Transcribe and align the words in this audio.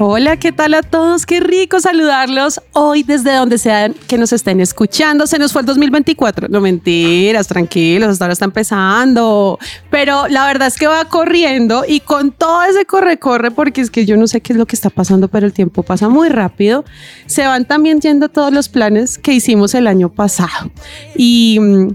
Hola, 0.00 0.36
¿qué 0.38 0.50
tal 0.50 0.74
a 0.74 0.82
todos? 0.82 1.24
Qué 1.24 1.38
rico 1.38 1.78
saludarlos 1.78 2.60
hoy 2.72 3.04
desde 3.04 3.32
donde 3.36 3.58
sean 3.58 3.94
que 4.08 4.18
nos 4.18 4.32
estén 4.32 4.60
escuchando. 4.60 5.24
Se 5.28 5.38
nos 5.38 5.52
fue 5.52 5.60
el 5.60 5.66
2024. 5.66 6.48
No 6.48 6.60
mentiras, 6.60 7.46
tranquilos, 7.46 8.08
hasta 8.08 8.24
ahora 8.24 8.32
está 8.32 8.44
empezando. 8.44 9.56
Pero 9.90 10.26
la 10.26 10.48
verdad 10.48 10.66
es 10.66 10.78
que 10.78 10.88
va 10.88 11.04
corriendo 11.04 11.84
y 11.86 12.00
con 12.00 12.32
todo 12.32 12.64
ese 12.64 12.86
corre-corre, 12.86 13.52
porque 13.52 13.82
es 13.82 13.90
que 13.92 14.04
yo 14.04 14.16
no 14.16 14.26
sé 14.26 14.40
qué 14.40 14.52
es 14.52 14.58
lo 14.58 14.66
que 14.66 14.74
está 14.74 14.90
pasando, 14.90 15.28
pero 15.28 15.46
el 15.46 15.52
tiempo 15.52 15.84
pasa 15.84 16.08
muy 16.08 16.28
rápido. 16.28 16.84
Se 17.26 17.46
van 17.46 17.64
también 17.64 18.00
yendo 18.00 18.28
todos 18.28 18.52
los 18.52 18.68
planes 18.68 19.16
que 19.16 19.32
hicimos 19.32 19.76
el 19.76 19.86
año 19.86 20.08
pasado. 20.08 20.72
Y 21.14 21.58
mm, 21.60 21.88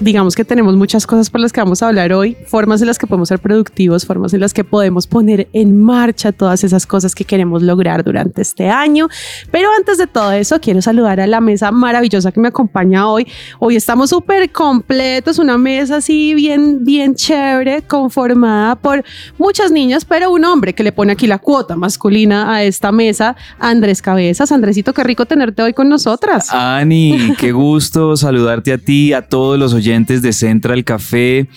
digamos 0.00 0.34
que 0.34 0.44
tenemos 0.44 0.74
muchas 0.76 1.06
cosas 1.06 1.28
por 1.28 1.40
las 1.40 1.52
que 1.52 1.60
vamos 1.60 1.82
a 1.82 1.88
hablar 1.88 2.12
hoy, 2.12 2.36
formas 2.46 2.80
en 2.80 2.86
las 2.86 2.98
que 2.98 3.06
podemos 3.06 3.28
ser 3.28 3.38
productivos, 3.38 4.06
formas 4.06 4.32
en 4.32 4.40
las 4.40 4.54
que 4.54 4.64
podemos 4.64 5.06
poner 5.06 5.48
en 5.52 5.78
marcha 5.78 6.32
todas 6.32 6.64
esas 6.64 6.86
cosas 6.86 7.14
que 7.14 7.24
queremos 7.24 7.62
lograr 7.62 8.02
durante 8.02 8.40
este 8.40 8.70
año. 8.70 9.08
Pero 9.50 9.68
antes 9.76 9.98
de 9.98 10.06
todo 10.06 10.32
eso, 10.32 10.58
quiero 10.60 10.80
saludar 10.80 11.20
a 11.20 11.26
la 11.26 11.40
mesa 11.40 11.70
maravillosa 11.70 12.32
que 12.32 12.40
me 12.40 12.48
acompaña 12.48 13.08
hoy. 13.08 13.26
Hoy 13.58 13.76
estamos 13.76 14.10
súper 14.10 14.50
completos, 14.50 15.38
una 15.38 15.58
mesa 15.58 15.96
así 15.96 16.34
bien, 16.34 16.84
bien 16.84 17.14
chévere, 17.14 17.82
conformada 17.82 18.76
por 18.76 19.04
muchas 19.36 19.70
niñas, 19.70 20.06
pero 20.06 20.30
un 20.30 20.44
hombre 20.46 20.74
que 20.74 20.82
le 20.82 20.92
pone 20.92 21.12
aquí 21.12 21.26
la 21.26 21.38
cuota 21.38 21.76
masculina 21.76 22.54
a 22.54 22.62
esta 22.64 22.90
mesa, 22.90 23.36
Andrés 23.58 24.00
Cabezas. 24.00 24.50
Andresito, 24.50 24.94
qué 24.94 25.04
rico 25.04 25.26
tenerte 25.26 25.62
hoy 25.62 25.74
con 25.74 25.90
nosotras. 25.90 26.48
Ani, 26.52 27.34
qué 27.38 27.52
gusto 27.52 28.16
saludarte 28.16 28.72
a 28.72 28.78
ti, 28.78 29.12
a 29.12 29.28
todos 29.28 29.58
los 29.58 29.74
oyentes 29.74 29.89
de 30.22 30.32
Central 30.32 30.84
Café 30.84 31.48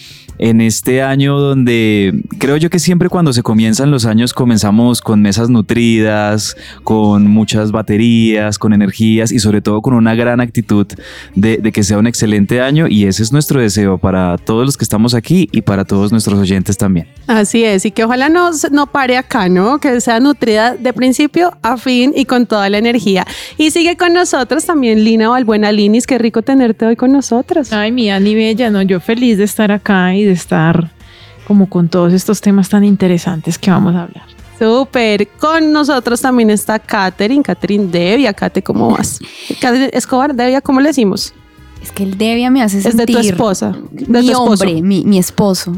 en 0.43 0.59
este 0.59 1.01
año 1.01 1.39
donde 1.39 2.21
creo 2.37 2.57
yo 2.57 2.69
que 2.69 2.77
siempre 2.77 3.07
cuando 3.07 3.31
se 3.31 3.41
comienzan 3.41 3.91
los 3.91 4.05
años 4.05 4.33
comenzamos 4.33 4.99
con 5.01 5.21
mesas 5.21 5.49
nutridas, 5.49 6.57
con 6.83 7.27
muchas 7.27 7.71
baterías, 7.71 8.59
con 8.59 8.73
energías 8.73 9.31
y 9.31 9.39
sobre 9.39 9.61
todo 9.61 9.81
con 9.81 9.93
una 9.93 10.15
gran 10.15 10.41
actitud 10.41 10.85
de, 11.33 11.57
de, 11.59 11.71
que 11.71 11.81
sea 11.81 11.97
un 11.97 12.07
excelente 12.07 12.59
año 12.59 12.87
y 12.89 13.05
ese 13.05 13.23
es 13.23 13.31
nuestro 13.31 13.61
deseo 13.61 13.97
para 13.97 14.37
todos 14.37 14.65
los 14.65 14.75
que 14.75 14.83
estamos 14.83 15.13
aquí 15.13 15.47
y 15.53 15.61
para 15.61 15.85
todos 15.85 16.11
nuestros 16.11 16.37
oyentes 16.37 16.77
también. 16.77 17.07
Así 17.27 17.63
es, 17.63 17.85
y 17.85 17.91
que 17.91 18.03
ojalá 18.03 18.27
no, 18.27 18.49
no 18.69 18.87
pare 18.87 19.15
acá, 19.15 19.47
¿no? 19.47 19.79
Que 19.79 20.01
sea 20.01 20.19
nutrida 20.19 20.75
de 20.75 20.91
principio 20.91 21.53
a 21.61 21.77
fin 21.77 22.11
y 22.17 22.25
con 22.25 22.47
toda 22.47 22.69
la 22.69 22.79
energía. 22.79 23.25
Y 23.57 23.71
sigue 23.71 23.95
con 23.95 24.11
nosotros 24.11 24.65
también 24.65 25.05
Lina 25.05 25.29
Valbuena 25.29 25.71
Linis, 25.71 26.05
qué 26.05 26.17
rico 26.17 26.41
tenerte 26.41 26.85
hoy 26.85 26.97
con 26.97 27.13
nosotros. 27.13 27.71
Ay, 27.71 27.93
mía, 27.93 28.19
ni 28.19 28.35
bella, 28.35 28.69
¿no? 28.69 28.81
Yo 28.81 28.99
feliz 28.99 29.37
de 29.37 29.45
estar 29.45 29.71
acá 29.71 30.13
y 30.13 30.25
de 30.25 30.32
estar 30.33 30.91
como 31.47 31.69
con 31.69 31.89
todos 31.89 32.13
estos 32.13 32.41
temas 32.41 32.69
tan 32.69 32.83
interesantes 32.83 33.57
que 33.57 33.71
vamos 33.71 33.95
a 33.95 34.03
hablar. 34.03 34.23
Súper. 34.59 35.27
Con 35.39 35.71
nosotros 35.71 36.21
también 36.21 36.49
está 36.49 36.79
Katherine, 36.79 37.43
Katherine 37.43 37.87
Devia. 37.87 38.33
Kate, 38.33 38.61
¿cómo 38.61 38.91
vas? 38.91 39.19
Katherine 39.61 39.89
Escobar, 39.93 40.33
Devia, 40.33 40.61
¿cómo 40.61 40.79
le 40.79 40.89
decimos? 40.89 41.33
Es 41.81 41.91
que 41.91 42.03
el 42.03 42.17
Devia 42.17 42.49
me 42.49 42.61
hace 42.61 42.81
sentir... 42.81 43.01
Es 43.01 43.07
de 43.07 43.13
tu 43.13 43.19
esposa. 43.19 43.75
De 43.91 44.21
mi 44.21 44.27
tu 44.27 44.31
esposo. 44.31 44.63
hombre, 44.63 44.81
mi, 44.81 45.03
mi 45.03 45.19
esposo, 45.19 45.75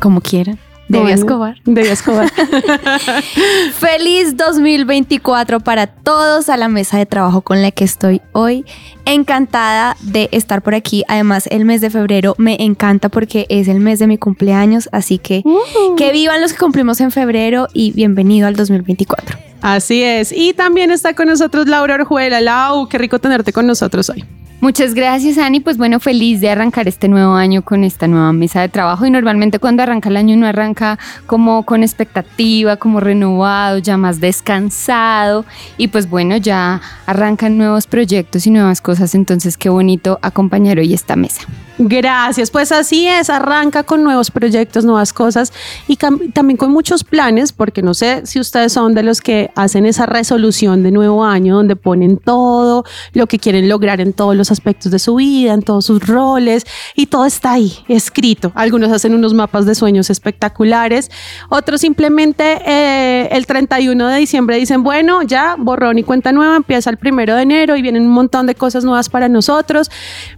como 0.00 0.20
quiera. 0.20 0.56
Bueno, 0.98 1.08
Escobar. 1.14 1.56
Devia 1.64 1.92
Escobar. 1.92 2.30
Feliz 3.78 4.36
2024 4.36 5.60
para 5.60 5.86
todos 5.86 6.48
a 6.48 6.56
la 6.56 6.68
mesa 6.68 6.98
de 6.98 7.06
trabajo 7.06 7.42
con 7.42 7.62
la 7.62 7.70
que 7.70 7.84
estoy 7.84 8.20
hoy. 8.32 8.64
Encantada 9.04 9.96
de 10.00 10.28
estar 10.32 10.62
por 10.62 10.74
aquí. 10.74 11.04
Además, 11.08 11.46
el 11.50 11.64
mes 11.64 11.80
de 11.80 11.90
febrero 11.90 12.34
me 12.38 12.62
encanta 12.62 13.08
porque 13.08 13.46
es 13.48 13.68
el 13.68 13.80
mes 13.80 13.98
de 13.98 14.06
mi 14.06 14.18
cumpleaños. 14.18 14.88
Así 14.92 15.18
que 15.18 15.42
Uh. 15.44 15.94
que 15.96 16.12
vivan 16.12 16.40
los 16.40 16.52
que 16.52 16.58
cumplimos 16.58 17.00
en 17.00 17.10
febrero 17.10 17.68
y 17.72 17.92
bienvenido 17.92 18.46
al 18.46 18.56
2024. 18.56 19.38
Así 19.62 20.02
es. 20.02 20.32
Y 20.32 20.54
también 20.54 20.90
está 20.90 21.14
con 21.14 21.28
nosotros 21.28 21.66
Laura 21.68 21.94
Orjuela. 21.94 22.40
Lau, 22.40 22.88
qué 22.88 22.98
rico 22.98 23.18
tenerte 23.18 23.52
con 23.52 23.66
nosotros 23.66 24.10
hoy. 24.10 24.24
Muchas 24.60 24.92
gracias, 24.92 25.38
Ani. 25.38 25.60
Pues 25.60 25.78
bueno, 25.78 26.00
feliz 26.00 26.42
de 26.42 26.50
arrancar 26.50 26.86
este 26.86 27.08
nuevo 27.08 27.32
año 27.32 27.62
con 27.62 27.82
esta 27.82 28.06
nueva 28.06 28.34
mesa 28.34 28.60
de 28.60 28.68
trabajo. 28.68 29.06
Y 29.06 29.10
normalmente 29.10 29.58
cuando 29.58 29.82
arranca 29.82 30.10
el 30.10 30.18
año 30.18 30.36
uno 30.36 30.46
arranca 30.46 30.98
como 31.24 31.64
con 31.64 31.82
expectativa, 31.82 32.76
como 32.76 33.00
renovado, 33.00 33.78
ya 33.78 33.96
más 33.96 34.20
descansado. 34.20 35.46
Y 35.78 35.88
pues 35.88 36.10
bueno, 36.10 36.36
ya 36.36 36.82
arrancan 37.06 37.56
nuevos 37.56 37.86
proyectos 37.86 38.46
y 38.46 38.50
nuevas 38.50 38.82
cosas. 38.82 39.14
Entonces, 39.14 39.56
qué 39.56 39.70
bonito 39.70 40.18
acompañar 40.20 40.78
hoy 40.78 40.92
esta 40.92 41.16
mesa. 41.16 41.42
Gracias, 41.82 42.50
pues 42.50 42.72
así 42.72 43.08
es, 43.08 43.30
arranca 43.30 43.84
con 43.84 44.04
nuevos 44.04 44.30
proyectos, 44.30 44.84
nuevas 44.84 45.14
cosas 45.14 45.50
y 45.88 45.96
también 45.96 46.58
con 46.58 46.70
muchos 46.70 47.04
planes, 47.04 47.52
porque 47.52 47.80
no 47.80 47.94
sé 47.94 48.26
si 48.26 48.38
ustedes 48.38 48.74
son 48.74 48.92
de 48.92 49.02
los 49.02 49.22
que 49.22 49.50
hacen 49.54 49.86
esa 49.86 50.04
resolución 50.04 50.82
de 50.82 50.90
nuevo 50.90 51.24
año 51.24 51.56
donde 51.56 51.76
ponen 51.76 52.18
todo 52.18 52.84
lo 53.14 53.26
que 53.26 53.38
quieren 53.38 53.66
lograr 53.66 54.02
en 54.02 54.12
todos 54.12 54.36
los 54.36 54.50
aspectos 54.50 54.92
de 54.92 54.98
su 54.98 55.14
vida, 55.14 55.54
en 55.54 55.62
todos 55.62 55.86
sus 55.86 56.06
roles 56.06 56.66
y 56.96 57.06
todo 57.06 57.24
está 57.24 57.52
ahí 57.52 57.72
escrito. 57.88 58.52
Algunos 58.54 58.92
hacen 58.92 59.14
unos 59.14 59.32
mapas 59.32 59.64
de 59.64 59.74
sueños 59.74 60.10
espectaculares, 60.10 61.10
otros 61.48 61.80
simplemente 61.80 62.60
eh, 62.66 63.28
el 63.32 63.46
31 63.46 64.06
de 64.06 64.18
diciembre 64.18 64.58
dicen, 64.58 64.82
bueno, 64.82 65.22
ya 65.22 65.56
borrón 65.58 65.98
y 65.98 66.02
cuenta 66.02 66.30
nueva, 66.30 66.56
empieza 66.56 66.90
el 66.90 66.98
primero 66.98 67.36
de 67.36 67.40
enero 67.40 67.74
y 67.74 67.80
vienen 67.80 68.02
un 68.02 68.12
montón 68.12 68.44
de 68.44 68.54
cosas 68.54 68.84
nuevas 68.84 69.08
para 69.08 69.30
nosotros, 69.30 69.90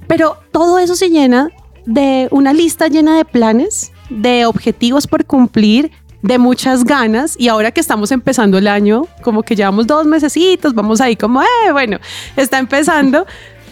pero 0.07 0.37
todo 0.53 0.79
eso 0.79 0.95
se 0.95 1.11
llena 1.11 1.32
de 1.87 2.29
una 2.31 2.53
lista 2.53 2.89
llena 2.89 3.17
de 3.17 3.25
planes, 3.25 3.93
de 4.11 4.47
objetivos 4.47 5.07
por 5.07 5.25
cumplir, 5.25 5.91
de 6.23 6.39
muchas 6.39 6.85
ganas 6.85 7.35
y 7.37 7.49
ahora 7.49 7.73
que 7.73 7.81
estamos 7.81 8.13
empezando 8.13 8.57
el 8.59 8.69
año, 8.69 9.07
como 9.23 9.43
que 9.43 9.57
llevamos 9.57 9.87
dos 9.87 10.07
mesecitos, 10.07 10.75
vamos 10.75 11.01
ahí 11.01 11.17
como, 11.17 11.43
eh, 11.43 11.73
bueno, 11.73 11.99
está 12.37 12.59
empezando. 12.59 13.27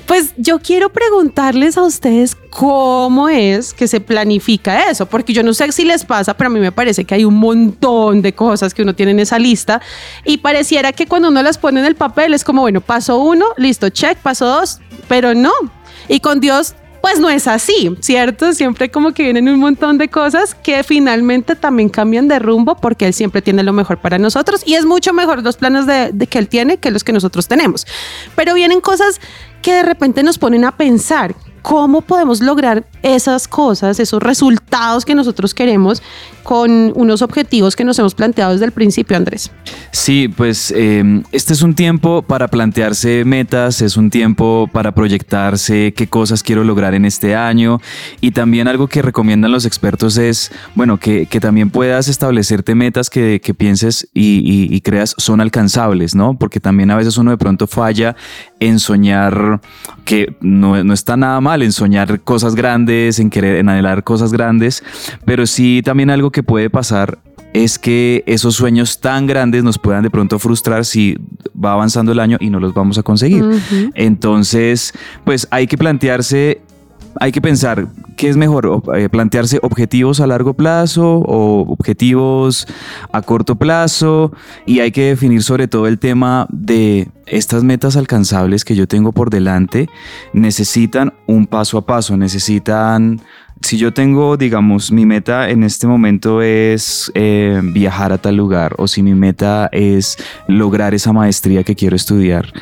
Pues 0.07 0.35
yo 0.37 0.59
quiero 0.59 0.89
preguntarles 0.89 1.79
a 1.79 1.83
ustedes 1.85 2.35
cómo 2.35 3.29
es 3.29 3.73
que 3.73 3.87
se 3.87 4.01
planifica 4.01 4.91
eso, 4.91 5.07
porque 5.07 5.33
yo 5.33 5.45
no 5.45 5.55
sé 5.55 5.71
si 5.71 5.85
les 5.85 6.05
pasa, 6.05 6.37
pero 6.37 6.51
a 6.51 6.53
mí 6.53 6.59
me 6.59 6.73
parece 6.73 7.05
que 7.05 7.15
hay 7.15 7.25
un 7.25 7.37
montón 7.37 8.21
de 8.21 8.33
cosas 8.33 8.75
que 8.75 8.83
uno 8.83 8.97
tiene 8.97 9.13
en 9.13 9.21
esa 9.21 9.39
lista 9.39 9.81
y 10.25 10.39
pareciera 10.39 10.91
que 10.91 11.07
cuando 11.07 11.29
uno 11.29 11.41
las 11.45 11.59
pone 11.59 11.79
en 11.79 11.87
el 11.87 11.95
papel 11.95 12.35
es 12.35 12.43
como, 12.43 12.63
bueno, 12.63 12.81
paso 12.81 13.21
uno, 13.21 13.47
listo, 13.57 13.89
check, 13.91 14.19
paso 14.19 14.47
dos, 14.47 14.81
pero 15.07 15.33
no. 15.33 15.53
Y 16.09 16.19
con 16.19 16.41
Dios 16.41 16.75
pues 17.01 17.19
no 17.19 17.31
es 17.31 17.47
así, 17.47 17.97
¿cierto? 18.01 18.53
Siempre 18.53 18.91
como 18.91 19.13
que 19.13 19.23
vienen 19.23 19.49
un 19.49 19.59
montón 19.59 19.99
de 19.99 20.09
cosas 20.09 20.55
que 20.55 20.83
finalmente 20.83 21.57
también 21.57 21.89
cambian 21.89 22.29
de 22.29 22.39
rumbo 22.39 22.77
porque 22.77 23.07
Él 23.07 23.15
siempre 23.15 23.43
tiene 23.43 23.63
lo 23.63 23.73
mejor 23.73 23.99
para 23.99 24.19
nosotros 24.19 24.63
y 24.67 24.75
es 24.75 24.85
mucho 24.85 25.13
mejor 25.13 25.43
los 25.43 25.57
planes 25.57 25.87
de, 25.87 26.11
de 26.13 26.27
que 26.27 26.39
Él 26.39 26.49
tiene 26.49 26.77
que 26.79 26.91
los 26.91 27.05
que 27.05 27.13
nosotros 27.13 27.49
tenemos. 27.49 27.87
Pero 28.37 28.55
vienen 28.55 28.81
cosas 28.81 29.21
que 29.63 29.75
de 29.75 29.83
repente 29.83 30.23
nos 30.23 30.39
ponen 30.39 30.65
a 30.65 30.77
pensar 30.77 31.35
cómo 31.63 32.03
podemos 32.03 32.41
lograr 32.41 32.85
esas 33.03 33.49
cosas, 33.49 34.01
esos 34.01 34.23
resultados 34.23 35.05
que 35.05 35.15
nosotros 35.15 35.55
queremos 35.55 36.03
con 36.43 36.93
unos 36.97 37.23
objetivos 37.23 37.77
que 37.77 37.85
nos 37.85 37.99
hemos 37.99 38.15
planteado 38.15 38.53
desde 38.53 38.65
el 38.65 38.73
principio, 38.73 39.17
Andrés. 39.17 39.51
Sí, 39.93 40.29
pues 40.29 40.73
eh, 40.75 41.23
este 41.33 41.53
es 41.53 41.63
un 41.63 41.75
tiempo 41.75 42.23
para 42.23 42.49
plantearse 42.49 43.25
metas, 43.25 43.83
es 43.83 43.97
un 43.97 44.11
tiempo 44.11 44.69
para 44.73 44.93
proyectarse 44.93 45.93
qué 45.95 46.07
cosas 46.09 46.43
quiero 46.43 46.65
lograr 46.65 46.95
en 46.95 47.05
este 47.05 47.37
año 47.37 47.81
y 48.21 48.33
también 48.33 48.69
algo 48.69 48.89
que 48.89 49.03
recomiendan 49.03 49.53
los 49.53 49.67
expertos 49.67 50.17
es, 50.17 50.51
bueno, 50.75 50.99
que, 50.99 51.27
también 51.41 51.71
puedas 51.71 52.09
establecerte 52.09 52.75
metas 52.75 53.09
que, 53.09 53.41
pienses 53.57 54.09
y 54.15 54.81
creas 54.83 55.15
son 55.19 55.41
alcanzables, 55.41 56.15
¿no? 56.15 56.39
Porque 56.39 56.61
también 56.61 56.91
a 56.91 56.97
veces 56.97 57.17
uno 57.19 57.31
de 57.31 57.39
pronto 57.39 57.67
falla 57.67 58.17
en 58.61 58.79
soñar, 58.79 59.61
que 60.05 60.37
no, 60.41 60.83
no 60.85 60.95
está 60.95 61.17
nada 61.17 61.41
mal 61.41 61.63
en 61.63 61.73
soñar 61.73 62.21
cosas 62.21 62.55
grandes, 62.55 63.19
en 63.19 63.31
querer, 63.31 63.57
en 63.57 63.69
anhelar 63.69 64.05
cosas 64.05 64.33
grandes, 64.33 64.85
pero 65.25 65.47
sí 65.47 65.83
también 65.85 66.11
algo 66.11 66.31
que 66.31 66.43
puede 66.43 66.71
pasar 66.71 67.19
es 67.53 67.79
que 67.79 68.23
esos 68.27 68.55
sueños 68.55 69.01
tan 69.01 69.27
grandes 69.27 69.65
nos 69.65 69.79
puedan 69.79 70.03
de 70.03 70.11
pronto 70.11 70.39
frustrar 70.39 70.85
si 70.85 71.17
va 71.53 71.73
avanzando 71.73 72.13
el 72.13 72.21
año 72.21 72.37
y 72.41 72.51
no 72.51 72.61
los 72.61 72.75
vamos 72.75 72.99
a 72.99 73.03
conseguir. 73.03 73.45
Entonces, 73.95 74.93
pues 75.25 75.49
hay 75.51 75.67
que 75.67 75.77
plantearse 75.77 76.61
hay 77.19 77.33
que 77.33 77.41
pensar 77.41 77.89
qué 78.17 78.29
es 78.29 78.37
mejor, 78.37 78.83
eh, 78.97 79.09
plantearse 79.09 79.59
objetivos 79.63 80.21
a 80.21 80.27
largo 80.27 80.55
plazo 80.55 81.19
o 81.19 81.63
objetivos 81.73 82.67
a 83.13 83.23
corto 83.23 83.57
plazo 83.57 84.33
y 84.67 84.81
hay 84.81 84.93
que 84.93 85.07
definir 85.07 85.43
sobre 85.43 85.69
todo 85.69 85.87
el 85.87 85.99
tema 85.99 86.47
de 86.51 87.09
estas 87.27 87.65
metas 87.65 87.97
alcanzables 87.97 88.65
que 88.65 88.77
yo 88.77 88.87
tengo 88.87 89.13
por 89.13 89.31
delante 89.31 89.89
necesitan 90.33 91.15
un 91.27 91.47
paso 91.47 91.79
a 91.79 91.87
paso, 91.87 92.17
necesitan 92.17 93.21
si 93.63 93.77
yo 93.77 93.93
tengo, 93.93 94.37
digamos, 94.37 94.91
mi 94.91 95.05
meta 95.05 95.51
en 95.51 95.65
este 95.65 95.87
momento 95.87 96.41
es 96.43 97.13
eh, 97.15 97.61
viajar 97.63 98.13
a 98.13 98.19
tal 98.19 98.37
lugar 98.37 98.75
o 98.79 98.89
si 98.89 99.03
mi 99.03 99.15
meta 99.15 99.69
es 99.73 100.17
lograr 100.49 100.95
esa 100.95 101.13
maestría 101.13 101.63
que 101.63 101.75
quiero 101.75 101.95
estudiar, 101.95 102.53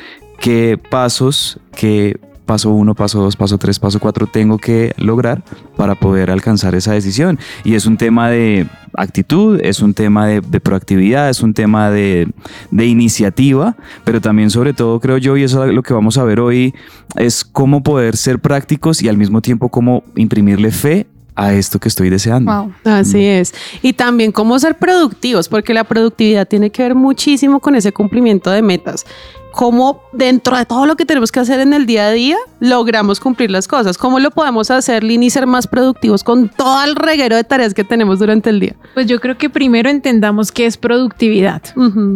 ¿qué 0.41 0.79
pasos, 0.91 1.61
qué 1.77 2.19
paso 2.49 2.71
uno, 2.71 2.95
paso 2.95 3.21
dos, 3.21 3.37
paso 3.37 3.59
tres, 3.59 3.79
paso 3.79 4.01
cuatro 4.01 4.27
tengo 4.27 4.57
que 4.57 4.95
lograr 4.97 5.43
para 5.77 5.95
poder 5.95 6.31
alcanzar 6.31 6.75
esa 6.75 6.95
decisión? 6.95 7.39
Y 7.63 7.75
es 7.75 7.85
un 7.85 7.99
tema 7.99 8.31
de 8.31 8.67
actitud, 8.95 9.61
es 9.63 9.81
un 9.81 9.93
tema 9.93 10.27
de, 10.27 10.41
de 10.41 10.59
proactividad, 10.59 11.29
es 11.29 11.43
un 11.43 11.53
tema 11.53 11.91
de, 11.91 12.27
de 12.71 12.87
iniciativa, 12.87 13.77
pero 14.03 14.23
también 14.23 14.49
sobre 14.49 14.73
todo 14.73 14.99
creo 14.99 15.19
yo, 15.19 15.37
y 15.37 15.43
eso 15.43 15.63
es 15.67 15.75
lo 15.75 15.83
que 15.83 15.93
vamos 15.93 16.17
a 16.17 16.25
ver 16.25 16.41
hoy, 16.41 16.75
es 17.17 17.45
cómo 17.45 17.83
poder 17.83 18.17
ser 18.17 18.39
prácticos 18.39 19.03
y 19.03 19.11
al 19.11 19.19
mismo 19.19 19.43
tiempo 19.43 19.69
cómo 19.69 20.03
imprimirle 20.17 20.71
fe 20.71 21.07
a 21.39 21.53
esto 21.55 21.79
que 21.79 21.89
estoy 21.89 22.11
deseando. 22.11 22.51
Wow. 22.53 22.73
Así 22.85 23.25
es. 23.25 23.55
Y 23.81 23.93
también 23.93 24.33
cómo 24.33 24.59
ser 24.59 24.77
productivos, 24.77 25.49
porque 25.49 25.73
la 25.73 25.85
productividad 25.85 26.49
tiene 26.49 26.71
que 26.71 26.83
ver 26.83 26.97
muchísimo 26.97 27.61
con 27.61 27.77
ese 27.77 27.93
cumplimiento 27.93 28.51
de 28.51 28.61
metas. 28.61 29.07
Cómo 29.53 30.03
dentro 30.13 30.57
de 30.57 30.65
todo 30.65 30.87
lo 30.87 30.97
que 30.97 31.05
tenemos 31.05 31.33
que 31.33 31.41
hacer 31.41 31.61
en 31.61 31.73
el 31.73 31.87
día 31.87 32.07
a 32.07 32.11
día, 32.11 32.37
logramos 32.61 33.19
cumplir 33.19 33.51
las 33.51 33.67
cosas. 33.67 33.99
¿Cómo 33.99 34.21
lo 34.21 34.31
podemos 34.31 34.71
hacer, 34.71 35.03
Lini, 35.03 35.27
y 35.27 35.31
ser 35.31 35.47
más 35.47 35.67
productivos 35.67 36.23
con 36.23 36.49
todo 36.49 36.85
el 36.85 36.97
reguero 36.97 37.37
de 37.37 37.45
tareas 37.45 37.75
que 37.75 37.85
tenemos 37.85 38.19
durante 38.19 38.51
el 38.51 38.61
día? 38.61 38.77
Pues 38.95 39.07
yo 39.07 39.21
creo 39.21 39.39
que 39.39 39.51
primero 39.51 39.89
entendamos 39.89 40.53
qué 40.53 40.67
es 40.67 40.77
productividad. 40.77 41.63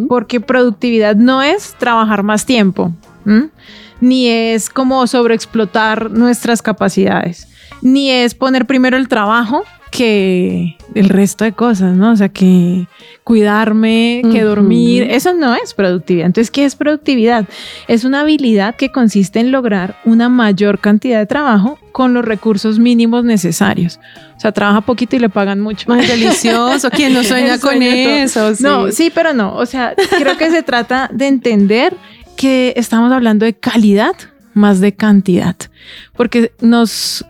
Porque 0.09 0.41
productividad 0.41 1.17
no 1.17 1.43
es 1.43 1.75
trabajar 1.79 2.23
más 2.23 2.47
tiempo, 2.47 2.93
¿m? 3.27 3.49
ni 4.01 4.29
es 4.29 4.69
como 4.69 5.07
sobreexplotar 5.07 6.11
nuestras 6.11 6.61
capacidades, 6.61 7.49
ni 7.81 8.11
es 8.11 8.35
poner 8.35 8.67
primero 8.67 8.97
el 8.97 9.09
trabajo 9.09 9.65
que 9.93 10.79
el 10.95 11.11
resto 11.11 11.45
de 11.45 11.53
cosas, 11.53 11.95
¿no? 11.95 12.13
O 12.13 12.17
sea, 12.17 12.31
que 12.31 12.87
cuidarme, 13.25 14.23
que 14.33 14.41
dormir, 14.41 15.03
eso 15.03 15.35
no 15.35 15.55
es 15.55 15.75
productividad. 15.75 16.27
Entonces, 16.27 16.51
¿qué 16.51 16.65
es 16.65 16.77
productividad? 16.77 17.47
Es 17.89 18.05
una 18.05 18.23
habilidad 18.23 18.75
que 18.75 18.91
consiste 18.91 19.39
en 19.39 19.53
lograr 19.53 19.97
una 20.07 20.31
mayor 20.31 20.79
cantidad 20.81 21.19
de 21.19 21.27
trabajo 21.27 21.79
con 21.93 22.15
los 22.15 22.25
recursos 22.25 22.79
mínimos 22.79 23.25
necesarios. 23.25 24.01
O 24.35 24.41
sea, 24.41 24.51
trabaja 24.51 24.81
poquito 24.81 25.15
y 25.15 25.19
le 25.19 25.29
pagan 25.29 25.61
mucho. 25.61 25.93
Ay, 25.93 26.07
delicioso. 26.07 26.91
¿Quién 26.91 27.13
no 27.13 27.23
sueña 27.23 27.59
con 27.59 27.83
eso? 27.83 28.55
Sí. 28.55 28.63
No, 28.65 28.91
sí, 28.91 29.13
pero 29.15 29.35
no. 29.35 29.55
O 29.57 29.67
sea, 29.67 29.95
creo 30.19 30.39
que 30.39 30.51
se 30.51 30.63
trata 30.63 31.11
de 31.13 31.27
entender 31.27 31.95
que 32.35 32.73
estamos 32.77 33.13
hablando 33.13 33.45
de 33.45 33.53
calidad 33.53 34.17
más 34.55 34.81
de 34.81 34.95
cantidad, 34.95 35.57
porque 36.17 36.53
nos 36.61 37.27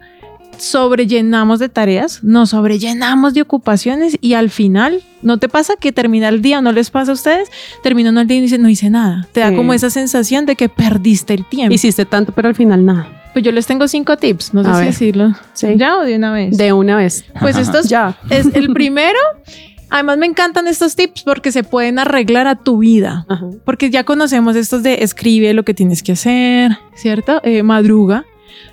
sobrellenamos 0.63 1.59
de 1.59 1.69
tareas, 1.69 2.23
nos 2.23 2.51
sobrellenamos 2.51 3.35
de 3.35 3.43
ocupaciones 3.43 4.17
y 4.21 4.35
al 4.35 4.51
final, 4.51 5.03
¿no 5.23 5.39
te 5.39 5.49
pasa 5.49 5.75
que 5.79 5.93
termina 5.93 6.29
el 6.29 6.43
día, 6.43 6.61
no 6.61 6.73
les 6.73 6.91
pasa 6.91 7.11
a 7.13 7.15
ustedes? 7.15 7.49
Termina 7.83 8.11
uno 8.11 8.21
el 8.21 8.27
día 8.27 8.39
y 8.39 8.43
dice, 8.43 8.59
no 8.59 8.69
hice 8.69 8.91
nada. 8.91 9.27
Te 9.33 9.41
da 9.41 9.55
como 9.55 9.75
esa 9.75 9.91
sensación 9.91 10.47
de 10.47 10.57
que 10.57 10.69
perdiste 10.69 11.35
el 11.35 11.45
tiempo. 11.45 11.75
Hiciste 11.75 12.05
tanto, 12.05 12.33
pero 12.33 12.49
al 12.49 12.55
final 12.55 12.85
nada. 12.85 13.09
pues 13.33 13.45
yo 13.45 13.53
les 13.53 13.67
tengo 13.67 13.89
cinco 13.89 14.17
tips, 14.17 14.55
no 14.55 14.63
sé 14.63 14.71
A 14.71 14.75
si 14.75 14.79
ver. 14.81 14.87
decirlo. 14.89 15.35
Sí. 15.53 15.69
¿Ya 15.77 15.97
o 15.99 16.03
de 16.03 16.17
una 16.17 16.33
vez? 16.33 16.57
De 16.57 16.73
una 16.73 16.97
vez. 16.97 17.25
Pues 17.41 17.57
estos 17.57 17.89
Ya. 17.89 18.17
es 18.31 18.47
el 18.55 18.73
primero. 18.73 19.19
Además 19.91 20.17
me 20.17 20.25
encantan 20.27 20.69
estos 20.69 20.97
tips 20.97 21.23
porque 21.23 21.53
se 21.53 21.65
pueden 21.65 21.99
arreglar 21.99 22.47
a 22.47 22.55
tu 22.57 22.79
vida. 22.79 23.27
Ajá. 23.29 23.47
Porque 23.67 23.91
ya 23.91 24.05
conocemos 24.05 24.57
estos 24.57 24.83
de 24.83 25.03
escribe 25.03 25.53
lo 25.53 25.65
que 25.65 25.75
tienes 25.75 26.03
que 26.03 26.13
hacer, 26.13 26.79
¿cierto? 26.95 27.41
Eh, 27.45 27.63
madruga, 27.63 28.25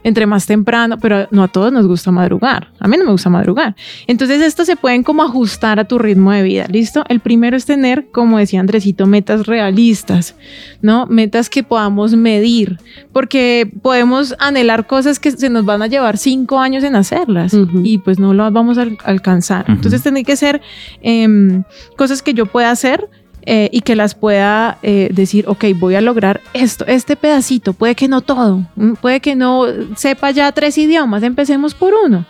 entre 0.03 0.25
más 0.25 0.45
temprano, 0.45 0.97
pero 0.99 1.27
no 1.31 1.43
a 1.43 1.47
todos 1.47 1.71
nos 1.71 1.87
gusta 1.87 2.11
madrugar. 2.11 2.71
A 2.79 2.87
mí 2.87 2.97
no 2.97 3.05
me 3.05 3.11
gusta 3.11 3.29
madrugar. 3.29 3.75
Entonces 4.07 4.41
estos 4.41 4.65
se 4.67 4.75
pueden 4.75 5.03
como 5.03 5.23
ajustar 5.23 5.79
a 5.79 5.85
tu 5.85 5.97
ritmo 5.99 6.31
de 6.31 6.43
vida, 6.43 6.65
¿listo? 6.69 7.03
El 7.09 7.19
primero 7.19 7.55
es 7.57 7.65
tener, 7.65 8.07
como 8.11 8.37
decía 8.37 8.59
Andresito, 8.59 9.07
metas 9.07 9.45
realistas, 9.47 10.35
¿no? 10.81 11.05
Metas 11.07 11.49
que 11.49 11.63
podamos 11.63 12.15
medir, 12.15 12.77
porque 13.13 13.71
podemos 13.81 14.35
anhelar 14.39 14.87
cosas 14.87 15.19
que 15.19 15.31
se 15.31 15.49
nos 15.49 15.65
van 15.65 15.81
a 15.81 15.87
llevar 15.87 16.17
cinco 16.17 16.59
años 16.59 16.83
en 16.83 16.95
hacerlas 16.95 17.55
y 17.83 17.97
pues 17.99 18.19
no 18.19 18.33
las 18.33 18.51
vamos 18.53 18.77
a 18.77 18.83
al- 18.83 18.97
alcanzar. 19.03 19.63
Ujú. 19.63 19.71
Entonces 19.73 20.01
tienen 20.01 20.23
que 20.25 20.35
ser 20.35 20.61
em, 21.01 21.63
cosas 21.97 22.21
que 22.21 22.33
yo 22.33 22.45
pueda 22.45 22.71
hacer 22.71 23.09
eh, 23.51 23.67
y 23.73 23.81
que 23.81 23.95
las 23.95 24.13
pueda 24.13 24.77
eh, 24.83 25.09
decir, 25.11 25.45
ok, 25.47 25.65
voy 25.75 25.95
a 25.95 26.01
lograr 26.01 26.39
esto, 26.53 26.85
este 26.85 27.15
pedacito, 27.15 27.73
puede 27.73 27.95
que 27.95 28.07
no 28.07 28.21
todo, 28.21 28.63
mm, 28.75 28.93
puede 29.01 29.21
que 29.21 29.35
no 29.35 29.65
sepa 29.95 30.29
ya 30.29 30.51
tres 30.51 30.77
idiomas, 30.77 31.23
empecemos 31.23 31.73
por 31.73 31.95
uno. 31.95 32.27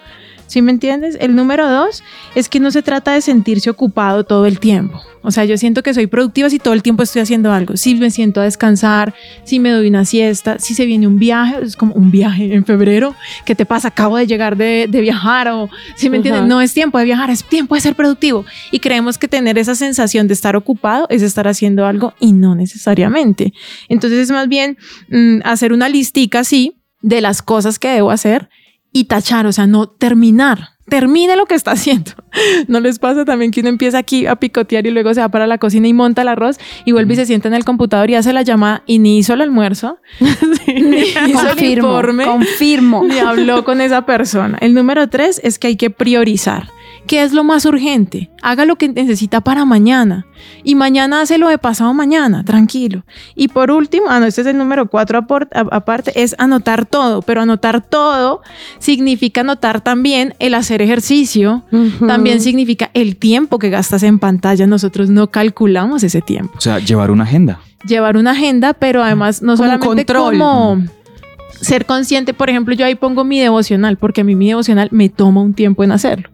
¿Sí 0.49 0.63
me 0.63 0.71
entiendes? 0.71 1.15
El 1.21 1.35
número 1.35 1.69
dos 1.69 2.03
es 2.33 2.49
que 2.49 2.59
no 2.59 2.71
se 2.71 2.81
trata 2.81 3.13
de 3.13 3.21
sentirse 3.21 3.69
ocupado 3.69 4.23
todo 4.23 4.47
el 4.47 4.59
tiempo. 4.59 4.99
O 5.21 5.29
sea, 5.29 5.45
yo 5.45 5.59
siento 5.59 5.83
que 5.83 5.93
soy 5.93 6.07
productiva 6.07 6.49
si 6.49 6.57
todo 6.57 6.73
el 6.73 6.81
tiempo 6.81 7.03
estoy 7.03 7.21
haciendo 7.21 7.51
algo. 7.51 7.77
Si 7.77 7.93
me 7.93 8.09
siento 8.09 8.41
a 8.41 8.45
descansar, 8.45 9.13
si 9.43 9.59
me 9.59 9.69
doy 9.69 9.87
una 9.89 10.05
siesta, 10.05 10.57
si 10.57 10.73
se 10.73 10.87
viene 10.87 11.05
un 11.05 11.19
viaje, 11.19 11.57
es 11.61 11.75
como 11.75 11.93
un 11.93 12.09
viaje 12.09 12.51
en 12.51 12.65
febrero. 12.65 13.15
¿Qué 13.45 13.53
te 13.53 13.67
pasa? 13.67 13.89
Acabo 13.89 14.17
de 14.17 14.25
llegar 14.25 14.57
de, 14.57 14.87
de 14.89 15.01
viajar 15.01 15.49
o, 15.49 15.69
si 15.95 16.09
me 16.09 16.17
entiendes? 16.17 16.41
Ajá. 16.41 16.49
No 16.49 16.61
es 16.61 16.73
tiempo 16.73 16.97
de 16.97 17.05
viajar, 17.05 17.29
es 17.29 17.43
tiempo 17.43 17.75
de 17.75 17.81
ser 17.81 17.93
productivo. 17.93 18.43
Y 18.71 18.79
creemos 18.79 19.19
que 19.19 19.27
tener 19.27 19.59
esa 19.59 19.75
sensación 19.75 20.27
de 20.27 20.33
estar 20.33 20.55
ocupado 20.55 21.05
es 21.11 21.21
estar 21.21 21.47
haciendo 21.47 21.85
algo 21.85 22.15
y 22.19 22.33
no 22.33 22.55
necesariamente. 22.55 23.53
Entonces 23.87 24.17
es 24.17 24.31
más 24.31 24.47
bien 24.47 24.79
mm, 25.09 25.41
hacer 25.43 25.73
una 25.73 25.89
listica 25.89 26.39
así 26.39 26.81
de 27.01 27.21
las 27.21 27.43
cosas 27.43 27.77
que 27.77 27.89
debo 27.89 28.09
hacer 28.09 28.49
y 28.91 29.05
tachar, 29.05 29.45
o 29.45 29.51
sea, 29.51 29.67
no 29.67 29.87
terminar. 29.87 30.69
Termine 30.89 31.35
lo 31.35 31.45
que 31.45 31.53
está 31.53 31.71
haciendo. 31.71 32.11
¿No 32.67 32.79
les 32.79 32.97
pasa 32.97 33.23
también 33.23 33.51
que 33.51 33.59
uno 33.59 33.69
empieza 33.69 33.99
aquí 33.99 34.25
a 34.25 34.37
picotear 34.37 34.87
y 34.87 34.91
luego 34.91 35.13
se 35.13 35.21
va 35.21 35.29
para 35.29 35.45
la 35.45 35.59
cocina 35.59 35.87
y 35.87 35.93
monta 35.93 36.23
el 36.23 36.27
arroz 36.27 36.57
y 36.83 36.93
vuelve 36.93 37.13
y 37.13 37.17
se 37.17 37.25
sienta 37.27 37.47
en 37.47 37.53
el 37.53 37.63
computador 37.63 38.09
y 38.09 38.15
hace 38.15 38.33
la 38.33 38.41
llamada 38.41 38.81
y 38.87 38.97
ni 38.97 39.19
hizo 39.19 39.33
el 39.33 39.41
almuerzo, 39.41 39.99
ni 40.67 41.01
hizo 41.01 41.19
el 41.19 41.33
Confirmo, 41.33 41.87
informe, 41.89 42.25
confirmo. 42.25 43.03
ni 43.03 43.19
habló 43.19 43.63
con 43.63 43.81
esa 43.81 44.07
persona? 44.07 44.57
El 44.61 44.73
número 44.73 45.07
tres 45.09 45.39
es 45.43 45.59
que 45.59 45.67
hay 45.67 45.75
que 45.75 45.91
priorizar. 45.91 46.71
¿Qué 47.09 47.23
es 47.23 47.33
lo 47.33 47.43
más 47.43 47.65
urgente? 47.65 48.29
Haga 48.43 48.65
lo 48.65 48.75
que 48.75 48.87
necesita 48.87 49.41
para 49.41 49.65
mañana. 49.65 50.27
Y 50.63 50.75
mañana 50.75 51.21
hace 51.21 51.39
lo 51.39 51.49
de 51.49 51.57
pasado 51.57 51.91
mañana, 51.91 52.43
tranquilo. 52.43 53.03
Y 53.33 53.47
por 53.47 53.71
último, 53.71 54.05
ah, 54.09 54.19
no, 54.19 54.27
este 54.27 54.41
es 54.41 54.47
el 54.47 54.59
número 54.59 54.91
cuatro 54.91 55.25
aparte, 55.71 56.21
es 56.21 56.35
anotar 56.37 56.85
todo. 56.85 57.23
Pero 57.23 57.41
anotar 57.41 57.81
todo 57.81 58.43
significa 58.77 59.41
anotar 59.41 59.81
también 59.81 60.35
el 60.37 60.53
hacer 60.53 60.83
ejercicio. 60.83 61.63
También 62.05 62.41
significa 62.41 62.91
el 62.93 63.15
tiempo 63.15 63.57
que 63.57 63.71
gastas 63.71 64.03
en 64.03 64.19
pantalla. 64.19 64.67
Nosotros 64.67 65.09
no 65.09 65.31
calculamos 65.31 66.03
ese 66.03 66.21
tiempo. 66.21 66.53
O 66.59 66.61
sea, 66.61 66.77
llevar 66.77 67.09
una 67.09 67.23
agenda. 67.23 67.59
Llevar 67.87 68.17
una 68.17 68.31
agenda, 68.33 68.75
pero 68.75 69.01
además 69.01 69.41
no 69.41 69.53
Como 69.53 69.65
solamente 69.65 70.05
control. 70.05 70.37
como 70.37 70.83
ser 71.61 71.85
consciente, 71.85 72.33
por 72.33 72.49
ejemplo, 72.49 72.73
yo 72.75 72.85
ahí 72.85 72.95
pongo 72.95 73.23
mi 73.23 73.39
devocional, 73.39 73.97
porque 73.97 74.21
a 74.21 74.23
mí 74.23 74.35
mi 74.35 74.47
devocional 74.49 74.89
me 74.91 75.09
toma 75.09 75.41
un 75.41 75.53
tiempo 75.53 75.83
en 75.83 75.91
hacerlo. 75.91 76.29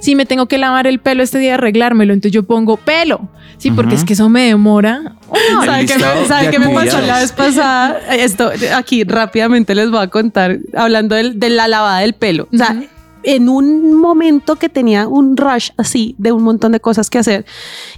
Si 0.00 0.14
me 0.16 0.26
tengo 0.26 0.46
que 0.46 0.58
lavar 0.58 0.86
el 0.86 0.98
pelo 0.98 1.22
este 1.22 1.38
día, 1.38 1.54
arreglármelo, 1.54 2.12
entonces 2.12 2.32
yo 2.32 2.42
pongo 2.42 2.76
pelo. 2.76 3.28
Sí, 3.56 3.70
porque 3.70 3.94
es 3.94 4.04
que 4.04 4.12
eso 4.14 4.28
me 4.28 4.42
demora. 4.46 5.14
El 5.32 5.66
¿Sabe 5.66 5.86
qué 5.86 5.98
sabe 6.28 6.50
qué 6.50 6.58
me 6.58 6.68
pasó 6.70 7.00
la 7.00 7.20
vez 7.20 7.32
pasada? 7.32 7.98
Esto 8.14 8.50
aquí 8.74 9.04
rápidamente 9.04 9.74
les 9.74 9.90
voy 9.90 10.02
a 10.02 10.08
contar, 10.08 10.58
hablando 10.76 11.14
del- 11.14 11.38
de 11.40 11.50
la 11.50 11.68
lavada 11.68 12.00
del 12.00 12.14
pelo. 12.14 12.48
O 12.52 12.56
sea. 12.56 12.82
En 13.24 13.48
un 13.48 13.94
momento 13.94 14.56
que 14.56 14.68
tenía 14.68 15.08
un 15.08 15.36
rush 15.36 15.70
así 15.76 16.14
de 16.18 16.32
un 16.32 16.42
montón 16.42 16.72
de 16.72 16.80
cosas 16.80 17.10
que 17.10 17.18
hacer 17.18 17.44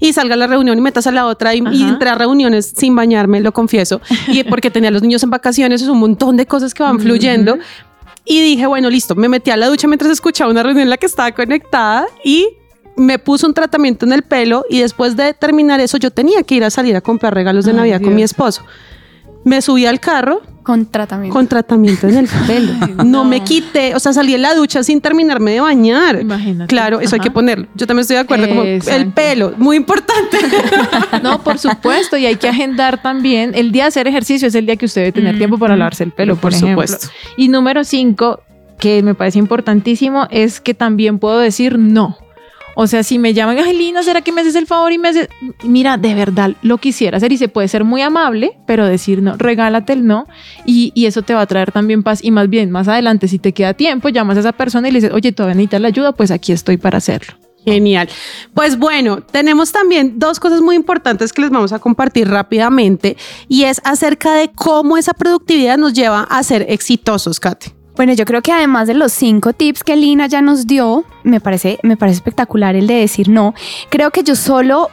y 0.01 0.13
salga 0.13 0.35
a 0.35 0.39
la 0.39 0.47
reunión 0.47 0.79
y 0.79 0.81
metas 0.81 1.07
a 1.07 1.13
la 1.13 1.27
otra 1.27 1.55
y, 1.55 1.59
y 1.59 1.83
Ajá. 1.83 1.89
entré 1.89 2.09
a 2.09 2.15
reuniones 2.15 2.73
sin 2.77 2.95
bañarme, 2.95 3.41
lo 3.41 3.53
confieso, 3.53 4.01
y 4.29 4.45
porque 4.49 4.71
tenía 4.71 4.89
a 4.89 4.93
los 4.93 5.03
niños 5.03 5.23
en 5.23 5.31
vacaciones, 5.31 5.83
es 5.83 5.89
un 5.89 5.99
montón 5.99 6.37
de 6.37 6.47
cosas 6.47 6.75
que 6.75 6.83
van 6.83 7.01
fluyendo. 7.01 7.59
Y 8.25 8.41
dije, 8.41 8.67
bueno, 8.67 8.91
listo, 8.91 9.15
me 9.15 9.29
metí 9.29 9.53
a 9.53 9.57
la 9.57 9.69
ducha 9.69 9.87
mientras 9.87 10.11
escuchaba 10.11 10.51
una 10.51 10.65
reunión 10.65 10.83
en 10.83 10.91
la 10.91 10.97
que 10.97 11.07
estaba 11.07 11.31
conectada 11.31 12.07
y 12.25 12.49
me 12.97 13.19
puso 13.19 13.47
un 13.47 13.55
tratamiento 13.55 14.05
en 14.05 14.13
el 14.13 14.23
pelo 14.23 14.65
y 14.69 14.81
después 14.81 15.17
de 15.17 15.35
terminar 15.35 15.81
eso 15.81 15.97
yo 15.99 16.11
tenía 16.11 16.43
que 16.43 16.57
ir 16.57 16.65
a 16.65 16.71
salir 16.71 16.97
a 16.97 17.01
comprar 17.01 17.35
regalos 17.35 17.65
de 17.67 17.71
Ay, 17.73 17.77
Navidad 17.77 18.01
con 18.01 18.15
mi 18.15 18.23
esposo. 18.23 18.65
Me 19.45 19.63
subí 19.63 19.87
al 19.87 20.01
carro 20.01 20.43
Con 20.67 20.85
tratamiento. 20.87 21.33
con 21.33 21.47
tratamiento 21.47 22.09
en 22.09 22.17
el 22.17 22.29
pelo. 22.49 22.73
no. 22.97 23.05
no. 23.05 23.25
me 23.25 23.45
quité, 23.45 23.95
o 23.95 24.01
sea, 24.01 24.13
salí 24.13 24.33
de 24.33 24.39
la 24.39 24.53
ducha 24.53 24.83
sin 24.83 25.01
terminarme 25.01 25.53
de 25.53 25.61
bañar. 25.61 26.21
Imagínate. 26.21 26.67
Claro, 26.67 26.99
eso 26.99 27.15
hay 27.15 27.21
que 27.21 27.31
ponerlo. 27.31 27.69
Yo 27.77 27.87
también 27.87 28.01
estoy 28.01 28.17
de 28.17 28.23
acuerdo, 28.23 28.49
como 28.49 28.63
el 28.63 29.13
pelo, 29.13 29.55
muy 29.57 29.77
importante. 29.77 30.39
No, 31.23 31.43
por 31.43 31.59
supuesto, 31.59 32.17
y 32.17 32.27
hay 32.27 32.37
que 32.37 32.49
agendar 32.49 33.01
también. 33.01 33.53
El 33.55 33.71
día 33.73 33.85
de 33.85 33.89
hacer 33.89 34.09
ejercicio 34.09 34.49
es 34.49 34.55
el 34.55 34.67
día 34.67 34.77
que 34.77 34.87
usted 34.87 35.03
debe 35.03 35.13
tener 35.13 35.37
Mm, 35.37 35.39
tiempo 35.39 35.59
para 35.59 35.77
lavarse 35.77 36.05
el 36.05 36.13
pelo, 36.13 36.35
por, 36.35 36.53
por 36.53 36.55
supuesto. 36.55 37.09
Y 37.37 37.49
número 37.49 37.85
cinco, 37.85 38.41
que 38.79 39.03
me 39.03 39.15
parece 39.15 39.39
importantísimo 39.39 40.27
es 40.31 40.61
que 40.61 40.75
también 40.75 41.19
puedo 41.19 41.39
decir 41.39 41.79
no. 41.79 42.19
O 42.79 42.87
sea, 42.87 43.03
si 43.03 43.19
me 43.19 43.33
llaman, 43.33 43.59
Angelina, 43.59 44.03
¿será 44.03 44.21
que 44.21 44.33
me 44.33 44.43
haces 44.43 44.55
el 44.55 44.67
favor 44.67 44.93
y 44.93 44.99
me 44.99 45.09
haces? 45.09 45.29
Mira, 45.65 45.97
de 45.97 46.15
verdad 46.15 46.53
lo 46.61 46.77
quisiera 46.77 47.17
hacer 47.17 47.33
y 47.33 47.39
se 47.39 47.49
puede 47.49 47.69
ser 47.69 47.85
muy 47.85 48.03
amable, 48.03 48.59
pero 48.67 48.87
decir 48.87 49.23
no, 49.23 49.35
regálate 49.39 49.95
el 49.95 50.07
no 50.07 50.27
y, 50.67 50.93
y 50.95 51.07
eso 51.07 51.23
te 51.23 51.33
va 51.33 51.41
a 51.41 51.47
traer 51.47 51.73
también 51.73 52.03
paz. 52.03 52.23
Y 52.23 52.31
más 52.31 52.51
bien, 52.51 52.71
más 52.71 52.87
adelante, 52.87 53.29
si 53.29 53.39
te 53.39 53.53
queda 53.53 53.73
tiempo, 53.73 54.11
llamas 54.11 54.37
a 54.37 54.41
esa 54.41 54.53
persona 54.53 54.89
y 54.89 54.93
le 54.93 54.99
dices, 54.99 55.15
oye, 55.15 55.33
todavía 55.33 55.55
necesitas 55.55 55.81
la 55.81 55.89
ayuda, 55.89 56.13
pues 56.13 56.31
aquí 56.31 56.53
estoy 56.53 56.77
para 56.77 56.99
hacerlo. 56.99 57.35
Genial. 57.65 58.09
Pues 58.55 58.79
bueno, 58.79 59.23
tenemos 59.23 59.73
también 59.73 60.19
dos 60.19 60.39
cosas 60.39 60.61
muy 60.61 60.77
importantes 60.77 61.33
que 61.33 61.43
les 61.43 61.51
vamos 61.51 61.73
a 61.73 61.79
compartir 61.79 62.29
rápidamente 62.29 63.17
y 63.49 63.65
es 63.65 63.81
acerca 63.85 64.35
de 64.35 64.53
cómo 64.55 64.97
esa 64.97 65.15
productividad 65.15 65.79
nos 65.79 65.95
lleva 65.95 66.25
a 66.31 66.43
ser 66.43 66.67
exitosos, 66.69 67.41
Kate. 67.41 67.76
Bueno, 67.97 68.13
yo 68.13 68.27
creo 68.27 68.43
que 68.43 68.53
además 68.53 68.87
de 68.89 68.95
los 68.95 69.13
cinco 69.13 69.55
tips 69.55 69.83
que 69.83 69.97
Lina 69.97 70.27
ya 70.27 70.43
nos 70.43 70.67
dio, 70.67 71.05
me 71.23 71.41
parece, 71.41 71.79
me 71.83 71.97
parece 71.97 72.17
espectacular 72.17 72.77
el 72.77 72.87
de 72.87 72.95
decir 72.95 73.31
no. 73.31 73.55
Creo 73.89 74.11
que 74.11 74.23
yo 74.23 74.37
solo 74.37 74.91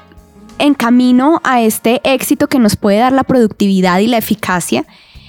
en 0.58 0.74
camino 0.74 1.42
a 1.44 1.62
este 1.62 2.00
éxito 2.06 2.48
que 2.48 2.60
nos 2.60 2.78
puede 2.78 3.00
dar 3.00 3.12
la 3.12 3.24
productividad 3.24 4.00
y 4.00 4.08
la 4.08 4.18
eficacia, 4.18 4.86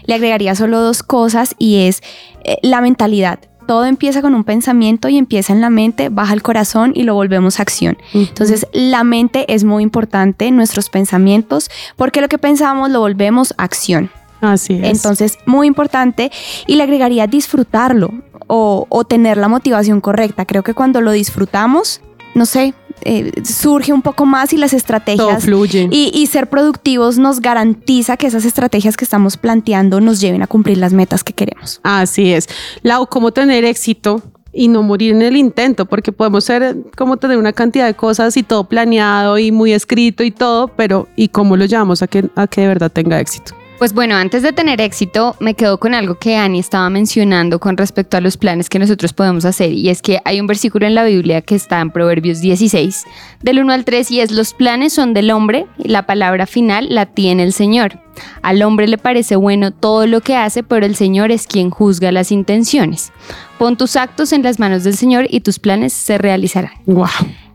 le 0.06 0.14
agregaría 0.14 0.54
solo 0.54 0.80
dos 0.80 1.02
cosas 1.02 1.56
y 1.58 1.86
es 1.86 2.00
eh, 2.44 2.58
la 2.62 2.80
mentalidad. 2.80 3.40
Todo 3.66 3.86
empieza 3.86 4.20
con 4.20 4.34
un 4.34 4.44
pensamiento 4.44 5.08
y 5.08 5.16
empieza 5.16 5.52
en 5.52 5.60
la 5.60 5.70
mente, 5.70 6.10
baja 6.10 6.34
el 6.34 6.42
corazón 6.42 6.92
y 6.94 7.02
lo 7.02 7.14
volvemos 7.14 7.58
a 7.58 7.62
acción. 7.62 7.96
Entonces, 8.12 8.66
la 8.72 9.04
mente 9.04 9.52
es 9.52 9.64
muy 9.64 9.82
importante, 9.82 10.50
nuestros 10.50 10.90
pensamientos, 10.90 11.70
porque 11.96 12.20
lo 12.20 12.28
que 12.28 12.36
pensamos 12.36 12.90
lo 12.90 13.00
volvemos 13.00 13.54
a 13.56 13.64
acción. 13.64 14.10
Así 14.52 14.74
es. 14.74 14.84
Entonces, 14.84 15.38
muy 15.46 15.66
importante 15.66 16.30
y 16.66 16.76
le 16.76 16.82
agregaría 16.82 17.26
disfrutarlo 17.26 18.10
o, 18.46 18.86
o 18.88 19.04
tener 19.04 19.36
la 19.36 19.48
motivación 19.48 20.00
correcta. 20.00 20.44
Creo 20.44 20.62
que 20.62 20.74
cuando 20.74 21.00
lo 21.00 21.12
disfrutamos, 21.12 22.00
no 22.34 22.46
sé, 22.46 22.74
eh, 23.02 23.32
surge 23.44 23.92
un 23.92 24.02
poco 24.02 24.24
más 24.24 24.52
y 24.52 24.56
las 24.56 24.70
todo 24.70 24.78
estrategias 24.78 25.44
fluye. 25.44 25.88
y, 25.90 26.10
y 26.14 26.26
ser 26.26 26.48
productivos 26.48 27.18
nos 27.18 27.40
garantiza 27.40 28.16
que 28.16 28.26
esas 28.26 28.44
estrategias 28.44 28.96
que 28.96 29.04
estamos 29.04 29.36
planteando 29.36 30.00
nos 30.00 30.20
lleven 30.20 30.42
a 30.42 30.46
cumplir 30.46 30.78
las 30.78 30.92
metas 30.92 31.24
que 31.24 31.32
queremos. 31.32 31.80
Así 31.82 32.32
es. 32.32 32.48
Lau, 32.82 33.06
¿cómo 33.06 33.32
tener 33.32 33.64
éxito? 33.64 34.22
Y 34.52 34.68
no 34.68 34.84
morir 34.84 35.14
en 35.14 35.22
el 35.22 35.36
intento, 35.36 35.86
porque 35.86 36.12
podemos 36.12 36.44
ser 36.44 36.76
como 36.96 37.16
tener 37.16 37.38
una 37.38 37.52
cantidad 37.52 37.86
de 37.86 37.94
cosas 37.94 38.36
y 38.36 38.44
todo 38.44 38.68
planeado 38.68 39.36
y 39.36 39.50
muy 39.50 39.72
escrito 39.72 40.22
y 40.22 40.30
todo, 40.30 40.68
pero 40.68 41.08
¿y 41.16 41.28
cómo 41.28 41.56
lo 41.56 41.64
llevamos 41.64 42.02
a 42.02 42.06
que, 42.06 42.30
a 42.36 42.46
que 42.46 42.60
de 42.60 42.68
verdad 42.68 42.92
tenga 42.92 43.18
éxito? 43.18 43.52
Pues 43.78 43.92
bueno, 43.92 44.14
antes 44.14 44.42
de 44.42 44.52
tener 44.52 44.80
éxito, 44.80 45.34
me 45.40 45.54
quedo 45.54 45.78
con 45.78 45.94
algo 45.94 46.14
que 46.14 46.36
Ani 46.36 46.60
estaba 46.60 46.88
mencionando 46.90 47.58
con 47.58 47.76
respecto 47.76 48.16
a 48.16 48.20
los 48.20 48.36
planes 48.36 48.70
que 48.70 48.78
nosotros 48.78 49.12
podemos 49.12 49.44
hacer. 49.44 49.72
Y 49.72 49.88
es 49.88 50.00
que 50.00 50.20
hay 50.24 50.40
un 50.40 50.46
versículo 50.46 50.86
en 50.86 50.94
la 50.94 51.04
Biblia 51.04 51.42
que 51.42 51.56
está 51.56 51.80
en 51.80 51.90
Proverbios 51.90 52.40
16, 52.40 53.04
del 53.42 53.58
1 53.58 53.72
al 53.72 53.84
3, 53.84 54.10
y 54.12 54.20
es, 54.20 54.30
los 54.30 54.54
planes 54.54 54.92
son 54.92 55.12
del 55.12 55.30
hombre, 55.32 55.66
y 55.76 55.88
la 55.88 56.06
palabra 56.06 56.46
final 56.46 56.86
la 56.88 57.06
tiene 57.06 57.42
el 57.42 57.52
Señor. 57.52 57.98
Al 58.42 58.62
hombre 58.62 58.86
le 58.86 58.96
parece 58.96 59.34
bueno 59.34 59.72
todo 59.72 60.06
lo 60.06 60.20
que 60.20 60.36
hace, 60.36 60.62
pero 60.62 60.86
el 60.86 60.94
Señor 60.94 61.32
es 61.32 61.48
quien 61.48 61.70
juzga 61.70 62.12
las 62.12 62.30
intenciones. 62.30 63.12
Pon 63.58 63.76
tus 63.76 63.96
actos 63.96 64.32
en 64.32 64.44
las 64.44 64.60
manos 64.60 64.84
del 64.84 64.96
Señor 64.96 65.26
y 65.28 65.40
tus 65.40 65.58
planes 65.58 65.92
se 65.92 66.16
realizarán. 66.16 66.72
Wow. 66.86 67.08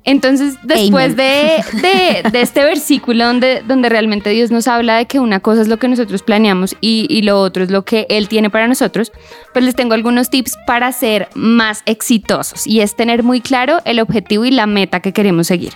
Entonces, 0.06 0.56
después 0.64 1.16
de, 1.16 1.62
de- 1.82 2.30
de 2.32 2.42
este 2.42 2.64
versículo 2.64 3.26
donde, 3.26 3.62
donde 3.68 3.90
realmente 3.90 4.30
Dios 4.32 4.50
nos 4.50 4.68
habla 4.68 4.98
de 4.98 5.06
que 5.06 5.20
una 5.20 5.40
cosa 5.40 5.62
es 5.62 5.68
lo 5.68 5.78
que 5.78 5.88
nosotros 5.88 6.24
planeamos 6.24 6.76
y, 6.82 7.06
y 7.10 7.22
lo 7.22 7.40
otro 7.40 7.64
es 7.64 7.70
lo 7.70 7.84
que 7.86 8.08
Él 8.10 8.28
tiene 8.28 8.50
para 8.50 8.68
nosotros, 8.68 9.12
pues 9.54 9.66
les 9.66 9.76
tengo 9.76 9.94
algunos 9.94 10.30
tips 10.30 10.58
para 10.66 10.92
ser 10.92 11.28
más 11.36 11.84
exitosos 11.86 12.66
y 12.66 12.80
es 12.80 12.96
tener 12.96 13.24
muy 13.24 13.42
claro 13.42 13.80
el 13.86 14.00
objetivo 14.00 14.46
y 14.46 14.52
la 14.52 14.66
meta 14.68 15.00
que 15.02 15.12
queremos 15.14 15.48
seguir. 15.48 15.74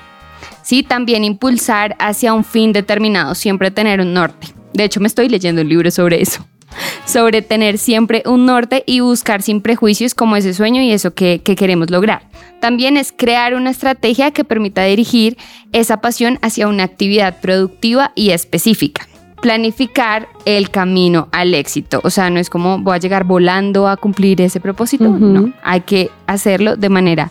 Sí, 0.62 0.82
también 0.84 1.24
impulsar 1.26 1.96
hacia 2.00 2.34
un 2.34 2.44
fin 2.46 2.72
determinado, 2.72 3.36
siempre 3.36 3.70
tener 3.72 4.00
un 4.00 4.14
norte. 4.14 4.48
De 4.74 4.86
hecho, 4.86 5.00
me 5.02 5.08
estoy 5.08 5.28
leyendo 5.30 5.62
un 5.62 5.70
libro 5.70 5.92
sobre 5.92 6.22
eso 6.22 6.46
sobre 7.06 7.42
tener 7.42 7.78
siempre 7.78 8.24
un 8.26 8.46
norte 8.46 8.84
y 8.86 9.00
buscar 9.00 9.42
sin 9.42 9.62
prejuicios 9.62 10.16
como 10.16 10.36
ese 10.36 10.54
sueño 10.54 10.82
y 10.82 10.92
eso 10.92 11.14
que, 11.14 11.42
que 11.44 11.56
queremos 11.56 11.90
lograr. 11.90 12.24
También 12.60 12.96
es 12.96 13.12
crear 13.12 13.56
una 13.56 13.72
estrategia 13.72 14.32
que 14.32 14.46
permita 14.46 14.84
dirigir 14.84 15.38
esa 15.74 15.98
pasión 15.98 16.40
hacia 16.42 16.70
una 16.70 16.84
actividad 16.84 17.42
productiva 17.42 18.14
y 18.16 18.30
específica. 18.30 19.06
Planificar 19.42 20.30
el 20.46 20.70
camino 20.70 21.28
al 21.34 21.54
éxito. 21.54 22.00
O 22.06 22.10
sea, 22.10 22.30
no 22.30 22.40
es 22.40 22.50
como 22.50 22.80
voy 22.80 22.96
a 22.96 23.00
llegar 23.00 23.26
volando 23.26 23.90
a 23.90 23.98
cumplir 23.98 24.40
ese 24.40 24.62
propósito. 24.62 25.10
No, 25.10 25.52
hay 25.62 25.82
que 25.82 26.10
hacerlo 26.26 26.78
de 26.78 26.88
manera 26.88 27.30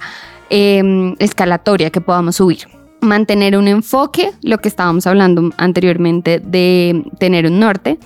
eh, 0.50 1.14
escalatoria 1.18 1.88
que 1.88 2.02
podamos 2.02 2.36
subir. 2.36 2.68
Mantener 3.00 3.56
un 3.56 3.66
enfoque, 3.68 4.32
lo 4.42 4.58
que 4.58 4.68
estábamos 4.68 5.06
hablando 5.06 5.50
anteriormente 5.56 6.40
de 6.40 7.02
tener 7.18 7.46
un 7.46 7.58
norte 7.58 7.98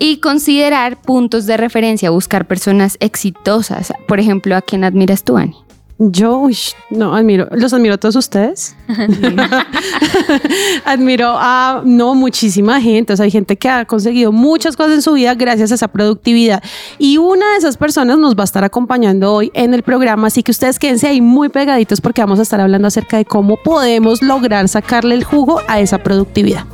y 0.00 0.16
considerar 0.16 1.00
puntos 1.00 1.46
de 1.46 1.56
referencia, 1.56 2.10
buscar 2.10 2.48
personas 2.48 2.96
exitosas. 2.98 3.92
Por 4.08 4.18
ejemplo, 4.18 4.56
¿a 4.56 4.62
quién 4.62 4.82
admiras 4.82 5.22
tú, 5.22 5.36
Ani? 5.36 5.54
Yo, 6.02 6.48
no, 6.88 7.14
admiro, 7.14 7.46
los 7.50 7.74
admiro 7.74 7.96
a 7.96 7.98
todos 7.98 8.16
ustedes. 8.16 8.74
admiro 10.86 11.34
a, 11.36 11.82
no, 11.84 12.14
muchísima 12.14 12.80
gente. 12.80 13.12
O 13.12 13.16
sea, 13.18 13.24
hay 13.24 13.30
gente 13.30 13.58
que 13.58 13.68
ha 13.68 13.84
conseguido 13.84 14.32
muchas 14.32 14.78
cosas 14.78 14.94
en 14.94 15.02
su 15.02 15.12
vida 15.12 15.34
gracias 15.34 15.72
a 15.72 15.74
esa 15.74 15.88
productividad. 15.88 16.62
Y 16.98 17.18
una 17.18 17.52
de 17.52 17.58
esas 17.58 17.76
personas 17.76 18.16
nos 18.16 18.34
va 18.34 18.44
a 18.44 18.44
estar 18.44 18.64
acompañando 18.64 19.30
hoy 19.30 19.50
en 19.52 19.74
el 19.74 19.82
programa. 19.82 20.28
Así 20.28 20.42
que 20.42 20.52
ustedes 20.52 20.78
quédense 20.78 21.06
ahí 21.06 21.20
muy 21.20 21.50
pegaditos 21.50 22.00
porque 22.00 22.22
vamos 22.22 22.38
a 22.38 22.42
estar 22.42 22.62
hablando 22.62 22.88
acerca 22.88 23.18
de 23.18 23.26
cómo 23.26 23.58
podemos 23.58 24.22
lograr 24.22 24.66
sacarle 24.68 25.14
el 25.14 25.24
jugo 25.24 25.60
a 25.68 25.80
esa 25.80 25.98
productividad. 25.98 26.64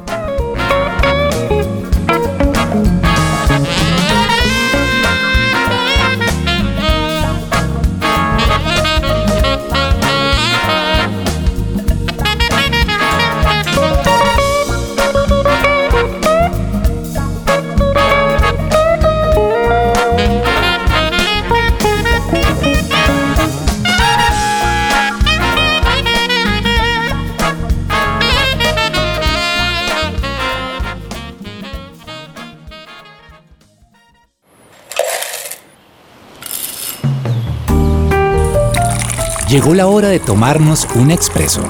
Llegó 39.48 39.74
la 39.74 39.86
hora 39.86 40.08
de 40.08 40.18
tomarnos 40.18 40.88
un 40.96 41.12
expreso. 41.12 41.62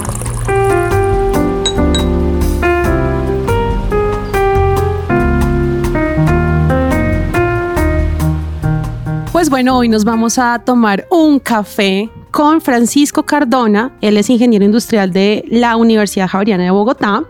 Pues 9.30 9.50
bueno, 9.50 9.76
hoy 9.76 9.90
nos 9.90 10.04
vamos 10.04 10.38
a 10.38 10.58
tomar 10.60 11.06
un 11.10 11.38
café 11.38 12.08
con 12.30 12.62
Francisco 12.62 13.24
Cardona. 13.24 13.92
Él 14.00 14.16
es 14.16 14.30
ingeniero 14.30 14.64
industrial 14.64 15.12
de 15.12 15.44
la 15.50 15.76
Universidad 15.76 16.28
Javeriana 16.28 16.64
de 16.64 16.70
Bogotá. 16.70 17.24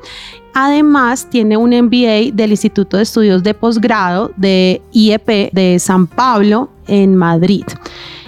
Además, 0.55 1.29
tiene 1.29 1.57
un 1.57 1.71
MBA 1.71 2.31
del 2.33 2.53
Instituto 2.53 2.99
de 2.99 3.03
Estudios 3.03 3.43
de 3.43 3.53
Posgrado 3.53 4.31
de 4.37 4.81
IEP 4.93 5.53
de 5.53 5.79
San 5.81 6.07
Pablo 6.07 6.71
en 6.87 7.17
Madrid. 7.17 7.65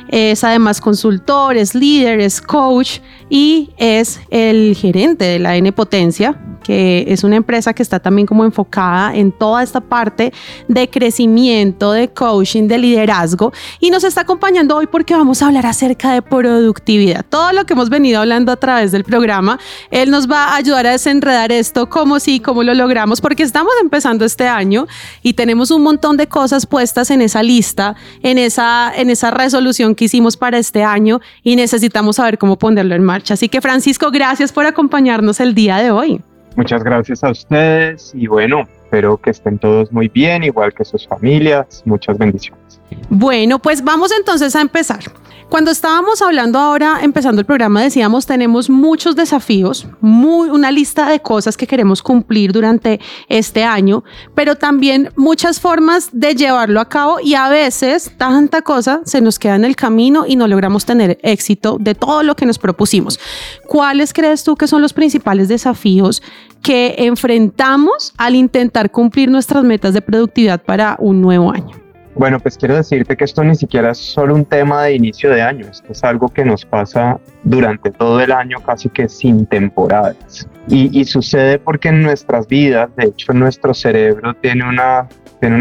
Es 0.09 0.43
además 0.45 0.81
consultor, 0.81 1.57
es 1.57 1.75
líder, 1.75 2.21
es 2.21 2.41
coach 2.41 3.01
y 3.29 3.71
es 3.77 4.21
el 4.31 4.75
gerente 4.75 5.25
de 5.25 5.39
la 5.39 5.57
N 5.57 5.71
Potencia, 5.73 6.41
que 6.69 7.07
es 7.09 7.25
una 7.25 7.37
empresa 7.37 7.73
que 7.73 7.83
está 7.83 7.99
también 7.99 8.27
como 8.27 8.45
enfocada 8.45 9.17
en 9.17 9.33
toda 9.33 9.63
esta 9.63 9.81
parte 9.81 10.35
de 10.69 10.91
crecimiento, 10.91 11.93
de 11.93 12.09
coaching, 12.09 12.69
de 12.69 12.77
liderazgo. 12.77 13.55
Y 13.81 13.89
nos 13.89 14.05
está 14.05 14.21
acompañando 14.21 14.77
hoy 14.77 14.87
porque 14.87 15.15
vamos 15.15 15.41
a 15.41 15.47
hablar 15.47 15.65
acerca 15.65 16.13
de 16.13 16.21
productividad. 16.21 17.25
Todo 17.27 17.55
lo 17.55 17.65
que 17.65 17.73
hemos 17.73 17.89
venido 17.89 18.21
hablando 18.21 18.53
a 18.53 18.57
través 18.57 18.93
del 18.93 19.03
programa, 19.03 19.59
él 19.91 20.11
nos 20.11 20.31
va 20.31 20.49
a 20.49 20.57
ayudar 20.57 20.87
a 20.87 20.91
desenredar 20.91 21.53
esto, 21.53 21.89
cómo 21.89 22.21
sí, 22.21 22.39
cómo 22.39 22.63
lo 22.63 22.75
logramos, 22.75 23.23
porque 23.23 23.45
estamos 23.45 23.73
empezando 23.81 24.27
este 24.27 24.47
año 24.47 24.87
y 25.23 25.33
tenemos 25.33 25.71
un 25.71 25.81
montón 25.81 26.19
de 26.19 26.27
cosas 26.27 26.67
puestas 26.67 27.11
en 27.11 27.23
esa 27.23 27.43
lista, 27.43 27.97
en 28.23 28.37
esa, 28.37 28.93
en 28.95 29.09
esa 29.09 29.31
resolución 29.31 29.95
que 29.95 30.05
hicimos 30.05 30.37
para 30.37 30.59
este 30.59 30.85
año 30.85 31.23
y 31.43 31.57
necesitamos 31.57 32.17
saber 32.17 32.37
cómo 32.37 32.59
ponerlo 32.59 32.95
en 32.95 33.05
marcha. 33.05 33.33
Así 33.33 33.49
que 33.49 33.63
Francisco, 33.63 34.11
gracias 34.11 34.53
por 34.53 34.67
acompañarnos 34.67 35.41
el 35.41 35.55
día 35.55 35.79
de 35.79 35.91
hoy. 35.91 36.21
Muchas 36.57 36.83
gracias 36.83 37.23
a 37.25 37.31
ustedes 37.31 38.13
y 38.15 38.27
bueno, 38.27 38.69
espero 38.85 39.17
que 39.17 39.31
estén 39.31 39.59
todos 39.59 39.93
muy 39.93 40.09
bien, 40.09 40.45
igual 40.45 40.73
que 40.73 40.85
sus 40.85 41.07
familias. 41.07 41.83
Muchas 41.85 42.19
bendiciones. 42.19 42.81
Bueno, 43.11 43.59
pues 43.59 43.83
vamos 43.83 44.13
entonces 44.13 44.55
a 44.55 44.61
empezar. 44.61 45.01
Cuando 45.49 45.71
estábamos 45.71 46.21
hablando 46.21 46.59
ahora, 46.59 46.99
empezando 47.01 47.41
el 47.41 47.47
programa, 47.47 47.83
decíamos, 47.83 48.27
tenemos 48.27 48.69
muchos 48.69 49.17
desafíos, 49.17 49.87
muy, 50.03 50.51
una 50.51 50.71
lista 50.71 51.09
de 51.09 51.21
cosas 51.21 51.57
que 51.57 51.67
queremos 51.67 52.03
cumplir 52.03 52.53
durante 52.53 53.01
este 53.31 53.65
año, 53.65 54.05
pero 54.35 54.57
también 54.57 55.11
muchas 55.17 55.59
formas 55.59 56.11
de 56.13 56.35
llevarlo 56.35 56.81
a 56.81 56.91
cabo 56.91 57.19
y 57.19 57.33
a 57.33 57.49
veces 57.49 58.13
tanta 58.19 58.61
cosa 58.61 59.01
se 59.07 59.23
nos 59.23 59.39
queda 59.39 59.57
en 59.57 59.65
el 59.65 59.75
camino 59.75 60.27
y 60.29 60.37
no 60.37 60.47
logramos 60.47 60.85
tener 60.85 61.19
éxito 61.23 61.79
de 61.81 61.95
todo 61.95 62.23
lo 62.23 62.37
que 62.37 62.45
nos 62.45 62.59
propusimos. 62.59 63.19
¿Cuáles 63.67 64.13
crees 64.13 64.45
tú 64.45 64.55
que 64.55 64.67
son 64.67 64.83
los 64.83 64.93
principales 64.93 65.49
desafíos 65.49 66.23
que 66.61 66.95
enfrentamos 66.99 68.13
al 68.19 68.35
intentar 68.35 68.91
cumplir 68.91 69.31
nuestras 69.31 69.65
metas 69.65 69.95
de 69.95 70.03
productividad 70.03 70.63
para 70.63 70.97
un 70.99 71.23
nuevo 71.23 71.51
año? 71.51 71.88
Bueno, 72.19 72.41
pues 72.41 72.59
quiero 72.59 72.75
decirte 72.75 73.17
que 73.17 73.23
esto 73.23 73.45
ni 73.45 73.55
siquiera 73.55 73.93
es 73.93 73.99
solo 73.99 74.35
un 74.35 74.45
tema 74.45 74.83
de 74.83 74.95
inicio 74.95 75.31
de 75.31 75.41
año, 75.41 75.67
esto 75.71 75.93
es 75.93 76.03
algo 76.03 76.29
que 76.29 76.45
nos 76.45 76.65
pasa 76.65 77.21
durante 77.45 77.93
todo 77.93 78.21
el 78.21 78.33
año 78.33 78.59
casi 78.61 78.89
que 78.89 79.09
sin 79.09 79.47
temporadas. 79.47 80.49
Y, 80.67 81.05
sucede 81.05 81.61
porque 81.61 81.91
en 81.91 82.03
nuestras 82.03 82.49
vidas, 82.49 82.91
de 82.97 83.05
hecho 83.07 83.33
nuestro 83.33 83.73
cerebro 83.73 84.35
tiene 84.35 84.69
una, 84.69 85.09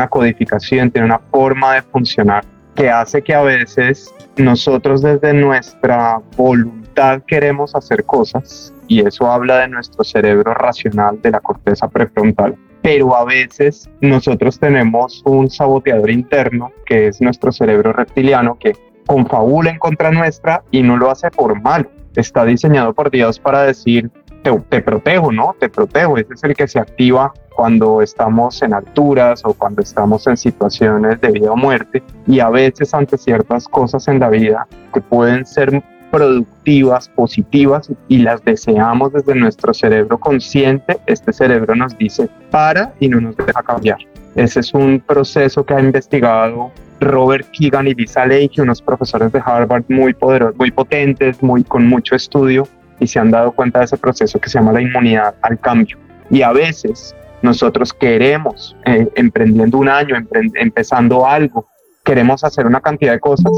codificación, 0.09 0.89
tiene 0.89 1.05
una 1.05 1.19
forma 1.19 1.75
de 1.75 1.83
funcionar 1.83 2.43
que 2.75 2.89
hace 2.89 3.21
que 3.21 3.35
a 3.35 3.43
veces 3.43 4.11
nosotros 4.35 5.03
desde 5.03 5.33
nuestra 5.33 6.19
voluntad 6.35 7.21
queremos 7.27 7.75
hacer 7.75 8.03
cosas 8.03 8.73
y 8.87 9.05
eso 9.05 9.31
habla 9.31 9.59
de 9.59 9.67
nuestro 9.67 10.03
cerebro 10.03 10.55
racional, 10.55 11.21
de 11.21 11.31
la 11.31 11.39
corteza 11.39 11.87
prefrontal 11.87 12.55
pero 12.87 13.17
a 13.17 13.25
veces 13.25 13.89
nosotros 13.99 14.57
tenemos 14.57 15.21
un 15.25 15.49
saboteador 15.49 16.09
interno, 16.09 16.71
que 16.85 17.07
es 17.07 17.19
nuestro 17.19 17.51
cerebro 17.51 17.91
reptiliano, 17.91 18.57
que 18.57 18.77
confabula 19.05 19.71
en 19.71 19.77
contra 19.77 20.09
nuestra 20.09 20.63
y 20.71 20.83
no 20.83 20.95
lo 20.95 21.11
hace 21.11 21.29
por 21.29 21.61
mal. 21.61 21.89
Está 22.15 22.45
diseñado 22.45 22.93
por 22.93 23.11
Dios 23.11 23.39
para 23.39 23.63
decir, 23.63 24.09
te, 24.41 24.81
protejo, 24.81 25.33
¿no? 25.33 25.53
Te 25.59 25.67
protejo. 25.67 26.17
Ese 26.17 26.33
es 26.33 26.43
el 26.45 26.55
que 26.55 26.65
se 26.65 26.79
activa 26.79 27.33
cuando 27.57 28.01
estamos 28.01 28.61
en 28.61 28.73
alturas 28.73 29.41
o 29.43 29.53
cuando 29.53 29.81
estamos 29.81 30.25
en 30.25 30.37
situaciones 30.37 31.19
de 31.19 31.31
vida 31.31 31.51
o 31.51 31.57
muerte. 31.57 32.01
Y 32.25 32.39
a 32.39 32.49
veces 32.49 32.93
ante 32.93 33.17
ciertas 33.17 33.67
cosas 33.67 34.07
en 34.07 34.21
la 34.21 34.29
vida 34.29 34.65
que 34.93 35.01
pueden 35.01 35.45
ser 35.45 35.83
productivas, 36.11 37.09
positivas 37.09 37.89
y 38.07 38.19
las 38.19 38.43
deseamos 38.43 39.13
desde 39.13 39.35
nuestro 39.35 39.73
cerebro 39.73 40.17
consciente, 40.17 40.97
este 41.05 41.33
cerebro 41.33 41.75
nos 41.75 41.97
dice 41.97 42.29
para 42.51 42.93
y 42.99 43.09
no 43.09 43.21
nos 43.21 43.35
deja 43.35 43.61
cambiar. 43.63 43.99
Ese 44.35 44.59
es 44.59 44.73
un 44.73 44.99
proceso 44.99 45.65
que 45.65 45.73
ha 45.73 45.79
investigado 45.79 46.71
Robert 46.99 47.47
Keegan 47.51 47.87
y 47.87 47.93
Lisa 47.93 48.25
Lake, 48.25 48.61
unos 48.61 48.81
profesores 48.81 49.31
de 49.31 49.41
Harvard 49.43 49.83
muy 49.89 50.13
poderosos, 50.13 50.57
muy 50.57 50.71
potentes, 50.71 51.41
muy 51.41 51.63
con 51.63 51.87
mucho 51.87 52.15
estudio 52.15 52.67
y 52.99 53.07
se 53.07 53.19
han 53.19 53.31
dado 53.31 53.51
cuenta 53.51 53.79
de 53.79 53.85
ese 53.85 53.97
proceso 53.97 54.39
que 54.39 54.49
se 54.49 54.59
llama 54.59 54.73
la 54.73 54.81
inmunidad 54.81 55.35
al 55.41 55.59
cambio. 55.59 55.97
Y 56.29 56.41
a 56.41 56.51
veces 56.51 57.15
nosotros 57.41 57.93
queremos, 57.93 58.75
eh, 58.85 59.07
emprendiendo 59.15 59.77
un 59.77 59.89
año, 59.89 60.15
empezando 60.55 61.25
algo, 61.25 61.67
queremos 62.03 62.43
hacer 62.43 62.65
una 62.65 62.81
cantidad 62.81 63.13
de 63.13 63.19
cosas 63.19 63.51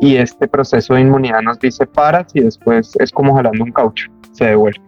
y 0.00 0.16
este 0.16 0.48
proceso 0.48 0.94
de 0.94 1.02
inmunidad 1.02 1.42
nos 1.42 1.58
dice 1.58 1.86
paras 1.86 2.26
y 2.34 2.40
después 2.40 2.96
es 2.98 3.10
como 3.12 3.34
jalando 3.34 3.64
un 3.64 3.72
caucho, 3.72 4.10
se 4.32 4.46
devuelve. 4.46 4.80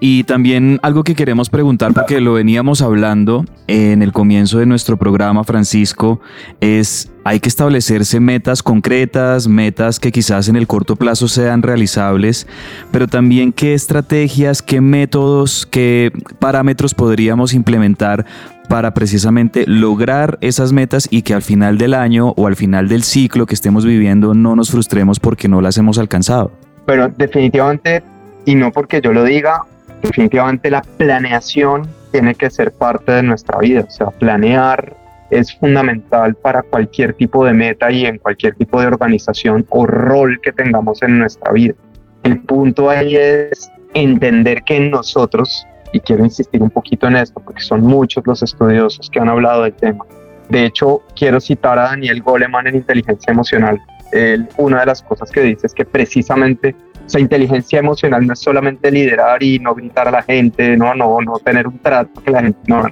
Y 0.00 0.22
también 0.24 0.78
algo 0.82 1.02
que 1.02 1.16
queremos 1.16 1.50
preguntar, 1.50 1.92
porque 1.92 2.20
lo 2.20 2.34
veníamos 2.34 2.82
hablando 2.82 3.44
en 3.66 4.00
el 4.00 4.12
comienzo 4.12 4.58
de 4.58 4.66
nuestro 4.66 4.96
programa, 4.96 5.42
Francisco, 5.42 6.20
es, 6.60 7.10
hay 7.24 7.40
que 7.40 7.48
establecerse 7.48 8.20
metas 8.20 8.62
concretas, 8.62 9.48
metas 9.48 9.98
que 9.98 10.12
quizás 10.12 10.48
en 10.48 10.54
el 10.54 10.68
corto 10.68 10.94
plazo 10.94 11.26
sean 11.26 11.62
realizables, 11.62 12.46
pero 12.92 13.08
también 13.08 13.52
qué 13.52 13.74
estrategias, 13.74 14.62
qué 14.62 14.80
métodos, 14.80 15.66
qué 15.66 16.12
parámetros 16.38 16.94
podríamos 16.94 17.52
implementar 17.52 18.24
para 18.68 18.94
precisamente 18.94 19.64
lograr 19.66 20.38
esas 20.42 20.72
metas 20.72 21.08
y 21.10 21.22
que 21.22 21.34
al 21.34 21.42
final 21.42 21.76
del 21.76 21.94
año 21.94 22.34
o 22.36 22.46
al 22.46 22.54
final 22.54 22.86
del 22.86 23.02
ciclo 23.02 23.46
que 23.46 23.54
estemos 23.54 23.84
viviendo 23.84 24.34
no 24.34 24.54
nos 24.54 24.70
frustremos 24.70 25.18
porque 25.18 25.48
no 25.48 25.60
las 25.60 25.76
hemos 25.76 25.98
alcanzado. 25.98 26.52
Pero 26.86 27.08
definitivamente, 27.08 28.02
y 28.44 28.54
no 28.54 28.70
porque 28.70 29.00
yo 29.00 29.12
lo 29.12 29.24
diga, 29.24 29.62
definitivamente 30.02 30.70
la 30.70 30.82
planeación 30.82 31.88
tiene 32.12 32.34
que 32.34 32.50
ser 32.50 32.72
parte 32.72 33.12
de 33.12 33.22
nuestra 33.22 33.58
vida. 33.58 33.84
O 33.86 33.90
sea, 33.90 34.10
planear 34.10 34.96
es 35.30 35.54
fundamental 35.54 36.34
para 36.34 36.62
cualquier 36.62 37.14
tipo 37.14 37.44
de 37.44 37.52
meta 37.52 37.90
y 37.90 38.06
en 38.06 38.18
cualquier 38.18 38.54
tipo 38.54 38.80
de 38.80 38.86
organización 38.86 39.66
o 39.68 39.86
rol 39.86 40.40
que 40.42 40.52
tengamos 40.52 41.02
en 41.02 41.18
nuestra 41.18 41.52
vida. 41.52 41.74
El 42.22 42.40
punto 42.40 42.90
ahí 42.90 43.16
es 43.16 43.70
entender 43.94 44.62
que 44.62 44.80
nosotros, 44.80 45.66
y 45.92 46.00
quiero 46.00 46.24
insistir 46.24 46.62
un 46.62 46.70
poquito 46.70 47.06
en 47.06 47.16
esto 47.16 47.40
porque 47.40 47.62
son 47.62 47.82
muchos 47.82 48.26
los 48.26 48.42
estudiosos 48.42 49.10
que 49.10 49.20
han 49.20 49.28
hablado 49.28 49.64
del 49.64 49.74
tema. 49.74 50.04
De 50.48 50.64
hecho, 50.64 51.02
quiero 51.14 51.40
citar 51.40 51.78
a 51.78 51.90
Daniel 51.90 52.22
Goleman 52.22 52.66
en 52.68 52.76
Inteligencia 52.76 53.32
Emocional. 53.32 53.78
Él, 54.12 54.48
una 54.56 54.80
de 54.80 54.86
las 54.86 55.02
cosas 55.02 55.30
que 55.30 55.42
dice 55.42 55.66
es 55.66 55.74
que 55.74 55.84
precisamente 55.84 56.74
esa 57.08 57.20
inteligencia 57.20 57.78
emocional 57.78 58.26
no 58.26 58.34
es 58.34 58.38
solamente 58.38 58.90
liderar 58.90 59.42
y 59.42 59.58
no 59.58 59.74
gritar 59.74 60.08
a 60.08 60.10
la 60.10 60.22
gente, 60.22 60.76
no, 60.76 60.94
no, 60.94 61.20
no 61.20 61.38
tener 61.38 61.66
un 61.66 61.78
trato 61.78 62.22
que 62.22 62.30
la 62.30 62.42
gente, 62.42 62.58
no, 62.66 62.82
no. 62.82 62.88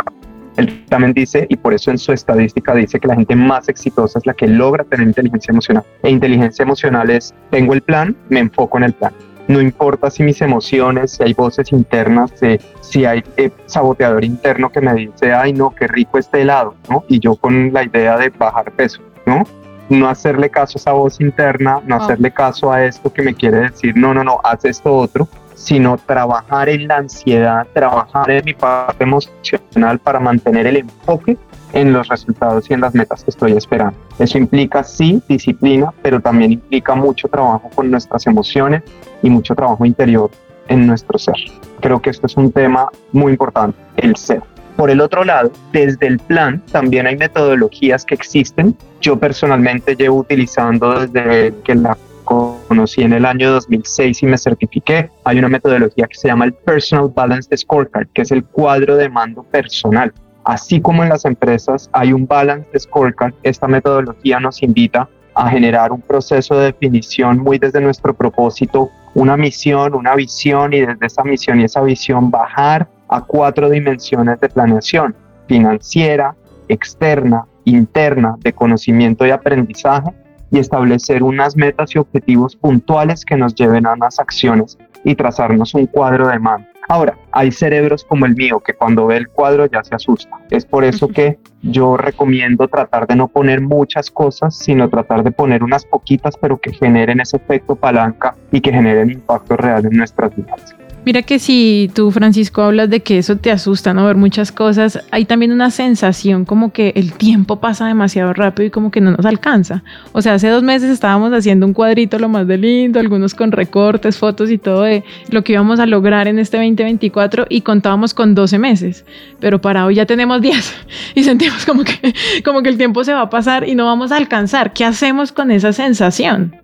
Él 0.57 0.87
también 0.89 1.13
dice, 1.13 1.47
y 1.51 1.57
por 1.57 1.75
eso 1.75 1.91
en 1.91 1.99
su 1.99 2.13
estadística 2.13 2.75
dice 2.75 2.99
que 2.99 3.09
la 3.09 3.15
gente 3.15 3.37
más 3.37 3.69
exitosa 3.69 4.19
es 4.19 4.25
la 4.25 4.33
que 4.33 4.47
logra 4.47 4.85
tener 4.85 5.07
inteligencia 5.07 5.53
emocional. 5.53 5.85
E 6.03 6.09
inteligencia 6.09 6.63
emocional 6.63 7.11
es, 7.11 7.35
tengo 7.51 7.75
el 7.75 7.83
plan, 7.83 8.17
me 8.31 8.41
enfoco 8.41 8.79
en 8.79 8.85
el 8.85 8.95
plan. 8.95 9.13
No 9.49 9.61
importa 9.61 10.11
si 10.11 10.23
mis 10.23 10.41
emociones, 10.41 11.13
si 11.13 11.23
hay 11.23 11.35
voces 11.35 11.71
internas, 11.73 12.33
si 12.81 13.05
hay 13.05 13.23
eh, 13.37 13.51
saboteador 13.67 14.25
interno 14.25 14.73
que 14.73 14.81
me 14.81 14.95
dice, 14.95 15.35
ay 15.35 15.53
no, 15.53 15.75
qué 15.79 15.87
rico 15.89 16.17
este 16.17 16.41
helado, 16.41 16.75
¿no? 16.89 17.05
Y 17.07 17.21
yo 17.21 17.37
con 17.37 17.71
la 17.75 17.85
idea 17.85 18.17
de 18.17 18.31
bajar 18.31 18.73
peso, 18.73 19.03
¿no? 19.27 19.45
No 19.89 20.09
hacerle 20.09 20.51
caso 20.51 20.79
a 20.79 20.81
esa 20.81 20.93
voz 20.93 21.21
interna, 21.21 21.81
no 21.87 21.97
ah. 21.97 21.99
hacerle 22.05 22.31
caso 22.31 22.73
a 22.73 22.85
esto 22.85 23.13
que 23.13 23.23
me 23.23 23.35
quiere 23.35 23.59
decir, 23.71 23.97
no, 23.97 24.13
no, 24.15 24.25
no, 24.25 24.41
haz 24.43 24.65
esto 24.65 24.95
otro, 24.95 25.29
sino 25.55 25.97
trabajar 25.99 26.69
en 26.69 26.87
la 26.87 26.99
ansiedad, 26.99 27.67
trabajar 27.73 28.31
en 28.31 28.45
mi 28.45 28.55
parte 28.55 29.05
emocional 29.05 29.99
para 29.99 30.21
mantener 30.21 30.67
el 30.67 30.77
enfoque 30.77 31.37
en 31.73 31.93
los 31.93 32.09
resultados 32.09 32.71
y 32.71 32.75
en 32.75 32.81
las 32.81 32.95
metas 32.95 33.25
que 33.25 33.31
estoy 33.31 33.53
esperando. 33.53 33.99
Eso 34.19 34.39
implica, 34.39 34.85
sí, 34.85 35.23
disciplina, 35.29 35.93
pero 36.03 36.21
también 36.21 36.53
implica 36.53 36.95
mucho 36.95 37.29
trabajo 37.29 37.71
con 37.75 37.91
nuestras 37.91 38.27
emociones 38.27 38.83
y 39.23 39.31
mucho 39.31 39.55
trabajo 39.55 39.85
interior 39.85 40.31
en 40.69 40.87
nuestro 40.87 41.19
ser. 41.19 41.37
Creo 41.81 42.01
que 42.01 42.11
esto 42.11 42.27
es 42.27 42.37
un 42.37 42.53
tema 42.53 42.89
muy 43.13 43.33
importante, 43.33 43.79
el 43.97 44.17
ser. 44.17 44.43
Por 44.77 44.91
el 44.91 45.01
otro 45.01 45.25
lado, 45.25 45.51
desde 45.73 46.07
el 46.07 46.19
plan 46.19 46.63
también 46.71 47.07
hay 47.07 47.17
metodologías 47.17 48.05
que 48.05 48.15
existen. 48.15 48.77
Yo 49.01 49.19
personalmente 49.19 49.97
llevo 49.97 50.19
utilizando 50.19 51.07
desde 51.07 51.55
que 51.65 51.75
la 51.75 51.97
conocí 52.25 53.03
en 53.03 53.15
el 53.15 53.25
año 53.25 53.53
2006 53.53 54.23
y 54.23 54.27
me 54.27 54.37
certifiqué. 54.37 55.11
Hay 55.25 55.39
una 55.39 55.49
metodología 55.49 56.07
que 56.07 56.17
se 56.17 56.29
llama 56.29 56.45
el 56.45 56.53
Personal 56.53 57.11
Balance 57.15 57.57
Scorecard, 57.57 58.09
que 58.13 58.23
es 58.23 58.31
el 58.33 58.45
cuadro 58.45 58.97
de 58.97 59.09
mando 59.09 59.45
personal. 59.45 60.13
Así 60.45 60.81
como 60.81 61.03
en 61.03 61.09
las 61.09 61.25
empresas 61.25 61.89
hay 61.93 62.13
un 62.13 62.27
Balance 62.27 62.79
Scorecard, 62.79 63.33
esta 63.43 63.67
metodología 63.67 64.41
nos 64.41 64.63
invita 64.63 65.09
a 65.35 65.51
generar 65.51 65.91
un 65.93 66.01
proceso 66.01 66.57
de 66.57 66.67
definición 66.67 67.39
muy 67.39 67.59
desde 67.59 67.81
nuestro 67.81 68.15
propósito, 68.15 68.91
una 69.15 69.37
misión, 69.37 69.95
una 69.95 70.15
visión 70.15 70.73
y 70.73 70.81
desde 70.81 71.07
esa 71.07 71.25
misión 71.25 71.61
y 71.61 71.65
esa 71.65 71.83
visión 71.83 72.31
bajar 72.31 72.89
a 73.09 73.21
cuatro 73.23 73.71
dimensiones 73.71 74.41
de 74.41 74.49
planeación, 74.49 75.15
financiera, 75.47 76.35
externa, 76.69 77.47
interna, 77.65 78.37
de 78.41 78.53
conocimiento 78.53 79.27
y 79.27 79.31
aprendizaje, 79.31 80.11
y 80.51 80.59
establecer 80.59 81.23
unas 81.23 81.57
metas 81.57 81.95
y 81.95 81.99
objetivos 81.99 82.57
puntuales 82.57 83.25
que 83.25 83.37
nos 83.37 83.55
lleven 83.55 83.87
a 83.87 83.95
unas 83.95 84.19
acciones 84.19 84.79
y 85.05 85.15
trazarnos 85.15 85.75
un 85.75 85.87
cuadro 85.87 86.29
de 86.29 86.39
mando. 86.39 86.67
Ahora, 86.89 87.19
hay 87.33 87.51
cerebros 87.51 88.05
como 88.05 88.27
el 88.27 88.37
mío 88.37 88.61
que 88.61 88.73
cuando 88.73 89.07
ve 89.07 89.17
el 89.17 89.29
cuadro 89.29 89.67
ya 89.67 89.83
se 89.83 89.97
asusta. 89.97 90.39
Es 90.51 90.65
por 90.65 90.85
eso 90.85 91.09
que 91.09 91.37
yo 91.63 91.97
recomiendo 91.97 92.69
tratar 92.69 93.09
de 93.09 93.17
no 93.17 93.27
poner 93.27 93.61
muchas 93.61 94.09
cosas, 94.09 94.57
sino 94.57 94.89
tratar 94.89 95.25
de 95.25 95.33
poner 95.33 95.65
unas 95.65 95.85
poquitas, 95.85 96.37
pero 96.37 96.59
que 96.59 96.73
generen 96.73 97.19
ese 97.19 97.39
efecto 97.39 97.75
palanca 97.75 98.37
y 98.53 98.61
que 98.61 98.71
generen 98.71 99.11
impacto 99.11 99.57
real 99.57 99.85
en 99.85 99.97
nuestras 99.97 100.35
vidas. 100.37 100.77
Mira 101.07 101.23
que 101.23 101.39
si 101.39 101.89
tú, 101.95 102.11
Francisco, 102.11 102.63
hablas 102.63 102.91
de 102.91 102.99
que 102.99 103.19
eso 103.19 103.37
te 103.37 103.53
asusta, 103.53 103.95
¿no? 103.95 104.05
Ver 104.07 104.17
muchas 104.17 104.51
cosas, 104.51 105.01
hay 105.13 105.25
también 105.25 105.53
una 105.53 105.71
sensación 105.71 106.45
como 106.45 106.73
que 106.73 106.95
el 106.97 107.13
tiempo 107.13 107.61
pasa 107.61 107.87
demasiado 107.87 108.33
rápido 108.33 108.67
y 108.67 108.71
como 108.71 108.91
que 108.91 109.01
no 109.01 109.13
nos 109.13 109.25
alcanza. 109.25 109.85
O 110.11 110.21
sea, 110.21 110.35
hace 110.35 110.49
dos 110.49 110.65
meses 110.65 110.91
estábamos 110.91 111.33
haciendo 111.33 111.65
un 111.65 111.75
cuadrito 111.75 112.19
lo 112.19 112.29
más 112.29 112.49
de 112.49 112.59
lindo, 112.59 112.99
algunos 112.99 113.37
con 113.37 113.53
recortes, 113.53 114.19
fotos 114.19 114.51
y 114.51 114.59
todo 114.59 114.83
de 114.83 115.05
lo 115.31 115.45
que 115.45 115.53
íbamos 115.53 115.79
a 115.79 115.87
lograr 115.87 116.27
en 116.27 116.41
este 116.41 116.57
2024 116.57 117.47
y 117.51 117.61
contábamos 117.61 118.13
con 118.13 118.35
12 118.35 118.59
meses, 118.59 119.05
pero 119.39 119.61
para 119.61 119.87
hoy 119.87 119.95
ya 119.95 120.07
tenemos 120.07 120.41
10 120.41 120.87
y 121.15 121.23
sentimos 121.23 121.65
como 121.65 121.85
que, 121.85 122.15
como 122.45 122.63
que 122.63 122.69
el 122.69 122.79
tiempo 122.79 123.05
se 123.05 123.13
va 123.13 123.21
a 123.21 123.31
pasar 123.31 123.69
y 123.69 123.77
no 123.77 123.85
vamos 123.85 124.11
a 124.11 124.17
alcanzar. 124.17 124.73
¿Qué 124.73 124.85
hacemos 124.85 125.31
con 125.31 125.53
esa 125.53 125.73
sensación? 125.73 126.57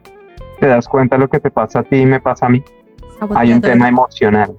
Te 0.58 0.66
das 0.66 0.88
cuenta 0.88 1.16
lo 1.16 1.28
que 1.28 1.38
te 1.38 1.52
pasa 1.52 1.78
a 1.78 1.82
ti 1.84 1.98
y 1.98 2.06
me 2.06 2.18
pasa 2.18 2.46
a 2.46 2.48
mí 2.48 2.60
hay 3.34 3.52
un 3.52 3.60
tema 3.60 3.88
emocional, 3.88 4.52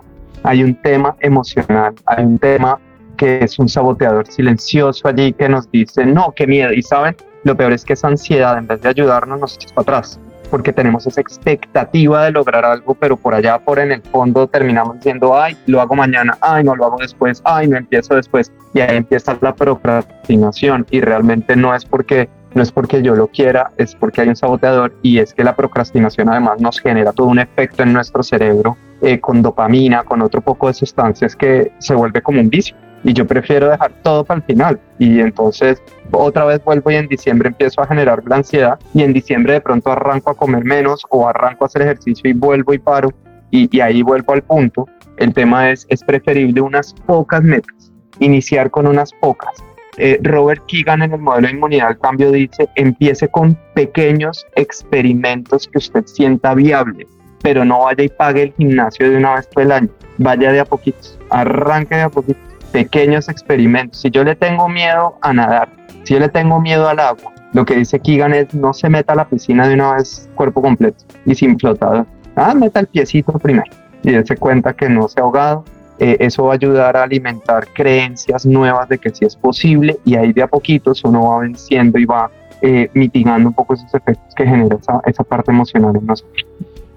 hay 0.43 0.63
un 0.63 0.75
tema 0.81 1.15
emocional, 1.19 1.93
hay 2.05 2.23
un 2.23 2.39
tema 2.39 2.79
que 3.17 3.43
es 3.43 3.59
un 3.59 3.69
saboteador 3.69 4.27
silencioso 4.27 5.07
allí 5.07 5.33
que 5.33 5.47
nos 5.47 5.69
dice, 5.71 6.05
no, 6.05 6.33
qué 6.35 6.47
miedo. 6.47 6.73
Y 6.73 6.81
saben, 6.81 7.15
lo 7.43 7.55
peor 7.55 7.73
es 7.73 7.85
que 7.85 7.93
esa 7.93 8.07
ansiedad, 8.07 8.57
en 8.57 8.67
vez 8.67 8.81
de 8.81 8.89
ayudarnos, 8.89 9.39
nos 9.39 9.55
echa 9.55 9.67
para 9.75 9.97
atrás, 9.97 10.19
porque 10.49 10.73
tenemos 10.73 11.05
esa 11.07 11.21
expectativa 11.21 12.25
de 12.25 12.31
lograr 12.31 12.65
algo, 12.65 12.95
pero 12.95 13.17
por 13.17 13.33
allá, 13.33 13.59
por 13.59 13.79
en 13.79 13.91
el 13.91 14.01
fondo, 14.01 14.47
terminamos 14.47 14.95
diciendo, 14.97 15.39
ay, 15.39 15.57
lo 15.67 15.81
hago 15.81 15.95
mañana, 15.95 16.37
ay, 16.41 16.63
no 16.63 16.75
lo 16.75 16.85
hago 16.85 16.97
después, 16.99 17.41
ay, 17.45 17.67
no 17.67 17.77
empiezo 17.77 18.15
después. 18.15 18.51
Y 18.73 18.79
ahí 18.79 18.97
empieza 18.97 19.37
la 19.41 19.53
procrastinación 19.55 20.85
y 20.89 21.01
realmente 21.01 21.55
no 21.55 21.75
es 21.75 21.85
porque 21.85 22.29
no 22.53 22.61
es 22.61 22.71
porque 22.71 23.01
yo 23.01 23.15
lo 23.15 23.27
quiera, 23.27 23.71
es 23.77 23.95
porque 23.95 24.21
hay 24.21 24.29
un 24.29 24.35
saboteador 24.35 24.93
y 25.01 25.19
es 25.19 25.33
que 25.33 25.43
la 25.43 25.55
procrastinación 25.55 26.29
además 26.29 26.59
nos 26.59 26.79
genera 26.79 27.11
todo 27.11 27.27
un 27.27 27.39
efecto 27.39 27.83
en 27.83 27.93
nuestro 27.93 28.23
cerebro 28.23 28.77
eh, 29.01 29.19
con 29.19 29.41
dopamina, 29.41 30.03
con 30.03 30.21
otro 30.21 30.41
poco 30.41 30.67
de 30.67 30.73
sustancias 30.73 31.35
que 31.35 31.71
se 31.79 31.95
vuelve 31.95 32.21
como 32.21 32.39
un 32.39 32.49
vicio. 32.49 32.75
Y 33.03 33.11
yo 33.11 33.27
prefiero 33.27 33.69
dejar 33.69 33.91
todo 34.01 34.23
para 34.23 34.39
el 34.39 34.45
final. 34.45 34.79
Y 34.97 35.19
entonces 35.19 35.81
otra 36.11 36.45
vez 36.45 36.63
vuelvo 36.63 36.89
y 36.91 36.95
en 36.95 37.07
diciembre 37.07 37.49
empiezo 37.49 37.81
a 37.81 37.87
generar 37.87 38.23
la 38.25 38.37
ansiedad 38.37 38.79
y 38.93 39.03
en 39.03 39.11
diciembre 39.11 39.53
de 39.53 39.61
pronto 39.61 39.91
arranco 39.91 40.29
a 40.29 40.35
comer 40.35 40.63
menos 40.63 41.05
o 41.09 41.27
arranco 41.27 41.65
a 41.65 41.67
hacer 41.67 41.81
ejercicio 41.81 42.29
y 42.29 42.33
vuelvo 42.33 42.73
y 42.73 42.79
paro 42.79 43.09
y, 43.51 43.67
y 43.75 43.81
ahí 43.81 44.03
vuelvo 44.03 44.33
al 44.33 44.43
punto. 44.43 44.87
El 45.17 45.33
tema 45.33 45.71
es, 45.71 45.85
es 45.89 46.01
preferible 46.03 46.61
unas 46.61 46.93
pocas 47.05 47.43
metas, 47.43 47.91
iniciar 48.19 48.71
con 48.71 48.87
unas 48.87 49.11
pocas 49.13 49.51
eh, 49.97 50.19
Robert 50.23 50.63
Keegan 50.67 51.01
en 51.01 51.13
el 51.13 51.19
modelo 51.19 51.47
de 51.47 51.53
inmunidad 51.53 51.87
al 51.89 51.99
cambio 51.99 52.31
dice, 52.31 52.69
empiece 52.75 53.27
con 53.27 53.57
pequeños 53.73 54.45
experimentos 54.55 55.67
que 55.67 55.77
usted 55.77 56.05
sienta 56.05 56.53
viable, 56.55 57.07
pero 57.41 57.63
no 57.63 57.83
vaya 57.83 58.03
y 58.03 58.09
pague 58.09 58.43
el 58.43 58.53
gimnasio 58.53 59.09
de 59.09 59.17
una 59.17 59.35
vez 59.35 59.49
todo 59.49 59.63
el 59.63 59.71
año, 59.71 59.89
vaya 60.17 60.51
de 60.51 60.59
a 60.59 60.65
poquitos, 60.65 61.19
arranque 61.29 61.95
de 61.95 62.01
a 62.01 62.09
poquitos, 62.09 62.41
pequeños 62.71 63.29
experimentos. 63.29 64.01
Si 64.01 64.09
yo 64.09 64.23
le 64.23 64.35
tengo 64.35 64.67
miedo 64.67 65.17
a 65.21 65.33
nadar, 65.33 65.69
si 66.03 66.15
yo 66.15 66.19
le 66.19 66.29
tengo 66.29 66.59
miedo 66.59 66.89
al 66.89 66.99
agua, 66.99 67.31
lo 67.53 67.65
que 67.65 67.75
dice 67.75 67.99
Keegan 67.99 68.33
es 68.33 68.53
no 68.55 68.73
se 68.73 68.89
meta 68.89 69.13
a 69.13 69.15
la 69.15 69.27
piscina 69.27 69.67
de 69.67 69.75
una 69.75 69.93
vez 69.93 70.27
cuerpo 70.33 70.61
completo 70.61 71.05
y 71.25 71.35
sin 71.35 71.59
flotador. 71.59 72.07
Ah, 72.35 72.55
meta 72.55 72.79
el 72.79 72.87
piecito 72.87 73.33
primero 73.33 73.71
y 74.01 74.11
dése 74.11 74.35
cuenta 74.37 74.73
que 74.73 74.89
no 74.89 75.07
se 75.07 75.19
ha 75.19 75.23
ahogado 75.23 75.63
eh, 76.03 76.17
eso 76.19 76.43
va 76.43 76.51
a 76.51 76.55
ayudar 76.55 76.97
a 76.97 77.03
alimentar 77.03 77.65
creencias 77.71 78.45
nuevas 78.45 78.89
de 78.89 78.97
que 78.97 79.09
sí 79.09 79.23
es 79.23 79.37
posible 79.37 79.97
y 80.03 80.15
ahí 80.15 80.33
de 80.33 80.41
a 80.41 80.47
poquitos 80.47 81.01
uno 81.05 81.29
va 81.29 81.39
venciendo 81.39 81.97
y 81.97 82.03
va 82.03 82.29
eh, 82.61 82.89
mitigando 82.93 83.47
un 83.47 83.55
poco 83.55 83.75
esos 83.75 83.93
efectos 83.93 84.35
que 84.35 84.45
genera 84.45 84.77
esa, 85.05 85.23
parte 85.23 85.51
emocional 85.51 85.95
en 85.95 86.05
nosotros. 86.05 86.45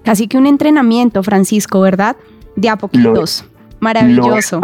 Casi 0.03 0.27
que 0.27 0.37
un 0.37 0.45
entrenamiento, 0.45 1.23
Francisco, 1.23 1.79
¿verdad? 1.79 2.17
De 2.57 2.67
a 2.67 2.75
poquitos. 2.75 3.45
Maravilloso. 3.79 4.59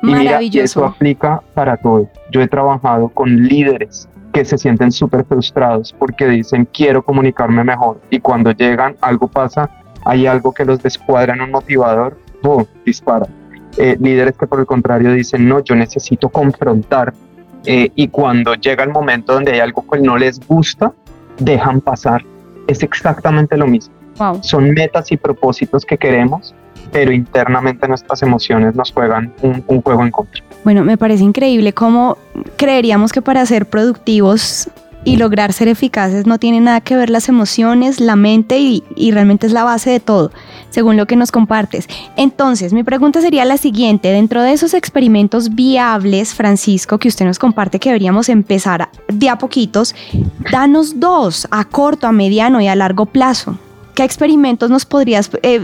Maravilloso. 0.00 0.64
eso 0.64 0.84
aplica 0.86 1.42
para 1.52 1.76
todo. 1.76 2.08
Yo 2.32 2.40
he 2.40 2.48
trabajado 2.48 3.10
con 3.10 3.46
líderes 3.46 4.08
que 4.32 4.46
se 4.46 4.56
sienten 4.56 4.90
súper 4.90 5.26
frustrados 5.26 5.94
porque 5.98 6.26
dicen 6.28 6.66
quiero 6.72 7.04
comunicarme 7.04 7.62
mejor 7.62 8.00
y 8.08 8.20
cuando 8.20 8.52
llegan 8.52 8.96
algo 9.02 9.28
pasa, 9.28 9.68
hay 10.06 10.26
algo 10.26 10.54
que 10.54 10.64
los 10.64 10.82
descuadra 10.82 11.34
en 11.34 11.42
un 11.42 11.50
motivador, 11.50 12.16
¡boom! 12.42 12.64
dispara 12.86 13.26
eh, 13.76 13.96
líderes 14.00 14.36
que 14.36 14.46
por 14.46 14.60
el 14.60 14.66
contrario 14.66 15.12
dicen, 15.12 15.48
no, 15.48 15.62
yo 15.62 15.74
necesito 15.74 16.28
confrontar 16.28 17.12
eh, 17.64 17.90
y 17.94 18.08
cuando 18.08 18.54
llega 18.54 18.84
el 18.84 18.90
momento 18.90 19.34
donde 19.34 19.52
hay 19.52 19.60
algo 19.60 19.84
que 19.90 20.00
no 20.00 20.16
les 20.16 20.40
gusta, 20.46 20.92
dejan 21.38 21.80
pasar. 21.80 22.24
Es 22.66 22.82
exactamente 22.82 23.56
lo 23.56 23.66
mismo. 23.66 23.94
Son 24.42 24.70
metas 24.72 25.10
y 25.12 25.16
propósitos 25.16 25.86
que 25.86 25.96
queremos, 25.96 26.54
pero 26.92 27.10
internamente 27.10 27.88
nuestras 27.88 28.22
emociones 28.22 28.74
nos 28.74 28.92
juegan 28.92 29.32
un, 29.40 29.64
un 29.66 29.80
juego 29.80 30.02
en 30.02 30.10
contra. 30.10 30.42
Bueno, 30.62 30.84
me 30.84 30.98
parece 30.98 31.24
increíble 31.24 31.72
cómo 31.72 32.18
creeríamos 32.56 33.12
que 33.12 33.22
para 33.22 33.46
ser 33.46 33.64
productivos 33.64 34.68
y 35.04 35.16
lograr 35.16 35.52
ser 35.52 35.68
eficaces 35.68 36.26
no 36.26 36.38
tiene 36.38 36.60
nada 36.60 36.80
que 36.80 36.96
ver 36.96 37.10
las 37.10 37.28
emociones, 37.28 38.00
la 38.00 38.16
mente 38.16 38.58
y, 38.58 39.10
realmente 39.10 39.46
es 39.46 39.52
la 39.52 39.64
base 39.64 39.90
de 39.90 40.00
todo, 40.00 40.30
según 40.70 40.96
lo 40.96 41.06
que 41.06 41.16
nos 41.16 41.32
compartes. 41.32 41.88
Entonces, 42.16 42.72
mi 42.72 42.82
pregunta 42.82 43.20
sería 43.20 43.44
la 43.44 43.56
siguiente, 43.56 44.08
dentro 44.08 44.42
de 44.42 44.52
esos 44.52 44.74
experimentos 44.74 45.54
viables, 45.54 46.34
Francisco, 46.34 46.98
que 46.98 47.08
usted 47.08 47.24
nos 47.24 47.38
comparte 47.38 47.78
que 47.78 47.88
deberíamos 47.88 48.28
empezar 48.28 48.90
de 49.08 49.28
a 49.28 49.38
poquitos, 49.38 49.94
danos 50.50 51.00
dos, 51.00 51.48
a 51.50 51.64
corto, 51.64 52.06
a 52.06 52.12
mediano 52.12 52.60
y 52.60 52.68
a 52.68 52.76
largo 52.76 53.06
plazo. 53.06 53.56
¿Qué 54.00 54.04
experimentos 54.04 54.70
nos 54.70 54.86
podrías, 54.86 55.30
eh, 55.42 55.60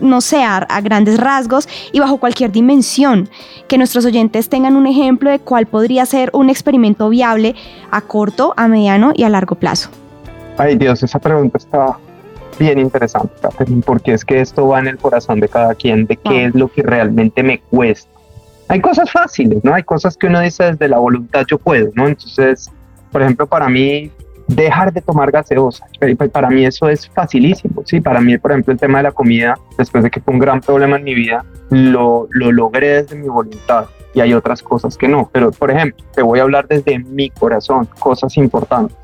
no 0.00 0.20
sé, 0.20 0.42
a, 0.42 0.66
grandes 0.82 1.20
rasgos 1.20 1.68
y 1.92 2.00
bajo 2.00 2.18
cualquier 2.18 2.50
dimensión? 2.50 3.28
Que 3.68 3.78
nuestros 3.78 4.04
oyentes 4.04 4.48
tengan 4.48 4.74
un 4.74 4.88
ejemplo 4.88 5.30
de 5.30 5.38
cuál 5.38 5.66
podría 5.66 6.04
ser 6.04 6.30
un 6.32 6.50
experimento 6.50 7.08
viable 7.08 7.54
a 7.92 8.00
corto, 8.00 8.54
a 8.56 8.66
mediano 8.66 9.12
y 9.14 9.22
a 9.22 9.28
largo 9.28 9.54
plazo. 9.54 9.90
Ay 10.58 10.74
Dios, 10.74 11.00
esa 11.04 11.20
pregunta 11.20 11.58
está 11.58 11.96
bien 12.58 12.80
interesante, 12.80 13.36
porque 13.84 14.14
es 14.14 14.24
que 14.24 14.40
esto 14.40 14.66
va 14.66 14.80
en 14.80 14.88
el 14.88 14.98
corazón 14.98 15.38
de 15.38 15.48
cada 15.48 15.72
quien, 15.76 16.06
de 16.06 16.16
qué 16.16 16.46
es 16.46 16.56
lo 16.56 16.66
que 16.66 16.82
realmente 16.82 17.44
me 17.44 17.60
cuesta. 17.60 18.10
Hay 18.66 18.80
cosas 18.80 19.12
fáciles, 19.12 19.62
¿no? 19.62 19.72
Hay 19.72 19.84
cosas 19.84 20.16
que 20.16 20.26
uno 20.26 20.40
dice 20.40 20.72
desde 20.72 20.88
la 20.88 20.98
voluntad 20.98 21.44
yo 21.48 21.56
puedo, 21.56 21.92
¿no? 21.94 22.08
Entonces, 22.08 22.68
por 23.12 23.22
ejemplo, 23.22 23.46
para 23.46 23.68
mí 23.68 24.10
dejar 24.48 24.92
de 24.92 25.00
tomar 25.00 25.30
gaseosa. 25.30 25.86
Pues, 25.98 26.30
para 26.30 26.50
mí 26.50 26.64
eso 26.64 26.88
es 26.88 27.08
facilísimo, 27.08 27.82
¿sí? 27.84 28.00
Para 28.00 28.20
mí, 28.20 28.38
por 28.38 28.52
ejemplo, 28.52 28.72
el 28.72 28.78
tema 28.78 28.98
de 28.98 29.04
la 29.04 29.12
comida, 29.12 29.58
después 29.78 30.04
de 30.04 30.10
que 30.10 30.20
fue 30.20 30.34
un 30.34 30.40
gran 30.40 30.60
problema 30.60 30.96
en 30.96 31.04
mi 31.04 31.14
vida, 31.14 31.44
lo, 31.70 32.28
lo 32.30 32.52
logré 32.52 33.02
desde 33.02 33.16
mi 33.16 33.28
voluntad 33.28 33.86
y 34.14 34.20
hay 34.20 34.32
otras 34.32 34.62
cosas 34.62 34.96
que 34.96 35.08
no. 35.08 35.28
Pero, 35.32 35.50
por 35.52 35.70
ejemplo, 35.70 36.04
te 36.14 36.22
voy 36.22 36.38
a 36.38 36.42
hablar 36.42 36.66
desde 36.68 36.98
mi 36.98 37.30
corazón, 37.30 37.86
cosas 37.98 38.36
importantes. 38.36 38.96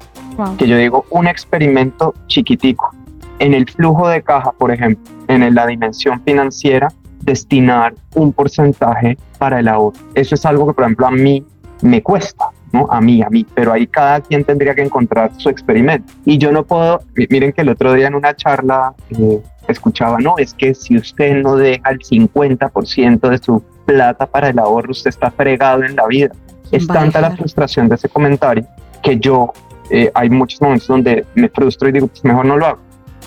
Que 0.57 0.67
yo 0.67 0.79
digo, 0.79 1.05
un 1.11 1.27
experimento 1.27 2.15
chiquitico. 2.27 2.91
En 3.39 3.53
el 3.53 3.69
flujo 3.69 4.09
de 4.09 4.23
caja, 4.23 4.53
por 4.53 4.71
ejemplo, 4.71 5.05
en 5.29 5.55
la 5.55 5.67
dimensión 5.67 6.23
financiera, 6.25 6.89
destinar 7.21 7.95
un 8.15 8.33
porcentaje 8.33 9.19
para 9.39 9.61
el 9.61 9.69
ahorro. 9.69 9.99
Eso 10.15 10.35
es 10.35 10.47
algo 10.47 10.67
que, 10.67 10.73
por 10.73 10.85
ejemplo, 10.85 11.07
a 11.07 11.11
mí 11.11 11.45
me 11.83 12.03
cuesta. 12.03 12.47
¿No? 12.73 12.87
A 12.91 13.01
mí, 13.01 13.23
a 13.23 13.29
mí, 13.29 13.47
pero 13.55 13.73
ahí 13.73 13.87
cada 13.87 14.21
quien 14.21 14.45
tendría 14.45 14.75
que 14.75 14.83
encontrar 14.83 15.31
su 15.37 15.49
experimento. 15.49 16.13
Y 16.25 16.39
yo 16.39 16.51
no 16.53 16.65
puedo, 16.65 17.03
miren 17.29 17.53
que 17.53 17.63
el 17.63 17.69
otro 17.69 17.93
día 17.93 18.09
en 18.09 18.15
una 18.15 18.35
charla 18.35 18.95
eh, 19.11 19.41
escuchaba, 19.69 20.19
no, 20.19 20.37
es 20.39 20.55
que 20.55 20.75
si 20.75 20.97
usted 20.97 21.43
no 21.43 21.57
deja 21.57 21.91
el 21.91 21.99
50% 21.99 23.29
de 23.29 23.39
su 23.39 23.63
plata 23.85 24.27
para 24.27 24.49
el 24.49 24.59
ahorro, 24.59 24.91
usted 24.91 25.11
está 25.11 25.31
fregado 25.31 25.85
en 25.85 25.95
la 25.97 26.07
vida. 26.07 26.31
Es 26.71 26.87
tanta 26.87 27.21
la 27.21 27.33
frustración 27.33 27.89
de 27.89 27.97
ese 27.97 28.09
comentario 28.09 28.67
que 29.03 29.19
yo, 29.19 29.53
eh, 29.91 30.11
hay 30.15 30.31
muchos 30.31 30.63
momentos 30.63 30.89
donde 30.89 31.27
me 31.35 31.49
frustro 31.51 31.89
y 31.89 31.93
digo, 31.93 32.07
pues 32.07 32.25
mejor 32.25 32.47
no 32.47 32.57
lo 32.57 32.67
hago. 32.67 32.79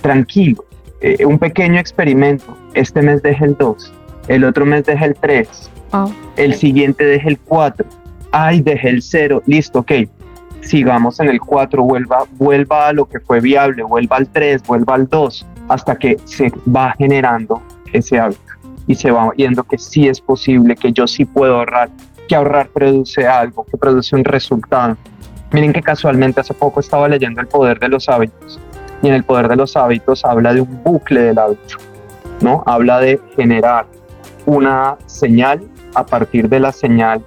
Tranquilo, 0.01 0.65
eh, 1.01 1.23
un 1.25 1.37
pequeño 1.37 1.79
experimento. 1.79 2.57
Este 2.73 3.03
mes 3.03 3.21
deje 3.21 3.45
el 3.45 3.55
2, 3.55 3.93
el 4.29 4.43
otro 4.45 4.65
mes 4.65 4.85
deje 4.85 5.05
el 5.05 5.15
3, 5.15 5.71
el 6.37 6.55
siguiente 6.55 7.05
deje 7.05 7.29
el 7.29 7.39
4 7.39 7.85
ay, 8.35 8.61
dejé 8.61 8.89
el 8.89 9.01
cero, 9.01 9.41
listo, 9.45 9.79
ok, 9.79 9.91
sigamos 10.59 11.21
en 11.21 11.29
el 11.29 11.39
4, 11.39 11.81
vuelva, 11.81 12.25
vuelva 12.33 12.89
a 12.89 12.93
lo 12.93 13.05
que 13.05 13.21
fue 13.21 13.39
viable, 13.39 13.81
vuelva 13.83 14.17
al 14.17 14.27
3, 14.27 14.61
vuelva 14.63 14.95
al 14.95 15.07
2, 15.07 15.45
hasta 15.69 15.95
que 15.95 16.17
se 16.25 16.51
va 16.67 16.93
generando 16.97 17.61
ese 17.93 18.19
hábito 18.19 18.41
y 18.87 18.95
se 18.95 19.09
va 19.09 19.31
viendo 19.37 19.63
que 19.63 19.77
sí 19.77 20.09
es 20.09 20.19
posible, 20.19 20.75
que 20.75 20.91
yo 20.91 21.07
sí 21.07 21.23
puedo 21.23 21.55
ahorrar, 21.55 21.89
que 22.27 22.35
ahorrar 22.35 22.67
produce 22.67 23.25
algo, 23.25 23.65
que 23.71 23.77
produce 23.77 24.17
un 24.17 24.25
resultado. 24.25 24.97
Miren 25.53 25.71
que 25.71 25.81
casualmente 25.81 26.41
hace 26.41 26.53
poco 26.53 26.81
estaba 26.81 27.07
leyendo 27.07 27.39
El 27.39 27.47
Poder 27.47 27.79
de 27.79 27.87
los 27.87 28.09
Hábitos 28.09 28.59
y 29.01 29.07
en 29.07 29.13
El 29.13 29.23
Poder 29.23 29.47
de 29.47 29.55
los 29.55 29.77
Hábitos 29.77 30.25
habla 30.25 30.53
de 30.53 30.59
un 30.59 30.83
bucle 30.83 31.21
del 31.21 31.39
hábito, 31.39 31.77
¿no? 32.41 32.63
Habla 32.65 32.99
de 32.99 33.17
generar 33.37 33.85
una 34.45 34.97
señal, 35.05 35.63
a 35.93 36.05
partir 36.05 36.49
de 36.49 36.59
la 36.59 36.73
señal 36.73 37.23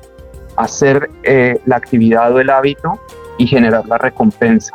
hacer 0.58 1.10
eh, 1.22 1.60
la 1.66 1.76
actividad 1.76 2.34
o 2.34 2.40
el 2.40 2.50
hábito 2.50 2.98
y 3.38 3.46
generar 3.46 3.86
la 3.86 3.96
recompensa. 3.96 4.74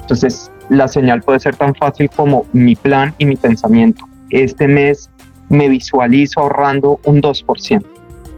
Entonces, 0.00 0.50
la 0.68 0.88
señal 0.88 1.22
puede 1.22 1.40
ser 1.40 1.56
tan 1.56 1.74
fácil 1.74 2.08
como 2.08 2.46
mi 2.52 2.76
plan 2.76 3.14
y 3.18 3.26
mi 3.26 3.36
pensamiento. 3.36 4.04
Este 4.30 4.68
mes 4.68 5.10
me 5.48 5.68
visualizo 5.68 6.40
ahorrando 6.40 7.00
un 7.04 7.20
2% 7.20 7.84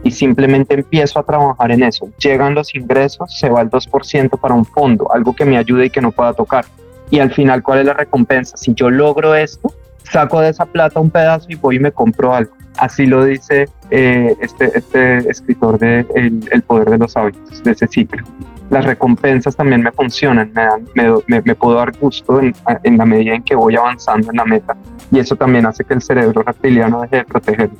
y 0.03 0.11
simplemente 0.11 0.73
empiezo 0.73 1.19
a 1.19 1.23
trabajar 1.23 1.71
en 1.71 1.83
eso. 1.83 2.09
Llegan 2.17 2.55
los 2.55 2.73
ingresos, 2.75 3.37
se 3.37 3.49
va 3.49 3.61
el 3.61 3.69
2% 3.69 4.39
para 4.39 4.53
un 4.53 4.65
fondo, 4.65 5.11
algo 5.13 5.33
que 5.33 5.45
me 5.45 5.57
ayude 5.57 5.85
y 5.85 5.89
que 5.89 6.01
no 6.01 6.11
pueda 6.11 6.33
tocar. 6.33 6.65
Y 7.09 7.19
al 7.19 7.31
final, 7.31 7.63
¿cuál 7.63 7.79
es 7.79 7.85
la 7.85 7.93
recompensa? 7.93 8.57
Si 8.57 8.73
yo 8.73 8.89
logro 8.89 9.35
esto, 9.35 9.71
saco 10.03 10.41
de 10.41 10.49
esa 10.49 10.65
plata 10.65 10.99
un 10.99 11.09
pedazo 11.09 11.47
y 11.49 11.55
voy 11.55 11.77
y 11.77 11.79
me 11.79 11.91
compro 11.91 12.33
algo. 12.33 12.56
Así 12.77 13.05
lo 13.05 13.25
dice 13.25 13.67
eh, 13.89 14.35
este, 14.39 14.77
este 14.77 15.29
escritor 15.29 15.79
de 15.79 16.05
el, 16.15 16.61
Poder 16.61 16.89
de 16.91 16.97
los 16.97 17.17
Hábitos, 17.17 17.63
de 17.63 17.71
ese 17.71 17.87
ciclo. 17.87 18.23
Las 18.69 18.85
recompensas 18.85 19.55
también 19.55 19.81
me 19.81 19.91
funcionan, 19.91 20.51
me, 20.53 21.09
me, 21.27 21.41
me, 21.41 21.55
puedo 21.55 21.77
dar 21.77 21.97
gusto 21.97 22.39
en, 22.41 22.53
en, 22.83 22.97
la 22.97 23.05
medida 23.05 23.33
en 23.33 23.43
que 23.43 23.55
voy 23.55 23.75
avanzando 23.75 24.29
en 24.29 24.37
la 24.37 24.45
meta 24.45 24.75
y 25.11 25.19
eso 25.19 25.35
también 25.35 25.65
hace 25.65 25.85
que 25.85 25.93
el 25.93 26.01
cerebro 26.01 26.43
reptiliano 26.43 27.01
deje 27.01 27.17
de 27.17 27.25
protegernos. 27.25 27.79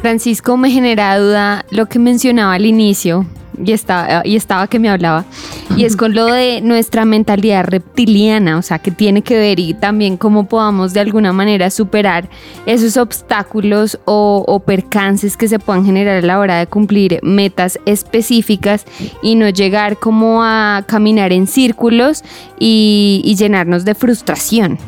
Francisco, 0.00 0.56
me 0.56 0.70
genera 0.70 1.18
duda 1.18 1.66
lo 1.70 1.86
que 1.86 1.98
mencionaba 1.98 2.54
al 2.54 2.64
inicio 2.64 3.26
y 3.62 3.72
estaba, 3.72 4.22
y 4.24 4.36
estaba 4.36 4.66
que 4.66 4.78
me 4.78 4.88
hablaba, 4.88 5.26
y 5.76 5.84
es 5.84 5.94
con 5.94 6.14
lo 6.14 6.26
de 6.26 6.62
nuestra 6.62 7.04
mentalidad 7.04 7.64
reptiliana, 7.64 8.56
o 8.56 8.62
sea, 8.62 8.78
que 8.78 8.90
tiene 8.90 9.20
que 9.20 9.36
ver 9.36 9.60
y 9.60 9.74
también 9.74 10.16
cómo 10.16 10.46
podamos 10.46 10.94
de 10.94 11.00
alguna 11.00 11.34
manera 11.34 11.70
superar 11.70 12.30
esos 12.64 12.96
obstáculos 12.96 13.98
o, 14.06 14.62
percances 14.64 15.36
que 15.36 15.48
se 15.48 15.58
puedan 15.58 15.84
generar 15.84 16.16
a 16.16 16.26
la 16.26 16.38
hora 16.38 16.58
de 16.58 16.66
cumplir 16.66 17.18
metas 17.22 17.78
específicas 17.86 18.86
y 19.22 19.34
no 19.34 19.48
llegar 19.48 19.98
como 19.98 20.42
a 20.42 20.84
caminar 20.86 21.32
en 21.32 21.46
círculos 21.46 22.22
y, 22.58 23.20
y 23.24 23.34
llenarnos 23.36 23.84
de 23.84 23.94
frustración. 23.94 24.78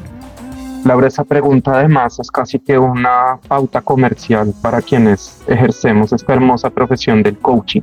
Laura, 0.84 1.06
esa 1.06 1.24
pregunta 1.24 1.78
además 1.78 2.18
es 2.18 2.30
casi 2.30 2.58
que 2.58 2.78
una 2.78 3.38
pauta 3.46 3.80
comercial 3.80 4.52
para 4.60 4.82
quienes 4.82 5.40
ejercemos 5.46 6.12
esta 6.12 6.32
hermosa 6.32 6.70
profesión 6.70 7.22
del 7.22 7.38
coaching 7.38 7.82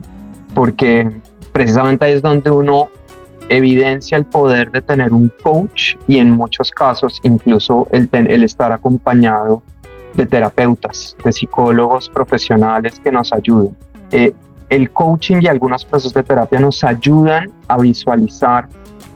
porque 0.54 1.10
precisamente 1.52 2.06
ahí 2.06 2.14
es 2.14 2.22
donde 2.22 2.52
uno 2.52 2.90
evidencia 3.50 4.18
el 4.18 4.26
poder 4.26 4.72
de 4.72 4.82
tener 4.82 5.12
un 5.12 5.32
coach 5.42 5.96
y 6.08 6.18
en 6.18 6.32
muchos 6.32 6.72
casos 6.72 7.20
incluso 7.24 7.88
el, 7.92 8.10
estar 8.44 8.72
acompañado 8.72 9.64
de 10.14 10.26
terapeutas, 10.26 11.16
de 11.24 11.32
psicólogos 11.32 12.10
profesionales 12.10 13.00
que 13.00 13.12
nos 13.12 13.32
ayuden. 13.34 13.76
Eh, 14.12 14.34
el 14.70 14.92
coaching 14.92 15.38
y 15.42 15.48
algunos 15.48 15.84
procesos 15.86 16.14
de 16.14 16.24
terapia 16.24 16.60
nos 16.60 16.84
ayudan 16.84 17.52
a 17.68 17.78
visualizar 17.78 18.68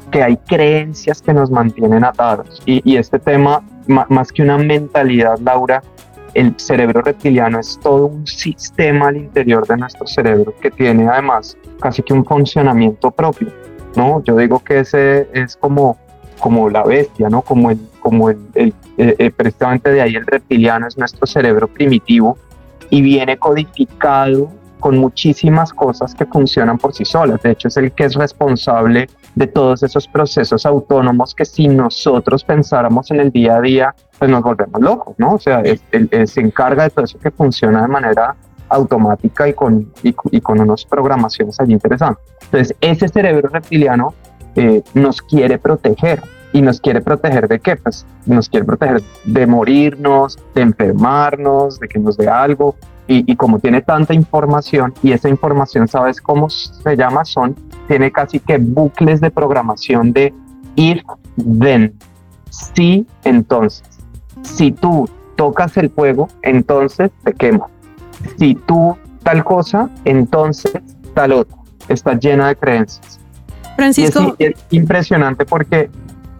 que 0.09 0.23
hay 0.23 0.37
creencias 0.37 1.21
que 1.21 1.33
nos 1.33 1.51
mantienen 1.51 2.03
atados. 2.03 2.61
Y 2.65 2.95
este 2.95 3.19
tema, 3.19 3.63
más 3.87 4.31
que 4.31 4.41
una 4.41 4.57
mentalidad, 4.57 5.37
Laura, 5.39 5.81
el 6.33 6.53
cerebro 6.57 7.01
reptiliano 7.01 7.59
es 7.59 7.79
todo 7.81 8.07
un 8.07 8.25
sistema 8.25 9.09
al 9.09 9.17
interior 9.17 9.67
de 9.67 9.77
nuestro 9.77 10.07
cerebro 10.07 10.53
que 10.59 10.71
tiene 10.71 11.07
además 11.07 11.57
casi 11.79 12.01
que 12.01 12.13
un 12.13 12.25
funcionamiento 12.25 13.11
propio, 13.11 13.49
¿no? 13.95 14.23
Yo 14.23 14.35
digo 14.35 14.59
que 14.59 14.79
ese 14.79 15.27
es 15.33 15.55
como, 15.55 15.97
como 16.39 16.69
la 16.69 16.83
bestia, 16.83 17.29
¿no? 17.29 17.41
Como 17.41 17.69
el, 17.69 17.79
como 17.99 18.29
el, 18.29 18.39
el 18.55 18.73
eh, 18.97 19.15
eh, 19.17 19.31
precisamente 19.31 19.91
de 19.91 20.01
ahí 20.01 20.15
el 20.15 20.25
reptiliano 20.25 20.87
es 20.87 20.97
nuestro 20.97 21.25
cerebro 21.25 21.67
primitivo 21.67 22.37
y 22.89 23.01
viene 23.01 23.37
codificado 23.37 24.51
con 24.79 24.97
muchísimas 24.97 25.71
cosas 25.71 26.13
que 26.13 26.25
funcionan 26.25 26.77
por 26.77 26.93
sí 26.93 27.05
solas. 27.05 27.41
De 27.41 27.51
hecho, 27.51 27.69
es 27.69 27.77
el 27.77 27.91
que 27.91 28.03
es 28.03 28.15
responsable 28.15 29.07
de 29.35 29.47
todos 29.47 29.83
esos 29.83 30.07
procesos 30.07 30.65
autónomos 30.65 31.33
que 31.33 31.45
si 31.45 31.67
nosotros 31.67 32.43
pensáramos 32.43 33.09
en 33.11 33.19
el 33.19 33.31
día 33.31 33.57
a 33.57 33.61
día, 33.61 33.95
pues 34.19 34.29
nos 34.29 34.43
volvemos 34.43 34.81
locos, 34.81 35.15
¿no? 35.17 35.33
O 35.33 35.39
sea, 35.39 35.61
él, 35.61 35.79
se 36.27 36.41
encarga 36.41 36.83
de 36.83 36.89
todo 36.91 37.05
eso 37.05 37.19
que 37.19 37.31
funciona 37.31 37.81
de 37.81 37.87
manera 37.87 38.35
automática 38.69 39.47
y 39.47 39.53
con, 39.53 39.91
y, 40.03 40.41
con 40.41 40.59
unas 40.59 40.85
programaciones 40.85 41.59
allí 41.59 41.73
interesantes. 41.73 42.23
Entonces, 42.43 42.75
ese 42.81 43.07
cerebro 43.07 43.49
reptiliano 43.49 44.13
eh, 44.55 44.81
nos 44.93 45.21
quiere 45.21 45.57
proteger. 45.57 46.21
¿Y 46.53 46.61
nos 46.61 46.79
quiere 46.79 47.01
proteger 47.01 47.47
de 47.47 47.59
qué? 47.59 47.75
Pues 47.75 48.05
nos 48.25 48.47
quiere 48.47 48.65
proteger 48.65 49.01
de 49.25 49.47
morirnos, 49.47 50.37
de 50.53 50.61
enfermarnos, 50.61 51.79
de 51.79 51.87
que 51.87 51.99
nos 51.99 52.15
dé 52.15 52.29
algo. 52.29 52.75
Y, 53.05 53.35
como 53.35 53.59
tiene 53.59 53.81
tanta 53.81 54.13
información 54.13 54.93
y 55.03 55.11
esa 55.11 55.27
información, 55.27 55.89
¿sabes 55.89 56.21
cómo 56.21 56.49
se 56.49 56.95
llama? 56.95 57.25
Son, 57.25 57.53
tiene 57.87 58.11
casi 58.11 58.39
que 58.39 58.57
bucles 58.57 59.19
de 59.19 59.29
programación 59.29 60.13
de 60.13 60.33
if, 60.77 61.01
then, 61.59 61.93
si, 62.49 63.05
entonces. 63.25 63.83
Si 64.43 64.71
tú 64.71 65.09
tocas 65.35 65.75
el 65.77 65.89
fuego, 65.89 66.29
entonces 66.43 67.11
te 67.23 67.33
quema. 67.33 67.67
Si 68.37 68.55
tú 68.55 68.95
tal 69.23 69.43
cosa, 69.43 69.89
entonces 70.05 70.71
tal 71.13 71.33
otra. 71.33 71.57
Está 71.89 72.13
llena 72.17 72.47
de 72.47 72.55
creencias. 72.55 73.19
Francisco. 73.75 74.35
es, 74.39 74.53
impresionante 74.71 75.45
porque 75.45 75.89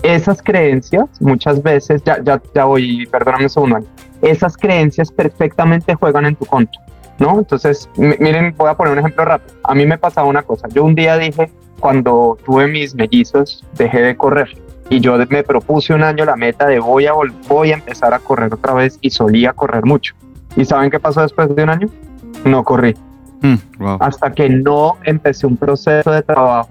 esas 0.04 0.42
creencias 0.44 1.06
muchas 1.22 1.64
veces, 1.64 2.04
ya, 2.04 2.22
ya, 2.24 2.42
ya 2.54 2.66
voy, 2.66 3.08
perdóname 3.08 3.46
un 3.46 3.50
segundo, 3.50 3.80
esas 4.22 4.56
creencias 4.58 5.12
perfectamente 5.12 5.96
juegan 5.96 6.26
en 6.26 6.36
tu 6.36 6.46
contra, 6.46 6.80
¿no? 7.20 7.40
Entonces, 7.40 7.90
miren, 7.98 8.54
voy 8.58 8.70
a 8.70 8.76
poner 8.76 8.94
un 8.94 9.00
ejemplo 9.00 9.26
rápido. 9.26 9.56
A 9.64 9.74
mí 9.74 9.86
me 9.86 9.98
pasaba 9.98 10.28
una 10.28 10.44
cosa. 10.44 10.68
Yo 10.70 10.84
un 10.84 10.94
día 10.94 11.18
dije, 11.18 11.50
cuando 11.80 12.38
tuve 12.46 12.68
mis 12.68 12.96
mellizos, 12.96 13.66
dejé 13.78 14.02
de 14.02 14.16
correr. 14.16 14.50
Y 14.90 15.00
yo 15.00 15.18
me 15.30 15.44
propuse 15.44 15.94
un 15.94 16.04
año 16.04 16.26
la 16.26 16.36
meta 16.36 16.68
de 16.68 16.80
voy 16.80 17.08
a, 17.08 17.14
voy 17.48 17.72
a 17.72 17.76
empezar 17.76 18.14
a 18.14 18.20
correr 18.20 18.54
otra 18.54 18.74
vez 18.74 18.98
y 19.02 19.10
solía 19.10 19.54
correr 19.54 19.86
mucho. 19.86 20.14
¿Y 20.56 20.66
saben 20.66 20.92
qué 20.92 21.00
pasó 21.00 21.22
después 21.22 21.54
de 21.56 21.64
un 21.64 21.70
año? 21.70 21.88
No 22.46 22.64
corrí. 22.64 22.96
Hmm, 23.44 23.56
Hasta 24.00 24.32
que 24.32 24.48
no 24.48 24.96
empecé 25.04 25.46
un 25.46 25.58
proceso 25.58 26.10
de 26.12 26.22
trabajo 26.22 26.70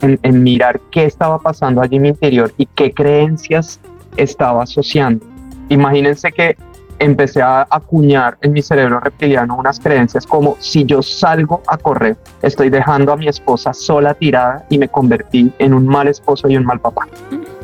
en 0.00 0.42
mirar 0.42 0.78
qué 0.90 1.06
estaba 1.06 1.38
pasando 1.38 1.80
allí 1.80 1.96
en 1.96 2.02
mi 2.02 2.08
interior 2.08 2.52
y 2.58 2.66
qué 2.66 2.92
creencias 2.92 3.80
estaba 4.16 4.64
asociando. 4.64 5.24
Imagínense 5.70 6.30
que 6.30 6.56
empecé 7.00 7.40
a 7.40 7.66
acuñar 7.70 8.36
en 8.42 8.52
mi 8.52 8.62
cerebro 8.62 9.00
reptiliano 9.00 9.56
unas 9.56 9.80
creencias 9.80 10.26
como 10.26 10.56
si 10.60 10.84
yo 10.84 11.02
salgo 11.02 11.62
a 11.66 11.78
correr, 11.78 12.16
estoy 12.42 12.68
dejando 12.68 13.12
a 13.12 13.16
mi 13.16 13.26
esposa 13.26 13.72
sola 13.72 14.12
tirada 14.12 14.66
y 14.68 14.78
me 14.78 14.88
convertí 14.88 15.50
en 15.58 15.72
un 15.72 15.86
mal 15.86 16.06
esposo 16.06 16.48
y 16.48 16.56
un 16.56 16.64
mal 16.64 16.80
papá. 16.80 17.08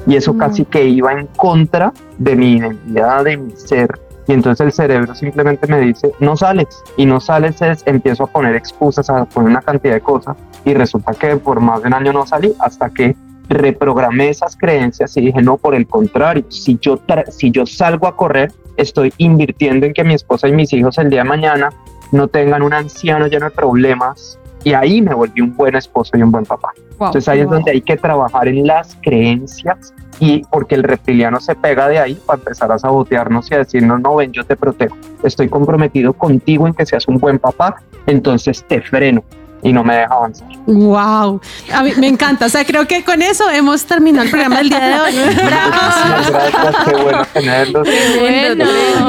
Y 0.07 0.17
eso 0.17 0.33
mm. 0.33 0.39
casi 0.39 0.65
que 0.65 0.87
iba 0.87 1.13
en 1.13 1.27
contra 1.37 1.93
de 2.17 2.35
mi 2.35 2.57
identidad, 2.57 3.25
de 3.25 3.37
mi 3.37 3.53
ser. 3.55 4.06
Y 4.27 4.33
entonces 4.33 4.67
el 4.67 4.73
cerebro 4.73 5.15
simplemente 5.15 5.67
me 5.67 5.81
dice, 5.81 6.13
no 6.19 6.37
sales. 6.37 6.83
Y 6.97 7.07
no 7.07 7.21
sales 7.21 7.61
es, 7.63 7.83
empiezo 7.87 8.25
a 8.25 8.27
poner 8.27 8.57
excusas, 8.57 9.09
a 9.09 9.25
poner 9.25 9.51
una 9.51 9.63
cantidad 9.63 9.95
de 9.95 10.01
cosas. 10.01 10.37
Y 10.65 10.75
resulta 10.75 11.13
que 11.15 11.37
por 11.37 11.61
más 11.61 11.83
de 11.83 11.89
un 11.89 11.95
año 11.95 12.13
no 12.13 12.27
salí 12.27 12.53
hasta 12.59 12.91
que 12.91 13.15
reprogramé 13.49 14.31
esas 14.31 14.57
creencias 14.57 15.17
y 15.17 15.21
dije, 15.21 15.41
no, 15.41 15.57
por 15.57 15.75
el 15.75 15.87
contrario, 15.87 16.45
si 16.49 16.79
yo, 16.81 16.99
si 17.31 17.51
yo 17.53 17.65
salgo 17.65 18.09
a 18.09 18.17
correr, 18.17 18.53
estoy 18.77 19.13
invirtiendo 19.19 19.87
en 19.87 19.93
que 19.93 20.03
mi 20.03 20.15
esposa 20.15 20.49
y 20.49 20.53
mis 20.53 20.73
hijos 20.73 20.99
el 20.99 21.11
día 21.11 21.23
de 21.23 21.29
mañana 21.29 21.71
no 22.13 22.29
tengan 22.29 22.63
un 22.63 22.73
anciano 22.73 23.27
lleno 23.29 23.47
de 23.47 23.51
problemas 23.53 24.39
y 24.67 24.75
ahí 24.75 25.01
me 25.01 25.15
volví 25.15 25.41
un 25.43 25.55
buen 25.55 25.77
esposo 25.77 26.19
y 26.19 26.23
un 26.23 26.33
buen 26.33 26.45
papá. 26.45 26.71
Entonces 26.91 27.29
ahí 27.29 27.39
es 27.39 27.49
donde 27.49 27.71
hay 27.71 27.81
que 27.81 27.97
trabajar 27.97 28.49
en 28.49 28.67
las 28.67 28.99
creencias 29.01 29.95
y 30.19 30.43
porque 30.51 30.75
el 30.75 30.83
reptiliano 30.83 31.39
se 31.39 31.55
pega 31.55 31.87
de 31.87 32.01
ahí 32.01 32.19
para 32.27 32.41
empezar 32.41 32.73
a 32.73 32.79
sabotearnos 32.81 33.49
y 33.49 33.55
a 33.55 33.59
decirnos, 33.59 34.01
no 34.01 34.17
ven, 34.17 34.33
yo 34.33 34.43
te 34.43 34.57
protejo, 34.57 34.97
estoy 35.23 35.49
comprometido 35.49 36.15
contigo 36.15 36.67
en 36.67 36.75
que 36.75 36.85
seas 36.85 37.07
un 37.07 37.19
buen 37.19 37.39
papá, 37.39 37.77
entonces 38.09 38.65
te 38.67 38.83
freno, 38.83 39.23
y 39.67 39.73
no 39.73 39.83
me 39.83 39.97
deja 39.97 40.15
avanzar. 40.15 40.49
Wow, 40.67 41.41
a 41.73 41.83
mí 41.83 41.91
me 41.99 42.07
encanta. 42.07 42.47
O 42.47 42.49
sea, 42.49 42.65
creo 42.65 42.87
que 42.87 43.03
con 43.03 43.21
eso 43.21 43.51
hemos 43.51 43.85
terminado 43.85 44.25
el 44.25 44.31
programa 44.31 44.59
del 44.59 44.69
día 44.69 44.81
de 44.81 45.01
hoy. 45.01 45.13
Gracias, 45.35 46.31
gracias, 46.31 46.77
qué 46.85 47.03
bueno 47.03 47.27
tenerlos. 47.33 47.89
Bueno, 48.21 48.65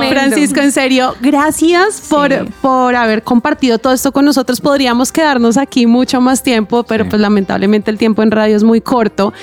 Francisco, 0.10 0.60
en 0.60 0.72
serio, 0.72 1.16
gracias 1.22 2.02
por, 2.10 2.52
por 2.62 2.96
haber 2.96 3.22
compartido 3.22 3.78
todo 3.78 3.94
esto 3.94 4.12
con 4.12 4.26
nosotros. 4.26 4.60
Podríamos 4.60 5.12
quedarnos 5.12 5.58
aquí 5.58 5.86
mucho 5.86 6.22
más 6.22 6.42
tiempo, 6.42 6.84
pero 6.84 7.08
pues 7.08 7.22
lamentablemente 7.22 7.92
el 7.92 8.00
tiempo 8.00 8.24
en 8.24 8.32
radio 8.32 8.56
es 8.56 8.64
muy 8.64 8.82
corto. 8.82 9.34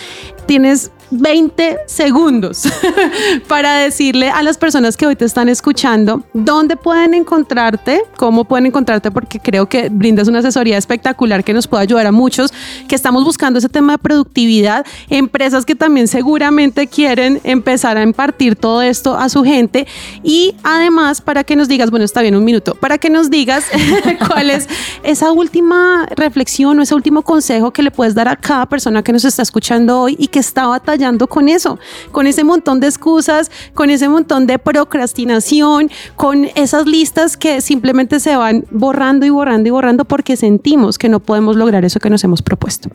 Tienes 0.46 0.90
20 1.20 1.78
segundos 1.86 2.64
para 3.48 3.76
decirle 3.76 4.30
a 4.30 4.42
las 4.42 4.58
personas 4.58 4.96
que 4.96 5.06
hoy 5.06 5.16
te 5.16 5.24
están 5.24 5.48
escuchando 5.48 6.24
dónde 6.32 6.76
pueden 6.76 7.14
encontrarte, 7.14 8.02
cómo 8.16 8.44
pueden 8.44 8.66
encontrarte, 8.66 9.10
porque 9.10 9.38
creo 9.38 9.66
que 9.66 9.88
brindas 9.90 10.28
una 10.28 10.40
asesoría 10.40 10.76
espectacular 10.76 11.44
que 11.44 11.54
nos 11.54 11.68
puede 11.68 11.84
ayudar 11.84 12.06
a 12.06 12.12
muchos 12.12 12.52
que 12.88 12.94
estamos 12.94 13.24
buscando 13.24 13.58
ese 13.58 13.68
tema 13.68 13.92
de 13.94 13.98
productividad, 13.98 14.84
empresas 15.08 15.64
que 15.64 15.74
también 15.74 16.08
seguramente 16.08 16.86
quieren 16.88 17.40
empezar 17.44 17.96
a 17.96 18.02
impartir 18.02 18.56
todo 18.56 18.82
esto 18.82 19.16
a 19.16 19.28
su 19.28 19.44
gente. 19.44 19.86
Y 20.22 20.56
además 20.62 21.20
para 21.20 21.44
que 21.44 21.54
nos 21.54 21.68
digas, 21.68 21.90
bueno, 21.90 22.04
está 22.04 22.22
bien, 22.22 22.34
un 22.34 22.44
minuto, 22.44 22.74
para 22.74 22.98
que 22.98 23.10
nos 23.10 23.30
digas 23.30 23.66
cuál 24.28 24.50
es 24.50 24.68
esa 25.02 25.30
última 25.30 26.06
reflexión 26.16 26.78
o 26.78 26.82
ese 26.82 26.94
último 26.94 27.22
consejo 27.22 27.72
que 27.72 27.82
le 27.82 27.90
puedes 27.90 28.14
dar 28.14 28.28
a 28.28 28.36
cada 28.36 28.66
persona 28.66 29.02
que 29.02 29.12
nos 29.12 29.24
está 29.24 29.42
escuchando 29.42 30.00
hoy 30.00 30.16
y 30.18 30.26
que 30.26 30.40
está 30.40 30.66
batallando 30.66 31.03
con 31.28 31.48
eso, 31.48 31.78
con 32.12 32.26
ese 32.26 32.44
montón 32.44 32.80
de 32.80 32.86
excusas, 32.86 33.50
con 33.74 33.90
ese 33.90 34.08
montón 34.08 34.46
de 34.46 34.58
procrastinación, 34.58 35.90
con 36.16 36.46
esas 36.54 36.86
listas 36.86 37.36
que 37.36 37.60
simplemente 37.60 38.20
se 38.20 38.36
van 38.36 38.64
borrando 38.70 39.26
y 39.26 39.30
borrando 39.30 39.68
y 39.68 39.70
borrando 39.70 40.04
porque 40.04 40.36
sentimos 40.36 40.96
que 40.96 41.08
no 41.08 41.20
podemos 41.20 41.56
lograr 41.56 41.84
eso 41.84 42.00
que 42.00 42.08
nos 42.08 42.24
hemos 42.24 42.40
propuesto. 42.42 42.88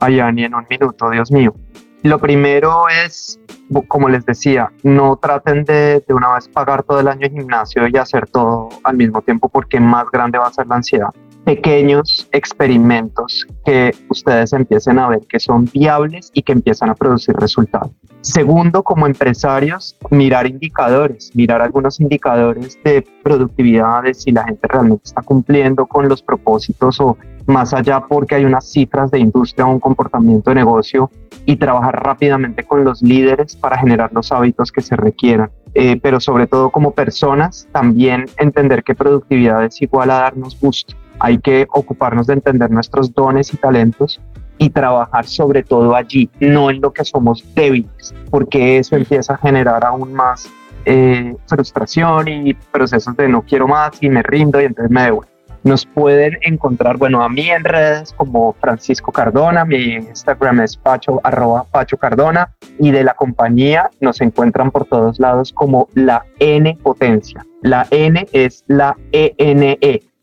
Ayani, 0.00 0.44
en 0.44 0.54
un 0.54 0.64
minuto, 0.70 1.10
Dios 1.10 1.30
mío. 1.32 1.54
Lo 2.02 2.20
primero 2.20 2.84
es, 2.88 3.40
como 3.88 4.08
les 4.08 4.24
decía, 4.24 4.70
no 4.84 5.16
traten 5.16 5.64
de, 5.64 6.04
de 6.06 6.14
una 6.14 6.34
vez 6.34 6.46
pagar 6.48 6.84
todo 6.84 7.00
el 7.00 7.08
año 7.08 7.28
de 7.28 7.30
gimnasio 7.30 7.88
y 7.88 7.96
hacer 7.96 8.28
todo 8.28 8.68
al 8.84 8.96
mismo 8.96 9.22
tiempo 9.22 9.48
porque 9.48 9.80
más 9.80 10.08
grande 10.12 10.38
va 10.38 10.46
a 10.46 10.52
ser 10.52 10.68
la 10.68 10.76
ansiedad 10.76 11.10
pequeños 11.46 12.28
experimentos 12.32 13.46
que 13.64 13.94
ustedes 14.10 14.52
empiecen 14.52 14.98
a 14.98 15.08
ver 15.08 15.20
que 15.28 15.38
son 15.38 15.64
viables 15.72 16.32
y 16.34 16.42
que 16.42 16.50
empiezan 16.50 16.90
a 16.90 16.96
producir 16.96 17.36
resultados. 17.36 17.92
Segundo, 18.20 18.82
como 18.82 19.06
empresarios, 19.06 19.96
mirar 20.10 20.48
indicadores, 20.48 21.30
mirar 21.36 21.62
algunos 21.62 22.00
indicadores 22.00 22.76
de 22.82 23.06
productividad, 23.22 24.02
de 24.02 24.14
si 24.14 24.32
la 24.32 24.42
gente 24.42 24.66
realmente 24.66 25.04
está 25.04 25.22
cumpliendo 25.22 25.86
con 25.86 26.08
los 26.08 26.20
propósitos 26.20 27.00
o 27.00 27.16
más 27.46 27.72
allá 27.72 28.00
porque 28.00 28.34
hay 28.34 28.44
unas 28.44 28.68
cifras 28.68 29.12
de 29.12 29.20
industria 29.20 29.66
o 29.66 29.70
un 29.70 29.78
comportamiento 29.78 30.50
de 30.50 30.56
negocio 30.56 31.12
y 31.44 31.54
trabajar 31.54 32.02
rápidamente 32.02 32.64
con 32.64 32.82
los 32.82 33.02
líderes 33.02 33.54
para 33.54 33.78
generar 33.78 34.12
los 34.12 34.32
hábitos 34.32 34.72
que 34.72 34.80
se 34.80 34.96
requieran. 34.96 35.52
Eh, 35.74 36.00
pero 36.02 36.18
sobre 36.18 36.48
todo 36.48 36.70
como 36.70 36.90
personas, 36.90 37.68
también 37.70 38.24
entender 38.36 38.82
que 38.82 38.96
productividad 38.96 39.64
es 39.64 39.80
igual 39.80 40.10
a 40.10 40.22
darnos 40.22 40.58
gusto 40.58 40.96
hay 41.18 41.38
que 41.38 41.66
ocuparnos 41.70 42.26
de 42.26 42.34
entender 42.34 42.70
nuestros 42.70 43.12
dones 43.12 43.52
y 43.52 43.56
talentos 43.56 44.20
y 44.58 44.70
trabajar 44.70 45.26
sobre 45.26 45.62
todo 45.62 45.94
allí, 45.94 46.30
no 46.40 46.70
en 46.70 46.80
lo 46.80 46.92
que 46.92 47.04
somos 47.04 47.44
débiles, 47.54 48.14
porque 48.30 48.78
eso 48.78 48.96
empieza 48.96 49.34
a 49.34 49.38
generar 49.38 49.84
aún 49.84 50.12
más 50.12 50.48
eh, 50.84 51.34
frustración 51.46 52.28
y 52.28 52.54
procesos 52.54 53.16
de 53.16 53.28
no 53.28 53.42
quiero 53.42 53.66
más 53.68 53.92
y 54.00 54.08
me 54.08 54.22
rindo 54.22 54.60
y 54.60 54.64
entonces 54.64 54.90
me 54.90 55.02
devuelvo. 55.02 55.36
Nos 55.64 55.84
pueden 55.84 56.38
encontrar, 56.42 56.96
bueno, 56.96 57.24
a 57.24 57.28
mí 57.28 57.50
en 57.50 57.64
redes 57.64 58.12
como 58.16 58.52
Francisco 58.60 59.10
Cardona, 59.10 59.64
mi 59.64 59.94
Instagram 59.94 60.60
es 60.60 60.76
pacho, 60.76 61.20
arroba 61.24 61.64
Pacho 61.64 61.96
Cardona 61.96 62.54
y 62.78 62.92
de 62.92 63.02
la 63.02 63.14
compañía 63.14 63.90
nos 64.00 64.20
encuentran 64.20 64.70
por 64.70 64.84
todos 64.84 65.18
lados 65.18 65.52
como 65.52 65.88
la 65.94 66.24
N 66.38 66.78
Potencia. 66.84 67.44
La 67.62 67.84
N 67.90 68.28
es 68.30 68.62
la 68.68 68.96
ENE, 69.10 69.76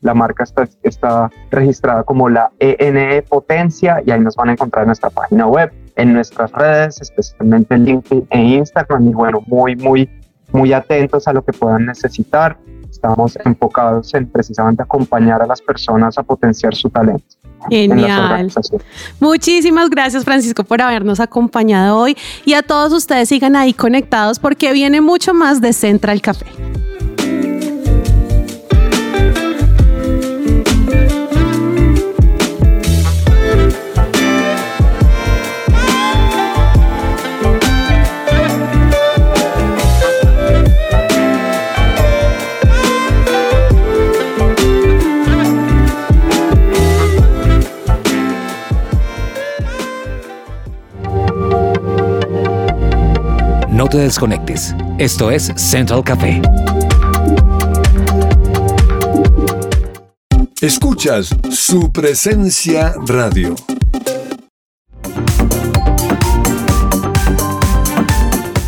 la 0.04 0.14
marca 0.14 0.44
está, 0.44 0.68
está 0.82 1.30
registrada 1.50 2.04
como 2.04 2.28
la 2.28 2.52
ENE 2.60 3.22
Potencia 3.22 4.02
y 4.06 4.10
ahí 4.10 4.20
nos 4.20 4.36
van 4.36 4.50
a 4.50 4.52
encontrar 4.52 4.82
en 4.82 4.88
nuestra 4.88 5.10
página 5.10 5.46
web, 5.46 5.72
en 5.96 6.12
nuestras 6.12 6.52
redes, 6.52 7.00
especialmente 7.00 7.74
en 7.74 7.84
LinkedIn 7.86 8.26
e 8.30 8.40
Instagram. 8.58 9.08
Y 9.08 9.12
bueno, 9.12 9.42
muy, 9.46 9.74
muy, 9.76 10.08
muy 10.52 10.72
atentos 10.74 11.26
a 11.26 11.32
lo 11.32 11.42
que 11.42 11.52
puedan 11.52 11.86
necesitar. 11.86 12.58
Estamos 12.90 13.38
enfocados 13.44 14.12
en 14.14 14.26
precisamente 14.26 14.82
acompañar 14.82 15.40
a 15.42 15.46
las 15.46 15.60
personas 15.62 16.18
a 16.18 16.22
potenciar 16.22 16.74
su 16.74 16.90
talento. 16.90 17.24
Genial. 17.70 18.52
Muchísimas 19.20 19.88
gracias 19.88 20.22
Francisco 20.22 20.64
por 20.64 20.82
habernos 20.82 21.18
acompañado 21.18 21.96
hoy 21.96 22.14
y 22.44 22.52
a 22.52 22.62
todos 22.62 22.92
ustedes 22.92 23.30
sigan 23.30 23.56
ahí 23.56 23.72
conectados 23.72 24.38
porque 24.38 24.70
viene 24.74 25.00
mucho 25.00 25.32
más 25.32 25.62
de 25.62 25.72
Central 25.72 26.20
Café. 26.20 26.46
No 53.84 53.90
te 53.90 53.98
desconectes. 53.98 54.74
Esto 54.96 55.30
es 55.30 55.52
Central 55.56 56.02
Café. 56.02 56.40
Escuchas 60.62 61.28
su 61.50 61.92
presencia 61.92 62.94
radio. 63.06 63.54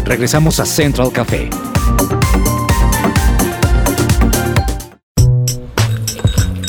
Regresamos 0.05 0.61
a 0.61 0.67
Central 0.67 1.11
Café. 1.11 1.49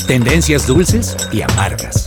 Tendencias 0.08 0.66
dulces 0.66 1.18
y 1.34 1.42
amargas. 1.42 2.07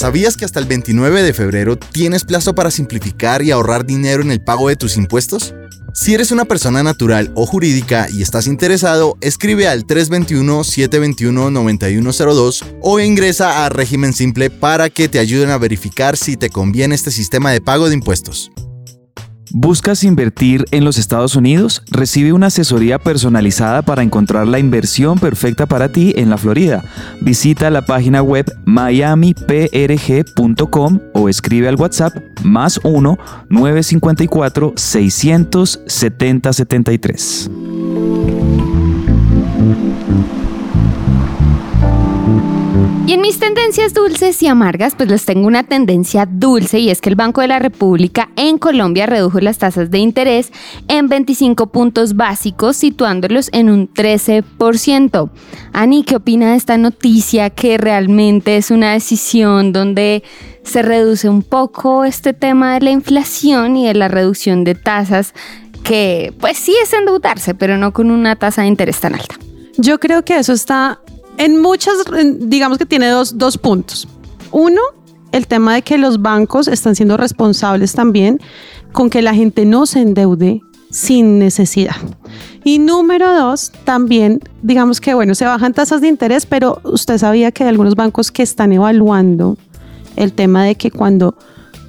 ¿Sabías 0.00 0.36
que 0.38 0.46
hasta 0.46 0.58
el 0.58 0.64
29 0.64 1.22
de 1.22 1.34
febrero 1.34 1.76
tienes 1.76 2.24
plazo 2.24 2.54
para 2.54 2.70
simplificar 2.70 3.42
y 3.42 3.50
ahorrar 3.50 3.84
dinero 3.84 4.22
en 4.22 4.30
el 4.30 4.40
pago 4.40 4.70
de 4.70 4.76
tus 4.76 4.96
impuestos? 4.96 5.54
Si 5.92 6.14
eres 6.14 6.30
una 6.30 6.46
persona 6.46 6.82
natural 6.82 7.30
o 7.34 7.44
jurídica 7.44 8.08
y 8.10 8.22
estás 8.22 8.46
interesado, 8.46 9.18
escribe 9.20 9.68
al 9.68 9.86
321-721-9102 9.86 12.64
o 12.80 12.98
ingresa 12.98 13.66
a 13.66 13.68
Régimen 13.68 14.14
Simple 14.14 14.48
para 14.48 14.88
que 14.88 15.10
te 15.10 15.18
ayuden 15.18 15.50
a 15.50 15.58
verificar 15.58 16.16
si 16.16 16.38
te 16.38 16.48
conviene 16.48 16.94
este 16.94 17.10
sistema 17.10 17.52
de 17.52 17.60
pago 17.60 17.90
de 17.90 17.96
impuestos. 17.96 18.50
¿Buscas 19.52 20.04
invertir 20.04 20.64
en 20.70 20.84
los 20.84 20.96
Estados 20.96 21.34
Unidos? 21.34 21.82
Recibe 21.90 22.32
una 22.32 22.46
asesoría 22.46 23.00
personalizada 23.00 23.82
para 23.82 24.04
encontrar 24.04 24.46
la 24.46 24.60
inversión 24.60 25.18
perfecta 25.18 25.66
para 25.66 25.90
ti 25.90 26.12
en 26.16 26.30
la 26.30 26.38
Florida. 26.38 26.84
Visita 27.20 27.68
la 27.70 27.82
página 27.82 28.22
web 28.22 28.46
miamiprg.com 28.64 29.40
o 31.14 31.28
escribe 31.28 31.66
al 31.68 31.74
WhatsApp 31.74 32.16
más 32.44 32.78
1 32.84 33.18
954 33.48 34.74
670 34.76 36.52
73. 36.52 37.50
Y 43.10 43.14
en 43.14 43.22
mis 43.22 43.40
tendencias 43.40 43.92
dulces 43.92 44.40
y 44.40 44.46
amargas, 44.46 44.94
pues 44.94 45.08
les 45.08 45.24
tengo 45.24 45.48
una 45.48 45.64
tendencia 45.64 46.26
dulce 46.26 46.78
y 46.78 46.90
es 46.90 47.00
que 47.00 47.08
el 47.08 47.16
Banco 47.16 47.40
de 47.40 47.48
la 47.48 47.58
República 47.58 48.30
en 48.36 48.56
Colombia 48.56 49.06
redujo 49.06 49.40
las 49.40 49.58
tasas 49.58 49.90
de 49.90 49.98
interés 49.98 50.52
en 50.86 51.08
25 51.08 51.72
puntos 51.72 52.14
básicos, 52.14 52.76
situándolos 52.76 53.50
en 53.52 53.68
un 53.68 53.92
13%. 53.92 55.30
Ani, 55.72 56.04
¿qué 56.04 56.14
opina 56.14 56.52
de 56.52 56.56
esta 56.56 56.78
noticia 56.78 57.50
que 57.50 57.78
realmente 57.78 58.56
es 58.56 58.70
una 58.70 58.92
decisión 58.92 59.72
donde 59.72 60.22
se 60.62 60.82
reduce 60.82 61.28
un 61.28 61.42
poco 61.42 62.04
este 62.04 62.32
tema 62.32 62.74
de 62.74 62.80
la 62.82 62.90
inflación 62.90 63.76
y 63.76 63.88
de 63.88 63.94
la 63.94 64.06
reducción 64.06 64.62
de 64.62 64.76
tasas 64.76 65.34
que 65.82 66.32
pues 66.38 66.58
sí 66.58 66.76
es 66.80 66.92
endeudarse, 66.92 67.56
pero 67.56 67.76
no 67.76 67.92
con 67.92 68.12
una 68.12 68.36
tasa 68.36 68.62
de 68.62 68.68
interés 68.68 69.00
tan 69.00 69.14
alta? 69.14 69.34
Yo 69.78 69.98
creo 69.98 70.24
que 70.24 70.36
eso 70.36 70.52
está 70.52 71.00
en 71.40 71.58
muchas, 71.58 71.94
digamos 72.38 72.76
que 72.76 72.84
tiene 72.84 73.08
dos, 73.08 73.38
dos 73.38 73.56
puntos. 73.56 74.06
Uno, 74.52 74.82
el 75.32 75.46
tema 75.46 75.74
de 75.74 75.82
que 75.82 75.96
los 75.96 76.20
bancos 76.20 76.68
están 76.68 76.94
siendo 76.94 77.16
responsables 77.16 77.94
también 77.94 78.40
con 78.92 79.08
que 79.08 79.22
la 79.22 79.34
gente 79.34 79.64
no 79.64 79.86
se 79.86 80.00
endeude 80.00 80.60
sin 80.90 81.38
necesidad. 81.38 81.96
Y 82.62 82.78
número 82.78 83.34
dos, 83.34 83.72
también 83.84 84.40
digamos 84.62 85.00
que, 85.00 85.14
bueno, 85.14 85.34
se 85.34 85.46
bajan 85.46 85.72
tasas 85.72 86.02
de 86.02 86.08
interés, 86.08 86.44
pero 86.44 86.82
usted 86.84 87.16
sabía 87.16 87.52
que 87.52 87.64
hay 87.64 87.70
algunos 87.70 87.94
bancos 87.94 88.30
que 88.30 88.42
están 88.42 88.72
evaluando 88.72 89.56
el 90.16 90.34
tema 90.34 90.64
de 90.64 90.74
que 90.74 90.90
cuando 90.90 91.36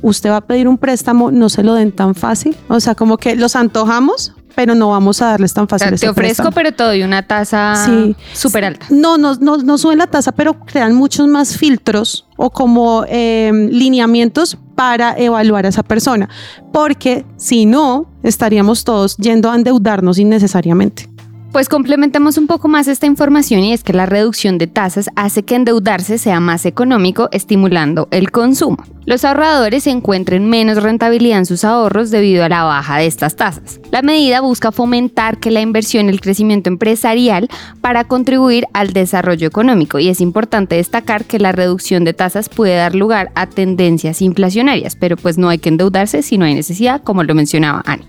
usted 0.01 0.29
va 0.29 0.37
a 0.37 0.41
pedir 0.47 0.69
un 0.69 0.77
préstamo 0.77 1.29
no 1.29 1.49
se 1.49 1.63
lo 1.63 1.73
den 1.73 1.91
tan 1.91 2.15
fácil. 2.15 2.55
O 2.69 2.79
sea, 2.79 2.95
como 2.95 3.17
que 3.17 3.35
los 3.35 3.57
antojamos, 3.57 4.33
pero 4.55 4.75
no 4.75 4.89
vamos 4.89 5.21
a 5.21 5.27
darles 5.27 5.53
tan 5.53 5.67
fácil. 5.67 5.93
O 5.93 5.97
sea, 5.97 6.07
te 6.07 6.09
ofrezco, 6.09 6.51
pero 6.51 6.71
te 6.71 6.83
doy 6.83 7.03
una 7.03 7.23
tasa 7.27 7.87
súper 8.33 8.65
alta. 8.65 8.85
No, 8.89 9.17
no, 9.17 9.35
no, 9.35 9.57
no 9.57 9.77
suben 9.77 9.97
la 9.97 10.07
tasa, 10.07 10.31
pero 10.31 10.59
crean 10.59 10.93
muchos 10.93 11.27
más 11.27 11.57
filtros 11.57 12.27
o 12.37 12.49
como 12.49 13.05
em, 13.07 13.67
lineamientos 13.67 14.57
para 14.75 15.17
evaluar 15.17 15.65
a 15.65 15.69
esa 15.69 15.83
persona. 15.83 16.29
Porque 16.73 17.25
si 17.37 17.65
no, 17.65 18.07
estaríamos 18.23 18.83
todos 18.83 19.17
yendo 19.17 19.51
a 19.51 19.55
endeudarnos 19.55 20.17
innecesariamente. 20.17 21.10
Pues 21.51 21.67
complementemos 21.67 22.37
un 22.37 22.47
poco 22.47 22.69
más 22.69 22.87
esta 22.87 23.07
información 23.07 23.59
y 23.59 23.73
es 23.73 23.83
que 23.83 23.91
la 23.91 24.05
reducción 24.05 24.57
de 24.57 24.67
tasas 24.67 25.09
hace 25.17 25.43
que 25.43 25.55
endeudarse 25.55 26.17
sea 26.17 26.39
más 26.39 26.65
económico, 26.65 27.27
estimulando 27.33 28.07
el 28.11 28.31
consumo. 28.31 28.77
Los 29.05 29.25
ahorradores 29.25 29.85
encuentren 29.87 30.47
menos 30.47 30.81
rentabilidad 30.81 31.39
en 31.39 31.45
sus 31.45 31.65
ahorros 31.65 32.09
debido 32.09 32.45
a 32.45 32.49
la 32.49 32.63
baja 32.63 32.99
de 32.99 33.05
estas 33.05 33.35
tasas. 33.35 33.81
La 33.91 34.01
medida 34.01 34.39
busca 34.39 34.71
fomentar 34.71 35.39
que 35.39 35.51
la 35.51 35.59
inversión 35.59 36.05
y 36.05 36.09
el 36.09 36.21
crecimiento 36.21 36.69
empresarial 36.69 37.49
para 37.81 38.05
contribuir 38.05 38.65
al 38.71 38.93
desarrollo 38.93 39.45
económico 39.45 39.99
y 39.99 40.07
es 40.07 40.21
importante 40.21 40.75
destacar 40.75 41.25
que 41.25 41.39
la 41.39 41.51
reducción 41.51 42.05
de 42.05 42.13
tasas 42.13 42.47
puede 42.47 42.75
dar 42.77 42.95
lugar 42.95 43.29
a 43.35 43.47
tendencias 43.47 44.21
inflacionarias, 44.21 44.95
pero 44.95 45.17
pues 45.17 45.37
no 45.37 45.49
hay 45.49 45.57
que 45.57 45.67
endeudarse 45.67 46.21
si 46.21 46.37
no 46.37 46.45
hay 46.45 46.53
necesidad, 46.55 47.03
como 47.03 47.23
lo 47.23 47.35
mencionaba 47.35 47.83
Ani. 47.85 48.05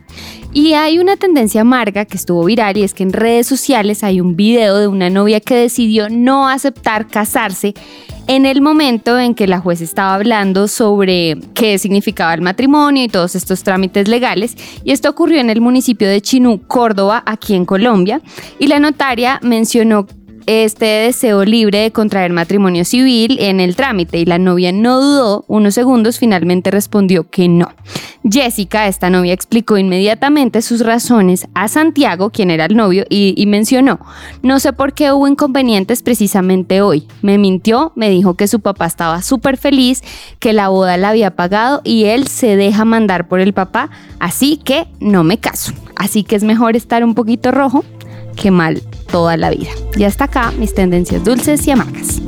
Y 0.54 0.74
hay 0.74 0.98
una 0.98 1.16
tendencia 1.16 1.62
amarga 1.62 2.04
que 2.04 2.18
estuvo 2.18 2.44
viral 2.44 2.76
y 2.76 2.82
es 2.82 2.92
que 2.92 3.02
en 3.02 3.14
redes 3.14 3.46
sociales 3.46 4.04
hay 4.04 4.20
un 4.20 4.36
video 4.36 4.76
de 4.76 4.86
una 4.86 5.08
novia 5.08 5.40
que 5.40 5.54
decidió 5.54 6.10
no 6.10 6.46
aceptar 6.46 7.06
casarse 7.06 7.72
en 8.26 8.44
el 8.44 8.60
momento 8.60 9.18
en 9.18 9.34
que 9.34 9.46
la 9.46 9.60
juez 9.60 9.80
estaba 9.80 10.14
hablando 10.14 10.68
sobre 10.68 11.38
qué 11.54 11.78
significaba 11.78 12.34
el 12.34 12.42
matrimonio 12.42 13.02
y 13.02 13.08
todos 13.08 13.34
estos 13.34 13.62
trámites 13.62 14.08
legales. 14.08 14.54
Y 14.84 14.92
esto 14.92 15.08
ocurrió 15.08 15.40
en 15.40 15.48
el 15.48 15.62
municipio 15.62 16.06
de 16.06 16.20
Chinú, 16.20 16.60
Córdoba, 16.66 17.22
aquí 17.24 17.54
en 17.54 17.64
Colombia. 17.64 18.20
Y 18.58 18.66
la 18.66 18.78
notaria 18.78 19.40
mencionó 19.42 20.06
este 20.46 20.86
deseo 20.86 21.44
libre 21.44 21.78
de 21.78 21.92
contraer 21.92 22.32
matrimonio 22.32 22.84
civil 22.84 23.36
en 23.40 23.60
el 23.60 23.76
trámite 23.76 24.18
y 24.18 24.24
la 24.24 24.38
novia 24.38 24.72
no 24.72 25.00
dudó 25.00 25.44
unos 25.48 25.74
segundos, 25.74 26.18
finalmente 26.18 26.70
respondió 26.70 27.28
que 27.28 27.48
no. 27.48 27.68
Jessica, 28.28 28.86
esta 28.86 29.10
novia, 29.10 29.32
explicó 29.32 29.78
inmediatamente 29.78 30.62
sus 30.62 30.80
razones 30.80 31.48
a 31.54 31.68
Santiago, 31.68 32.30
quien 32.30 32.50
era 32.50 32.66
el 32.66 32.76
novio, 32.76 33.04
y, 33.08 33.44
mencionó, 33.46 34.00
no 34.42 34.60
sé 34.60 34.72
por 34.72 34.94
qué 34.94 35.12
hubo 35.12 35.26
inconvenientes 35.26 36.02
precisamente 36.02 36.82
hoy. 36.82 37.06
Me 37.20 37.38
mintió, 37.38 37.92
me 37.96 38.10
dijo 38.10 38.34
que 38.34 38.48
su 38.48 38.60
papá 38.60 38.86
estaba 38.86 39.22
súper 39.22 39.56
feliz, 39.56 40.02
que 40.38 40.52
la 40.52 40.68
boda 40.68 40.96
la 40.96 41.10
había 41.10 41.32
pagado 41.32 41.80
y 41.84 42.04
él 42.04 42.28
se 42.28 42.56
deja 42.56 42.84
mandar 42.84 43.28
por 43.28 43.40
el 43.40 43.52
papá, 43.52 43.90
así 44.18 44.56
que 44.56 44.86
no 45.00 45.24
me 45.24 45.38
caso. 45.38 45.72
Así 45.96 46.22
que 46.22 46.36
es 46.36 46.44
mejor 46.44 46.76
estar 46.76 47.04
un 47.04 47.14
poquito 47.14 47.50
rojo 47.50 47.84
que 48.36 48.50
mal 48.50 48.82
toda 49.12 49.36
la 49.36 49.50
vida. 49.50 49.70
Y 49.94 50.02
hasta 50.02 50.24
acá 50.24 50.52
mis 50.58 50.74
tendencias 50.74 51.22
dulces 51.22 51.64
y 51.68 51.70
amargas. 51.70 52.20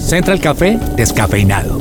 Central 0.00 0.40
Café 0.40 0.78
descafeinado. 0.96 1.78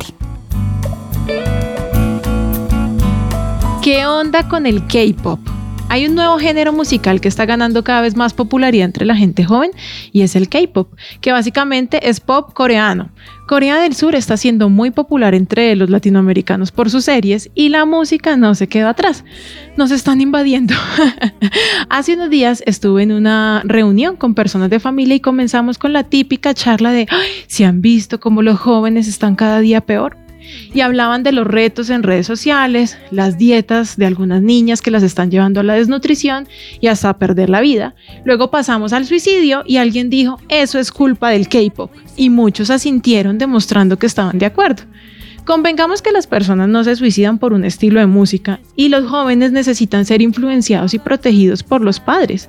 ¿Qué 3.82 4.06
onda 4.06 4.48
con 4.48 4.66
el 4.66 4.88
K-pop? 4.88 5.61
Hay 5.92 6.08
un 6.08 6.16
nuevo 6.16 6.40
género 6.40 6.72
musical 6.72 7.20
que 7.20 7.28
está 7.28 7.46
ganando 7.46 7.84
cada 7.84 8.00
vez 8.00 8.16
más 8.16 8.34
popularidad 8.34 8.86
entre 8.86 9.06
la 9.06 9.14
gente 9.14 9.44
joven 9.44 9.72
y 10.14 10.22
es 10.22 10.38
el 10.38 10.48
K-pop, 10.48 10.94
que 11.20 11.34
básicamente 11.34 12.08
es 12.10 12.22
pop 12.22 12.54
coreano. 12.54 13.12
Corea 13.46 13.78
del 13.82 13.94
Sur 13.94 14.16
está 14.16 14.38
siendo 14.38 14.70
muy 14.70 14.92
popular 14.92 15.36
entre 15.36 15.76
los 15.76 15.90
latinoamericanos 15.90 16.72
por 16.72 16.90
sus 16.90 17.04
series 17.04 17.50
y 17.56 17.68
la 17.68 17.84
música 17.84 18.38
no 18.38 18.56
se 18.56 18.68
queda 18.68 18.92
atrás. 18.92 19.26
Nos 19.76 19.92
están 19.92 20.22
invadiendo. 20.22 20.76
Hace 21.90 22.14
unos 22.14 22.30
días 22.30 22.64
estuve 22.66 23.04
en 23.04 23.12
una 23.12 23.62
reunión 23.66 24.16
con 24.16 24.34
personas 24.34 24.70
de 24.70 24.80
familia 24.80 25.16
y 25.16 25.20
comenzamos 25.20 25.78
con 25.78 25.92
la 25.92 26.06
típica 26.06 26.54
charla 26.54 26.94
de 26.94 27.10
si 27.48 27.66
han 27.66 27.82
visto 27.82 28.22
cómo 28.22 28.42
los 28.44 28.58
jóvenes 28.58 29.10
están 29.10 29.36
cada 29.36 29.60
día 29.60 29.82
peor 29.82 30.21
y 30.74 30.82
hablaban 30.82 31.24
de 31.24 31.32
los 31.32 31.48
retos 31.48 31.90
en 31.90 32.04
redes 32.04 32.28
sociales, 32.28 32.98
las 33.12 33.38
dietas 33.38 33.98
de 33.98 34.06
algunas 34.06 34.42
niñas 34.42 34.82
que 34.82 34.92
las 34.92 35.04
están 35.04 35.32
llevando 35.32 35.60
a 35.60 35.64
la 35.64 35.76
desnutrición 35.76 36.48
y 36.80 36.88
hasta 36.88 37.10
a 37.10 37.18
perder 37.18 37.50
la 37.50 37.62
vida. 37.62 37.96
Luego 38.26 38.52
pasamos 38.52 38.94
al 38.94 39.06
suicidio 39.06 39.64
y 39.66 39.78
alguien 39.78 40.10
dijo, 40.10 40.40
eso 40.50 40.80
es 40.80 40.92
culpa 40.92 41.30
del 41.30 41.48
K-Pop 41.48 41.92
y 42.16 42.30
muchos 42.30 42.70
asintieron 42.70 43.38
demostrando 43.38 43.98
que 43.98 44.08
estaban 44.08 44.38
de 44.38 44.46
acuerdo. 44.46 44.84
Convengamos 45.46 46.04
que 46.04 46.12
las 46.12 46.28
personas 46.28 46.70
no 46.70 46.84
se 46.84 46.96
suicidan 46.96 47.40
por 47.40 47.54
un 47.54 47.66
estilo 47.66 48.00
de 48.00 48.06
música 48.06 48.60
y 48.76 48.90
los 48.90 49.10
jóvenes 49.10 49.52
necesitan 49.52 50.06
ser 50.06 50.22
influenciados 50.22 50.94
y 50.94 51.00
protegidos 51.00 51.64
por 51.64 51.82
los 51.82 52.00
padres. 52.00 52.48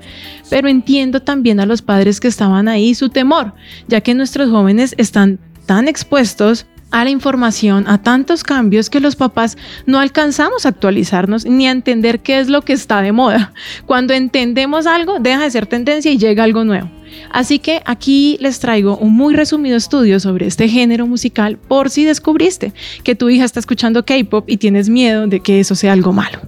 Pero 0.51 0.69
entiendo 0.69 1.21
también 1.21 1.59
a 1.59 1.67
los 1.67 1.81
padres 1.81 2.21
que 2.21 2.29
estaban 2.29 2.69
ahí 2.69 2.95
su 2.95 3.09
temor, 3.09 3.55
ya 3.89 4.03
que 4.03 4.15
nuestros 4.15 4.51
jóvenes 4.51 4.95
están 4.99 5.39
tan 5.65 5.89
expuestos 5.89 6.67
a 6.93 7.05
la 7.05 7.11
información, 7.11 7.89
a 7.89 8.03
tantos 8.03 8.45
cambios 8.45 8.89
que 8.89 9.01
los 9.01 9.17
papás 9.17 9.57
no 9.87 9.99
alcanzamos 9.99 10.65
a 10.65 10.69
actualizarnos 10.69 11.45
ni 11.45 11.67
a 11.67 11.73
entender 11.73 12.21
qué 12.21 12.39
es 12.39 12.49
lo 12.49 12.63
que 12.63 12.75
está 12.75 13.03
de 13.03 13.13
moda. 13.13 13.53
Cuando 13.87 14.15
entendemos 14.15 14.87
algo, 14.87 15.19
deja 15.19 15.43
de 15.43 15.51
ser 15.51 15.67
tendencia 15.67 16.13
y 16.13 16.19
llega 16.19 16.45
algo 16.45 16.65
nuevo. 16.65 16.89
Así 17.31 17.59
que 17.59 17.83
aquí 17.85 18.39
les 18.41 18.61
traigo 18.61 18.97
un 18.97 19.15
muy 19.15 19.35
resumido 19.35 19.77
estudio 19.77 20.21
sobre 20.21 20.47
este 20.47 20.69
género 20.69 21.07
musical 21.07 21.59
por 21.59 21.91
si 21.91 22.05
descubriste 22.05 22.73
que 23.05 23.15
tu 23.15 23.29
hija 23.29 23.45
está 23.45 23.61
escuchando 23.61 24.05
K-pop 24.05 24.49
y 24.49 24.57
tienes 24.57 24.89
miedo 24.89 25.27
de 25.27 25.41
que 25.41 25.61
eso 25.61 25.75
sea 25.75 25.93
algo 25.93 26.13
malo. 26.13 26.41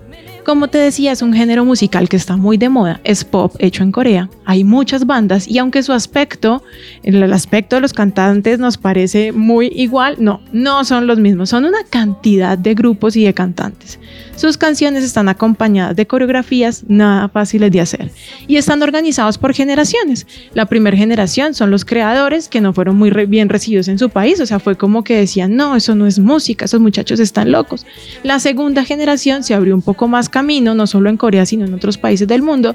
Como 0.45 0.68
te 0.68 0.76
decía, 0.76 1.12
es 1.12 1.22
un 1.22 1.32
género 1.32 1.64
musical 1.64 2.07
que 2.07 2.18
está 2.18 2.36
muy 2.36 2.59
de 2.59 2.68
moda, 2.68 3.01
es 3.03 3.24
pop 3.24 3.55
hecho 3.61 3.82
en 3.82 3.90
Corea, 3.90 4.28
hay 4.45 4.62
muchas 4.62 5.07
bandas 5.07 5.49
y 5.49 5.57
aunque 5.57 5.82
su 5.82 5.95
aspecto, 5.95 6.62
el 7.03 7.32
aspecto 7.32 7.76
de 7.76 7.80
los 7.80 7.95
cantantes 7.95 8.59
nos 8.59 8.76
parece 8.76 9.32
muy 9.32 9.68
igual, 9.68 10.16
no, 10.18 10.42
no 10.53 10.84
son 10.84 11.07
los 11.07 11.18
mismos, 11.18 11.49
son 11.49 11.64
una 11.64 11.82
cantidad 11.88 12.59
de 12.59 12.74
grupos 12.74 13.16
y 13.16 13.24
de 13.24 13.32
cantantes. 13.32 13.99
Sus 14.36 14.59
canciones 14.59 15.03
están 15.03 15.30
acompañadas 15.30 15.97
de 15.97 16.07
coreografías 16.07 16.84
nada 16.88 17.28
fáciles 17.28 17.72
de 17.72 17.80
hacer 17.80 18.11
y 18.47 18.57
están 18.57 18.82
organizados 18.82 19.38
por 19.38 19.55
generaciones. 19.55 20.26
La 20.53 20.66
primera 20.66 20.97
generación 20.97 21.55
son 21.55 21.70
los 21.70 21.86
creadores 21.86 22.49
que 22.49 22.61
no 22.61 22.74
fueron 22.74 22.97
muy 22.97 23.11
bien 23.26 23.49
recibidos 23.49 23.88
en 23.88 23.99
su 23.99 24.11
país, 24.11 24.40
o 24.40 24.47
sea, 24.47 24.59
fue 24.59 24.76
como 24.76 25.05
que 25.05 25.16
decían, 25.16 25.57
no, 25.57 25.74
eso 25.74 25.95
no 25.95 26.07
es 26.07 26.18
música, 26.18 26.66
esos 26.66 26.80
muchachos 26.80 27.18
están 27.18 27.51
locos. 27.51 27.86
La 28.22 28.40
segunda 28.40 28.84
generación 28.84 29.42
se 29.42 29.55
abrió 29.55 29.74
un 29.74 29.82
poco 29.82 30.07
más 30.07 30.28
camino, 30.35 30.74
no 30.74 30.89
solo 30.89 31.11
en 31.11 31.16
Corea, 31.16 31.47
sino 31.47 31.64
en 31.64 31.74
otros 31.74 31.97
países 31.97 32.26
del 32.26 32.43
mundo, 32.43 32.74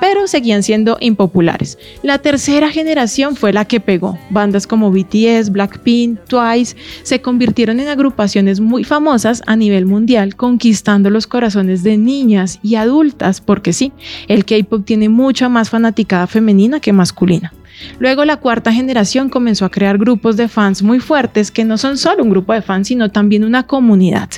pero 0.00 0.28
seguían 0.28 0.62
siendo 0.62 0.96
impopulares. 1.00 1.76
La 2.04 2.18
tercera 2.18 2.70
generación 2.70 3.34
fue 3.34 3.52
la 3.52 3.64
que 3.64 3.80
pegó. 3.80 4.16
Bandas 4.30 4.68
como 4.68 4.92
BTS, 4.92 5.50
Blackpink, 5.50 6.20
Twice 6.28 6.76
se 7.02 7.20
convirtieron 7.20 7.80
en 7.80 7.88
agrupaciones 7.88 8.60
muy 8.60 8.84
famosas 8.84 9.42
a 9.48 9.56
nivel 9.56 9.86
mundial, 9.86 10.36
conquistando 10.36 11.10
los 11.10 11.26
corazones 11.26 11.82
de 11.82 11.96
niñas 11.96 12.60
y 12.62 12.76
adultas, 12.76 13.40
porque 13.40 13.72
sí, 13.72 13.90
el 14.28 14.44
K-Pop 14.44 14.84
tiene 14.84 15.08
mucha 15.08 15.48
más 15.48 15.68
fanaticada 15.68 16.28
femenina 16.28 16.78
que 16.78 16.92
masculina. 16.92 17.52
Luego 17.98 18.24
la 18.24 18.38
cuarta 18.38 18.72
generación 18.72 19.28
comenzó 19.28 19.64
a 19.64 19.70
crear 19.70 19.98
grupos 19.98 20.36
de 20.36 20.48
fans 20.48 20.82
muy 20.82 21.00
fuertes 21.00 21.50
que 21.50 21.64
no 21.64 21.78
son 21.78 21.98
solo 21.98 22.22
un 22.22 22.30
grupo 22.30 22.52
de 22.52 22.62
fans, 22.62 22.88
sino 22.88 23.10
también 23.10 23.44
una 23.44 23.66
comunidad. 23.66 24.30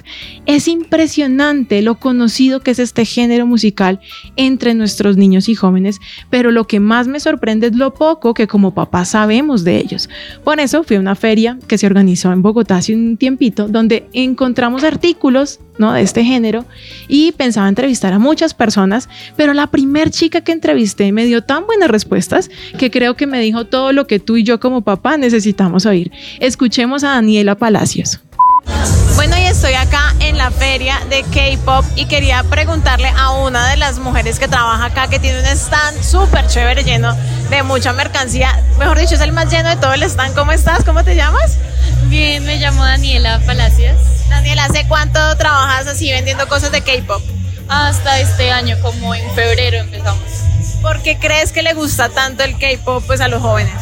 Es 0.46 0.68
impresionante 0.68 1.82
lo 1.82 1.96
conocido 1.96 2.60
que 2.60 2.72
es 2.72 2.78
este 2.78 3.04
género 3.04 3.46
musical 3.46 4.00
entre 4.36 4.74
nuestros 4.74 5.16
niños 5.16 5.48
y 5.48 5.54
jóvenes, 5.54 6.00
pero 6.30 6.50
lo 6.50 6.66
que 6.66 6.80
más 6.80 7.08
me 7.08 7.20
sorprende 7.20 7.68
es 7.68 7.76
lo 7.76 7.94
poco 7.94 8.34
que 8.34 8.46
como 8.46 8.74
papá 8.74 9.04
sabemos 9.04 9.64
de 9.64 9.78
ellos. 9.78 10.08
Por 10.44 10.60
eso 10.60 10.82
fui 10.84 10.96
a 10.96 11.00
una 11.00 11.14
feria 11.14 11.58
que 11.66 11.78
se 11.78 11.86
organizó 11.86 12.32
en 12.32 12.42
Bogotá 12.42 12.76
hace 12.76 12.94
un 12.94 13.16
tiempito, 13.16 13.68
donde 13.68 14.08
encontramos 14.12 14.84
artículos 14.84 15.60
¿no? 15.78 15.92
de 15.92 16.02
este 16.02 16.24
género 16.24 16.64
y 17.08 17.32
pensaba 17.32 17.68
entrevistar 17.68 18.12
a 18.12 18.18
muchas 18.18 18.54
personas, 18.54 19.08
pero 19.36 19.54
la 19.54 19.68
primer 19.68 20.10
chica 20.10 20.42
que 20.42 20.52
entrevisté 20.52 21.12
me 21.12 21.24
dio 21.24 21.42
tan 21.42 21.66
buenas 21.66 21.90
respuestas 21.90 22.50
que 22.78 22.90
creo 22.90 23.16
que 23.16 23.26
me 23.32 23.40
dijo 23.40 23.64
todo 23.64 23.92
lo 23.92 24.06
que 24.06 24.20
tú 24.20 24.36
y 24.36 24.44
yo 24.44 24.60
como 24.60 24.82
papá 24.82 25.16
necesitamos 25.16 25.86
oír. 25.86 26.12
Escuchemos 26.38 27.02
a 27.02 27.08
Daniela 27.08 27.56
Palacios. 27.56 28.20
Bueno, 29.16 29.36
y 29.38 29.44
estoy 29.44 29.72
acá 29.72 30.14
en 30.20 30.36
la 30.36 30.50
feria 30.50 31.00
de 31.08 31.22
K-Pop 31.22 31.84
y 31.96 32.04
quería 32.04 32.44
preguntarle 32.44 33.08
a 33.16 33.30
una 33.30 33.70
de 33.70 33.78
las 33.78 33.98
mujeres 33.98 34.38
que 34.38 34.48
trabaja 34.48 34.84
acá, 34.84 35.08
que 35.08 35.18
tiene 35.18 35.40
un 35.40 35.46
stand 35.46 36.02
súper 36.02 36.46
chévere 36.46 36.84
lleno 36.84 37.16
de 37.48 37.62
mucha 37.62 37.94
mercancía. 37.94 38.62
Mejor 38.78 38.98
dicho, 38.98 39.14
es 39.14 39.20
el 39.22 39.32
más 39.32 39.50
lleno 39.50 39.70
de 39.70 39.76
todo 39.76 39.94
el 39.94 40.02
stand. 40.02 40.34
¿Cómo 40.34 40.52
estás? 40.52 40.84
¿Cómo 40.84 41.02
te 41.02 41.16
llamas? 41.16 41.56
Bien, 42.08 42.44
me 42.44 42.58
llamo 42.58 42.84
Daniela 42.84 43.40
Palacios. 43.46 43.96
Daniela, 44.28 44.66
¿hace 44.66 44.86
cuánto 44.88 45.18
trabajas 45.38 45.86
así 45.86 46.10
vendiendo 46.10 46.46
cosas 46.48 46.70
de 46.70 46.82
K-pop? 46.82 47.22
Hasta 47.68 48.20
este 48.20 48.50
año, 48.50 48.76
como 48.82 49.14
en 49.14 49.28
febrero 49.34 49.78
empezamos. 49.78 50.51
¿Por 50.82 51.00
qué 51.00 51.16
crees 51.16 51.52
que 51.52 51.62
le 51.62 51.74
gusta 51.74 52.08
tanto 52.08 52.42
el 52.42 52.58
K-pop 52.58 53.04
pues, 53.06 53.20
a 53.20 53.28
los 53.28 53.40
jóvenes? 53.40 53.72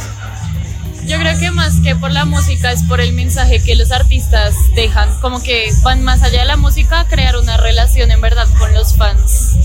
Yo 1.06 1.18
creo 1.18 1.36
que 1.38 1.50
más 1.50 1.80
que 1.80 1.96
por 1.96 2.12
la 2.12 2.26
música 2.26 2.70
es 2.70 2.82
por 2.82 3.00
el 3.00 3.14
mensaje 3.14 3.60
que 3.62 3.74
los 3.74 3.90
artistas 3.90 4.54
dejan, 4.76 5.18
como 5.20 5.42
que 5.42 5.72
van 5.82 6.02
más 6.02 6.22
allá 6.22 6.40
de 6.40 6.44
la 6.44 6.58
música 6.58 7.00
a 7.00 7.08
crear 7.08 7.36
una 7.36 7.56
relación 7.56 8.10
en 8.10 8.20
verdad 8.20 8.46
con 8.58 8.72
los 8.74 8.96
fans. 8.96 9.56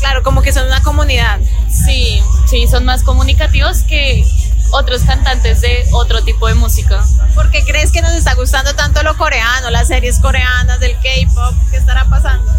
Claro, 0.00 0.24
como 0.24 0.42
que 0.42 0.52
son 0.52 0.66
una 0.66 0.82
comunidad. 0.82 1.38
Sí, 1.70 2.20
sí, 2.48 2.66
son 2.66 2.84
más 2.84 3.04
comunicativos 3.04 3.82
que 3.84 4.26
otros 4.72 5.02
cantantes 5.02 5.60
de 5.60 5.86
otro 5.92 6.22
tipo 6.24 6.48
de 6.48 6.54
música. 6.54 7.04
¿Por 7.36 7.50
qué 7.50 7.64
crees 7.64 7.92
que 7.92 8.02
nos 8.02 8.12
está 8.12 8.34
gustando 8.34 8.74
tanto 8.74 9.02
lo 9.04 9.16
coreano, 9.16 9.70
las 9.70 9.88
series 9.88 10.18
coreanas 10.18 10.80
del 10.80 10.94
K-pop? 10.96 11.54
¿Qué 11.70 11.76
estará 11.76 12.04
pasando? 12.06 12.50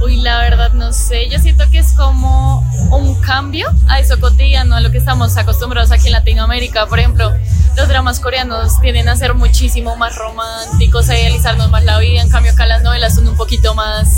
Uy, 0.00 0.16
la 0.16 0.38
verdad 0.38 0.72
no 0.72 0.92
sé. 0.92 1.28
Yo 1.28 1.38
siento 1.38 1.64
que 1.70 1.78
es 1.78 1.92
como 1.92 2.60
un 2.90 3.14
cambio 3.20 3.68
a 3.88 4.00
eso 4.00 4.18
cotidiano, 4.18 4.74
a 4.76 4.80
lo 4.80 4.90
que 4.90 4.98
estamos 4.98 5.36
acostumbrados 5.36 5.92
aquí 5.92 6.06
en 6.08 6.12
Latinoamérica. 6.12 6.86
Por 6.86 6.98
ejemplo, 6.98 7.32
los 7.76 7.88
dramas 7.88 8.18
coreanos 8.18 8.80
tienden 8.80 9.08
a 9.08 9.16
ser 9.16 9.34
muchísimo 9.34 9.94
más 9.96 10.16
románticos, 10.16 11.08
a 11.08 11.16
idealizarnos 11.18 11.70
más 11.70 11.84
la 11.84 11.98
vida. 11.98 12.20
En 12.20 12.28
cambio, 12.30 12.52
acá 12.52 12.66
las 12.66 12.82
novelas 12.82 13.14
son 13.14 13.28
un 13.28 13.36
poquito 13.36 13.74
más 13.74 14.08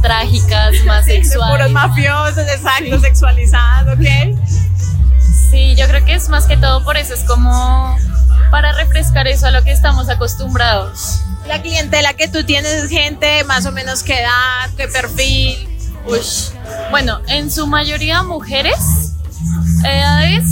trágicas, 0.00 0.74
más 0.86 1.04
Sí, 1.04 1.12
sexuales. 1.12 1.56
puros 1.56 1.70
mafiosos, 1.72 2.46
exacto, 2.48 3.00
sexualizados, 3.00 3.98
¿ok? 3.98 4.38
Sí, 5.50 5.74
yo 5.76 5.86
creo 5.88 6.04
que 6.04 6.14
es 6.14 6.28
más 6.28 6.46
que 6.46 6.56
todo 6.56 6.84
por 6.84 6.96
eso, 6.96 7.12
es 7.14 7.24
como 7.24 7.96
para 8.52 8.72
refrescar 8.72 9.26
eso 9.26 9.46
a 9.48 9.50
lo 9.50 9.62
que 9.64 9.72
estamos 9.72 10.08
acostumbrados. 10.08 11.20
La 11.50 11.60
clientela 11.62 12.14
que 12.14 12.28
tú 12.28 12.44
tienes 12.44 12.70
es 12.70 12.90
gente 12.90 13.42
más 13.42 13.66
o 13.66 13.72
menos 13.72 14.04
qué 14.04 14.20
edad, 14.20 14.70
qué 14.76 14.86
perfil. 14.86 15.68
Ush. 16.06 16.50
Bueno, 16.92 17.20
en 17.26 17.50
su 17.50 17.66
mayoría 17.66 18.22
mujeres, 18.22 19.16
edades, 19.84 20.44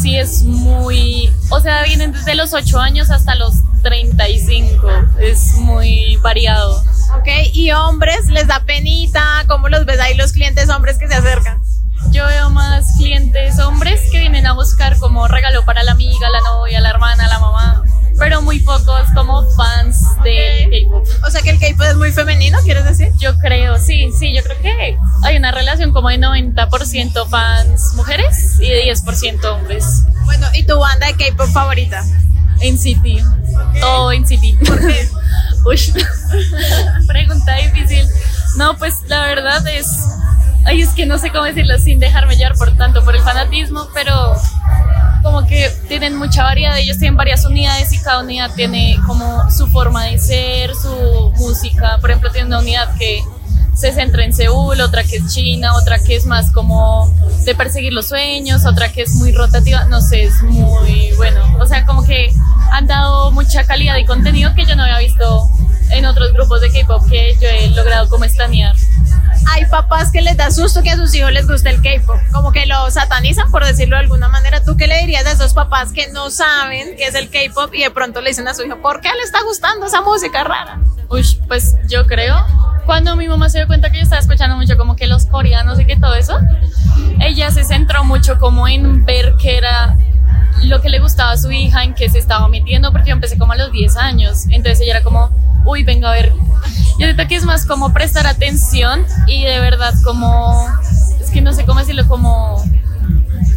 sí 0.00 0.16
es 0.16 0.44
muy, 0.44 1.28
o 1.50 1.58
sea, 1.58 1.82
vienen 1.82 2.12
desde 2.12 2.36
los 2.36 2.54
8 2.54 2.78
años 2.78 3.10
hasta 3.10 3.34
los 3.34 3.54
35, 3.82 4.88
es 5.18 5.54
muy 5.54 6.14
variado. 6.18 6.84
Ok, 7.18 7.26
y 7.52 7.72
hombres, 7.72 8.26
¿les 8.26 8.46
da 8.46 8.60
penita? 8.60 9.42
¿Cómo 9.48 9.68
los 9.68 9.86
ves 9.86 9.98
ahí 9.98 10.14
los 10.14 10.30
clientes 10.30 10.68
hombres 10.68 10.98
que 10.98 11.08
se 11.08 11.14
acercan? 11.14 11.60
Yo 12.12 12.24
veo 12.28 12.48
más 12.50 12.94
clientes 12.96 13.58
hombres 13.58 14.00
que 14.12 14.20
vienen 14.20 14.46
a 14.46 14.52
buscar 14.52 14.96
como 14.98 15.26
regalo 15.26 15.64
para 15.64 15.82
la 15.82 15.92
amiga, 15.92 16.30
la 16.30 16.40
novia, 16.42 16.80
la 16.80 16.90
hermana, 16.90 17.26
la 17.26 17.40
mamá, 17.40 17.75
pero 18.18 18.42
muy 18.42 18.60
pocos 18.60 19.02
como 19.14 19.48
fans 19.52 20.00
del 20.22 20.70
K-pop. 20.70 21.06
O 21.26 21.30
sea 21.30 21.42
que 21.42 21.50
el 21.50 21.58
K-pop 21.58 21.86
es 21.90 21.96
muy 21.96 22.12
femenino, 22.12 22.58
¿quieres 22.64 22.84
decir? 22.84 23.12
Yo 23.18 23.36
creo, 23.38 23.78
sí, 23.78 24.10
sí, 24.18 24.34
yo 24.34 24.42
creo 24.42 24.58
que 24.60 24.98
hay 25.24 25.36
una 25.36 25.52
relación 25.52 25.92
como 25.92 26.08
de 26.08 26.18
90% 26.18 27.28
fans 27.28 27.92
mujeres 27.94 28.58
y 28.60 28.68
de 28.68 28.84
10% 28.92 29.44
hombres. 29.44 30.02
Bueno, 30.24 30.46
¿y 30.54 30.64
tu 30.64 30.78
banda 30.78 31.06
de 31.06 31.14
K-pop 31.14 31.48
favorita? 31.52 32.04
En 32.60 32.78
City. 32.78 33.22
Todo 33.80 34.12
en 34.12 34.26
City. 34.26 34.56
¿Por 34.66 34.78
qué? 34.80 35.08
Uy, 35.66 35.78
pregunta 37.06 37.56
difícil. 37.56 38.06
No, 38.56 38.76
pues 38.76 39.02
la 39.08 39.22
verdad 39.22 39.66
es. 39.68 39.86
Ay, 40.64 40.80
es 40.80 40.90
que 40.90 41.06
no 41.06 41.18
sé 41.18 41.30
cómo 41.30 41.44
decirlo 41.44 41.78
sin 41.78 42.00
dejarme 42.00 42.36
llevar 42.36 42.56
por 42.56 42.76
tanto 42.76 43.04
por 43.04 43.14
el 43.14 43.22
fanatismo, 43.22 43.88
pero 43.94 44.34
como 45.22 45.46
que 45.46 45.70
tienen 45.88 46.16
mucha 46.16 46.42
variedad. 46.42 46.78
Ellos 46.78 46.98
tienen 46.98 47.16
varias 47.16 47.44
unidades 47.44 47.92
y 47.92 47.98
cada 47.98 48.20
unidad 48.20 48.50
tiene 48.54 48.98
como 49.06 49.50
su 49.50 49.66
forma 49.68 50.04
de 50.04 50.18
ser, 50.18 50.74
su 50.74 51.32
música. 51.36 51.98
Por 52.00 52.10
ejemplo, 52.10 52.30
tiene 52.30 52.46
una 52.46 52.58
unidad 52.60 52.94
que 52.96 53.22
se 53.74 53.92
centra 53.92 54.24
en 54.24 54.32
Seúl, 54.32 54.80
otra 54.80 55.04
que 55.04 55.16
es 55.16 55.34
China, 55.34 55.74
otra 55.74 55.98
que 55.98 56.16
es 56.16 56.24
más 56.24 56.50
como 56.50 57.12
de 57.44 57.54
perseguir 57.54 57.92
los 57.92 58.08
sueños, 58.08 58.64
otra 58.64 58.90
que 58.90 59.02
es 59.02 59.14
muy 59.16 59.32
rotativa, 59.32 59.84
no 59.84 60.00
sé, 60.00 60.24
es 60.24 60.42
muy 60.42 61.12
bueno. 61.16 61.40
O 61.60 61.66
sea, 61.66 61.84
como 61.84 62.02
que 62.02 62.32
han 62.72 62.86
dado 62.86 63.30
mucha 63.32 63.64
calidad 63.64 63.94
de 63.94 64.06
contenido 64.06 64.54
que 64.54 64.64
yo 64.64 64.76
no 64.76 64.84
había 64.84 64.98
visto 64.98 65.50
en 65.90 66.06
otros 66.06 66.32
grupos 66.32 66.62
de 66.62 66.70
K-pop 66.72 67.06
que 67.08 67.36
yo 67.40 67.48
he 67.48 67.68
logrado 67.70 68.08
como 68.08 68.24
estanear. 68.24 68.74
Hay 69.52 69.64
papás 69.66 70.10
que 70.10 70.22
les 70.22 70.36
da 70.36 70.50
susto 70.50 70.82
que 70.82 70.90
a 70.90 70.96
sus 70.96 71.14
hijos 71.14 71.32
les 71.32 71.46
guste 71.46 71.70
el 71.70 71.80
K-pop, 71.80 72.18
como 72.32 72.52
que 72.52 72.66
lo 72.66 72.90
satanizan, 72.90 73.50
por 73.50 73.64
decirlo 73.64 73.96
de 73.96 74.02
alguna 74.02 74.28
manera. 74.28 74.62
¿Tú 74.62 74.76
qué 74.76 74.86
le 74.86 74.98
dirías 75.00 75.26
a 75.26 75.32
esos 75.32 75.54
papás 75.54 75.92
que 75.92 76.08
no 76.12 76.30
saben 76.30 76.96
qué 76.96 77.06
es 77.06 77.14
el 77.14 77.30
K-pop 77.30 77.72
y 77.74 77.82
de 77.82 77.90
pronto 77.90 78.20
le 78.20 78.30
dicen 78.30 78.48
a 78.48 78.54
su 78.54 78.62
hijo, 78.64 78.76
¿por 78.82 79.00
qué 79.00 79.08
le 79.08 79.22
está 79.22 79.42
gustando 79.42 79.86
esa 79.86 80.02
música 80.02 80.44
rara? 80.44 80.80
Uy, 81.08 81.24
pues 81.46 81.76
yo 81.88 82.06
creo, 82.06 82.36
cuando 82.84 83.16
mi 83.16 83.28
mamá 83.28 83.48
se 83.48 83.58
dio 83.58 83.66
cuenta 83.66 83.90
que 83.90 83.98
yo 83.98 84.02
estaba 84.04 84.20
escuchando 84.20 84.56
mucho 84.56 84.76
como 84.76 84.96
que 84.96 85.06
los 85.06 85.26
coreanos 85.26 85.78
y 85.78 85.86
que 85.86 85.96
todo 85.96 86.14
eso, 86.14 86.38
ella 87.20 87.50
se 87.50 87.64
centró 87.64 88.04
mucho 88.04 88.38
como 88.38 88.66
en 88.68 89.04
ver 89.04 89.34
qué 89.40 89.58
era 89.58 89.96
lo 90.64 90.80
que 90.80 90.88
le 90.88 90.98
gustaba 90.98 91.32
a 91.32 91.36
su 91.36 91.50
hija, 91.50 91.84
en 91.84 91.94
qué 91.94 92.08
se 92.08 92.18
estaba 92.18 92.48
metiendo, 92.48 92.92
porque 92.92 93.08
yo 93.10 93.14
empecé 93.14 93.38
como 93.38 93.52
a 93.52 93.56
los 93.56 93.72
10 93.72 93.96
años, 93.96 94.46
entonces 94.50 94.80
ella 94.80 94.96
era 94.96 95.04
como, 95.04 95.30
uy, 95.64 95.84
venga 95.84 96.10
a 96.10 96.14
ver. 96.14 96.32
Yo 96.98 97.06
siento 97.06 97.26
que 97.28 97.36
es 97.36 97.44
más 97.44 97.66
como 97.66 97.92
prestar 97.92 98.26
atención 98.26 99.04
y 99.26 99.44
de 99.44 99.60
verdad 99.60 99.94
como, 100.04 100.66
es 101.20 101.30
que 101.30 101.40
no 101.40 101.52
sé 101.52 101.64
cómo 101.64 101.80
decirlo, 101.80 102.06
como 102.08 102.64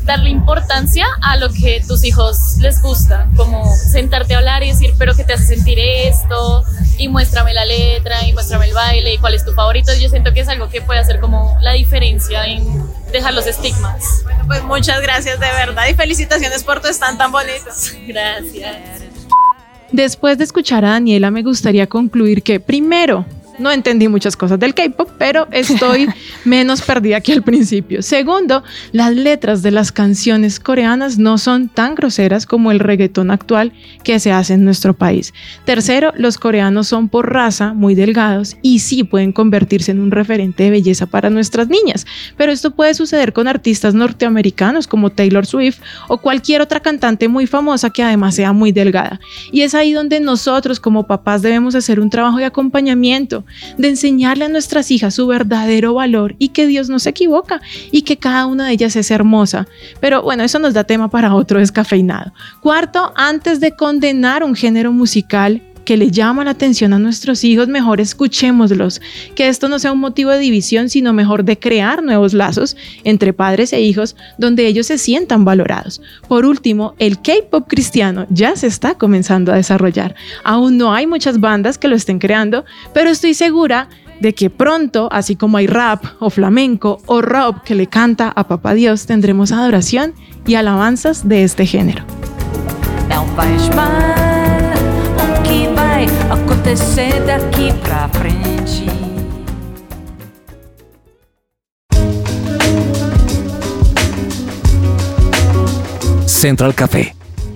darle 0.03 0.29
importancia 0.29 1.05
a 1.21 1.37
lo 1.37 1.49
que 1.51 1.83
tus 1.87 2.03
hijos 2.03 2.57
les 2.59 2.81
gusta, 2.81 3.27
como 3.35 3.65
sentarte 3.75 4.35
a 4.35 4.39
hablar 4.39 4.63
y 4.63 4.67
decir, 4.67 4.93
pero 4.97 5.15
¿qué 5.15 5.23
te 5.23 5.33
hace 5.33 5.55
sentir 5.55 5.77
esto? 5.79 6.63
Y 6.97 7.07
muéstrame 7.07 7.53
la 7.53 7.65
letra, 7.65 8.25
y 8.25 8.33
muéstrame 8.33 8.67
el 8.67 8.73
baile, 8.73 9.13
y 9.13 9.17
cuál 9.17 9.33
es 9.33 9.45
tu 9.45 9.53
favorito. 9.53 9.91
Yo 9.99 10.09
siento 10.09 10.33
que 10.33 10.41
es 10.41 10.49
algo 10.49 10.69
que 10.69 10.81
puede 10.81 10.99
hacer 10.99 11.19
como 11.19 11.57
la 11.61 11.73
diferencia 11.73 12.45
en 12.45 12.63
dejar 13.11 13.33
los 13.33 13.47
estigmas. 13.47 14.03
Bueno, 14.23 14.43
pues 14.47 14.63
muchas 14.63 15.01
gracias 15.01 15.39
de 15.39 15.47
verdad 15.47 15.87
y 15.89 15.93
felicitaciones 15.93 16.63
por 16.63 16.81
tu 16.81 16.87
stand 16.87 17.17
tan 17.17 17.31
bonito. 17.31 17.69
Gracias. 18.07 19.03
Después 19.91 20.37
de 20.37 20.43
escuchar 20.43 20.85
a 20.85 20.91
Daniela, 20.91 21.31
me 21.31 21.41
gustaría 21.41 21.87
concluir 21.87 22.43
que 22.43 22.59
primero, 22.59 23.25
no 23.59 23.71
entendí 23.71 24.07
muchas 24.07 24.35
cosas 24.35 24.59
del 24.59 24.73
K-pop, 24.73 25.09
pero 25.17 25.47
estoy 25.51 26.07
menos 26.45 26.81
perdida 26.81 27.21
que 27.21 27.33
al 27.33 27.43
principio. 27.43 28.01
Segundo, 28.01 28.63
las 28.91 29.15
letras 29.15 29.61
de 29.61 29.71
las 29.71 29.91
canciones 29.91 30.59
coreanas 30.59 31.17
no 31.17 31.37
son 31.37 31.69
tan 31.69 31.95
groseras 31.95 32.45
como 32.45 32.71
el 32.71 32.79
reggaetón 32.79 33.31
actual 33.31 33.73
que 34.03 34.19
se 34.19 34.31
hace 34.31 34.53
en 34.53 34.65
nuestro 34.65 34.93
país. 34.93 35.33
Tercero, 35.65 36.13
los 36.15 36.37
coreanos 36.37 36.87
son 36.87 37.09
por 37.09 37.31
raza 37.31 37.73
muy 37.73 37.95
delgados 37.95 38.57
y 38.61 38.79
sí 38.79 39.03
pueden 39.03 39.31
convertirse 39.31 39.91
en 39.91 39.99
un 39.99 40.11
referente 40.11 40.63
de 40.63 40.71
belleza 40.71 41.05
para 41.05 41.29
nuestras 41.29 41.67
niñas, 41.67 42.05
pero 42.37 42.51
esto 42.51 42.71
puede 42.71 42.93
suceder 42.93 43.33
con 43.33 43.47
artistas 43.47 43.93
norteamericanos 43.93 44.87
como 44.87 45.09
Taylor 45.09 45.45
Swift 45.45 45.79
o 46.07 46.17
cualquier 46.17 46.61
otra 46.61 46.79
cantante 46.79 47.27
muy 47.27 47.47
famosa 47.47 47.89
que 47.89 48.03
además 48.03 48.35
sea 48.35 48.53
muy 48.53 48.71
delgada. 48.71 49.19
Y 49.51 49.61
es 49.61 49.75
ahí 49.75 49.93
donde 49.93 50.19
nosotros 50.19 50.79
como 50.79 51.07
papás 51.07 51.41
debemos 51.41 51.75
hacer 51.75 51.99
un 51.99 52.09
trabajo 52.09 52.37
de 52.37 52.45
acompañamiento, 52.45 53.43
de 53.77 53.89
enseñarle 53.89 54.45
a 54.45 54.49
nuestras 54.49 54.91
hijas 54.91 55.15
su 55.15 55.27
verdadero 55.27 55.93
valor 55.93 56.35
y 56.39 56.49
que 56.49 56.67
Dios 56.67 56.89
no 56.89 56.99
se 56.99 57.09
equivoca 57.09 57.61
y 57.91 58.03
que 58.03 58.17
cada 58.17 58.45
una 58.45 58.67
de 58.67 58.73
ellas 58.73 58.95
es 58.95 59.11
hermosa. 59.11 59.67
Pero 59.99 60.21
bueno, 60.21 60.43
eso 60.43 60.59
nos 60.59 60.73
da 60.73 60.83
tema 60.83 61.09
para 61.09 61.33
otro 61.33 61.59
descafeinado. 61.59 62.33
Cuarto, 62.61 63.13
antes 63.15 63.59
de 63.59 63.75
condenar 63.75 64.43
un 64.43 64.55
género 64.55 64.91
musical, 64.91 65.61
que 65.89 65.97
le 65.97 66.11
llama 66.11 66.43
la 66.43 66.51
atención 66.51 66.93
a 66.93 66.99
nuestros 66.99 67.43
hijos, 67.43 67.67
mejor 67.67 67.99
escuchémoslos. 67.99 69.01
Que 69.33 69.47
esto 69.47 69.67
no 69.69 69.79
sea 69.79 69.91
un 69.91 69.99
motivo 69.99 70.29
de 70.29 70.37
división, 70.37 70.87
sino 70.87 71.13
mejor 71.13 71.43
de 71.43 71.57
crear 71.57 72.03
nuevos 72.03 72.35
lazos 72.35 72.77
entre 73.03 73.33
padres 73.33 73.73
e 73.73 73.81
hijos 73.81 74.15
donde 74.37 74.67
ellos 74.67 74.85
se 74.85 74.99
sientan 74.99 75.45
valorados. 75.45 75.99
Por 76.27 76.45
último, 76.45 76.93
el 76.99 77.19
K-pop 77.23 77.67
cristiano 77.67 78.27
ya 78.29 78.55
se 78.55 78.67
está 78.67 78.99
comenzando 78.99 79.51
a 79.51 79.55
desarrollar. 79.55 80.13
Aún 80.43 80.77
no 80.77 80.93
hay 80.93 81.07
muchas 81.07 81.39
bandas 81.39 81.79
que 81.79 81.87
lo 81.87 81.95
estén 81.95 82.19
creando, 82.19 82.65
pero 82.93 83.09
estoy 83.09 83.33
segura 83.33 83.89
de 84.19 84.35
que 84.35 84.51
pronto, 84.51 85.09
así 85.11 85.35
como 85.35 85.57
hay 85.57 85.65
rap 85.65 86.05
o 86.19 86.29
flamenco 86.29 87.01
o 87.07 87.23
rock 87.23 87.63
que 87.63 87.73
le 87.73 87.87
canta 87.87 88.31
a 88.35 88.47
Papá 88.47 88.75
Dios, 88.75 89.07
tendremos 89.07 89.51
adoración 89.51 90.13
y 90.45 90.53
alabanzas 90.53 91.27
de 91.27 91.43
este 91.43 91.65
género. 91.65 92.03
Vai 95.99 96.07
acontecer 96.31 97.19
daqui 97.25 97.73
pra 97.83 98.07
frente. 98.09 98.85
Central 106.25 106.73
Café. 106.73 107.13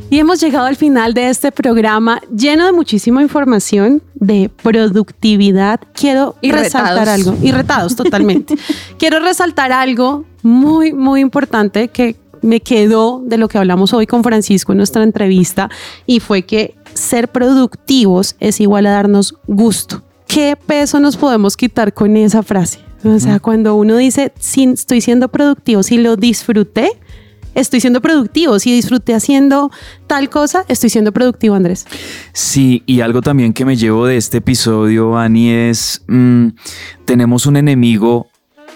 Y 0.09 0.19
hemos 0.19 0.39
llegado 0.41 0.65
al 0.65 0.75
final 0.75 1.13
de 1.13 1.29
este 1.29 1.51
programa 1.51 2.21
lleno 2.35 2.65
de 2.65 2.73
muchísima 2.73 3.21
información 3.21 4.03
de 4.13 4.51
productividad. 4.61 5.79
Quiero 5.93 6.35
Y 6.41 6.51
resaltar 6.51 7.07
retados. 7.07 7.27
algo. 7.27 7.37
Y 7.41 7.51
retados, 7.51 7.95
totalmente. 7.95 8.55
Quiero 8.99 9.19
resaltar 9.19 9.71
algo 9.71 10.25
muy, 10.43 10.91
muy 10.91 11.21
importante 11.21 11.87
que 11.87 12.17
me 12.43 12.59
quedó 12.59 13.21
de 13.25 13.37
lo 13.37 13.47
que 13.47 13.57
hablamos 13.57 13.93
hoy 13.93 14.05
con 14.05 14.21
Francisco 14.21 14.73
en 14.73 14.77
nuestra 14.77 15.01
entrevista 15.03 15.69
y 16.05 16.19
fue 16.19 16.43
que 16.43 16.75
ser 17.04 17.28
productivos 17.28 18.36
es 18.39 18.60
igual 18.60 18.86
a 18.88 18.91
darnos 18.91 19.36
gusto. 19.45 20.01
¿Qué 20.28 20.56
peso 20.56 20.99
nos 20.99 21.18
podemos 21.18 21.56
quitar 21.58 21.93
con 21.93 22.18
esa 22.18 22.41
frase? 22.41 22.80
O 23.04 23.20
sea, 23.20 23.39
cuando 23.39 23.76
uno 23.76 23.97
dice, 23.97 24.32
si 24.39 24.64
estoy 24.64 25.01
siendo 25.01 25.28
productivo, 25.28 25.84
si 25.84 25.97
lo 25.97 26.16
disfruté, 26.16 26.89
estoy 27.54 27.82
siendo 27.82 28.01
productivo. 28.01 28.58
Si 28.60 28.74
disfruté 28.74 29.14
haciendo 29.14 29.72
tal 30.08 30.30
cosa, 30.30 30.64
estoy 30.70 30.89
siendo 30.89 31.12
productivo, 31.12 31.56
Andrés. 31.56 31.86
Sí, 32.32 32.82
y 32.86 33.01
algo 33.01 33.22
también 33.22 33.54
que 33.54 33.66
me 33.66 33.76
llevo 33.76 34.06
de 34.06 34.16
este 34.16 34.38
episodio, 34.38 35.18
Ani, 35.18 35.51
es 35.51 36.04
mm, 36.08 36.47
tenemos 37.06 37.45
un 37.45 37.58
enemigo 37.58 38.28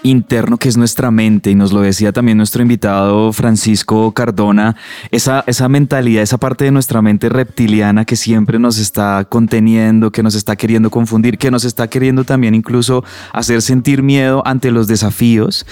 interno 0.02 0.56
que 0.56 0.68
es 0.68 0.76
nuestra 0.76 1.10
mente 1.10 1.50
y 1.50 1.54
nos 1.54 1.72
lo 1.72 1.80
decía 1.80 2.12
también 2.12 2.38
nuestro 2.38 2.62
invitado 2.62 3.32
Francisco 3.32 4.12
Cardona, 4.12 4.76
esa, 5.10 5.44
esa 5.46 5.68
mentalidad, 5.68 6.22
esa 6.22 6.38
parte 6.38 6.64
de 6.64 6.70
nuestra 6.70 7.02
mente 7.02 7.28
reptiliana 7.28 8.04
que 8.04 8.16
siempre 8.16 8.58
nos 8.58 8.78
está 8.78 9.26
conteniendo, 9.28 10.10
que 10.12 10.22
nos 10.22 10.34
está 10.34 10.56
queriendo 10.56 10.90
confundir, 10.90 11.38
que 11.38 11.50
nos 11.50 11.64
está 11.64 11.88
queriendo 11.88 12.24
también 12.24 12.54
incluso 12.54 13.04
hacer 13.32 13.62
sentir 13.62 14.02
miedo 14.02 14.42
ante 14.46 14.70
los 14.70 14.86
desafíos 14.86 15.66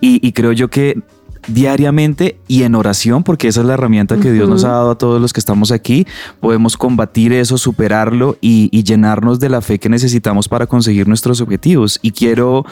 y, 0.00 0.26
y 0.26 0.32
creo 0.32 0.52
yo 0.52 0.68
que 0.68 1.00
diariamente 1.48 2.38
y 2.48 2.62
en 2.64 2.74
oración, 2.74 3.22
porque 3.22 3.48
esa 3.48 3.60
es 3.60 3.66
la 3.66 3.74
herramienta 3.74 4.18
que 4.18 4.32
Dios 4.32 4.48
nos 4.48 4.64
ha 4.64 4.68
dado 4.68 4.90
a 4.90 4.98
todos 4.98 5.20
los 5.20 5.32
que 5.32 5.40
estamos 5.40 5.70
aquí, 5.70 6.06
podemos 6.40 6.76
combatir 6.76 7.32
eso, 7.32 7.58
superarlo 7.58 8.36
y, 8.40 8.68
y 8.72 8.82
llenarnos 8.82 9.38
de 9.38 9.48
la 9.48 9.60
fe 9.60 9.78
que 9.78 9.88
necesitamos 9.88 10.48
para 10.48 10.66
conseguir 10.66 11.08
nuestros 11.08 11.40
objetivos. 11.40 11.98
Y 12.02 12.10
quiero 12.10 12.64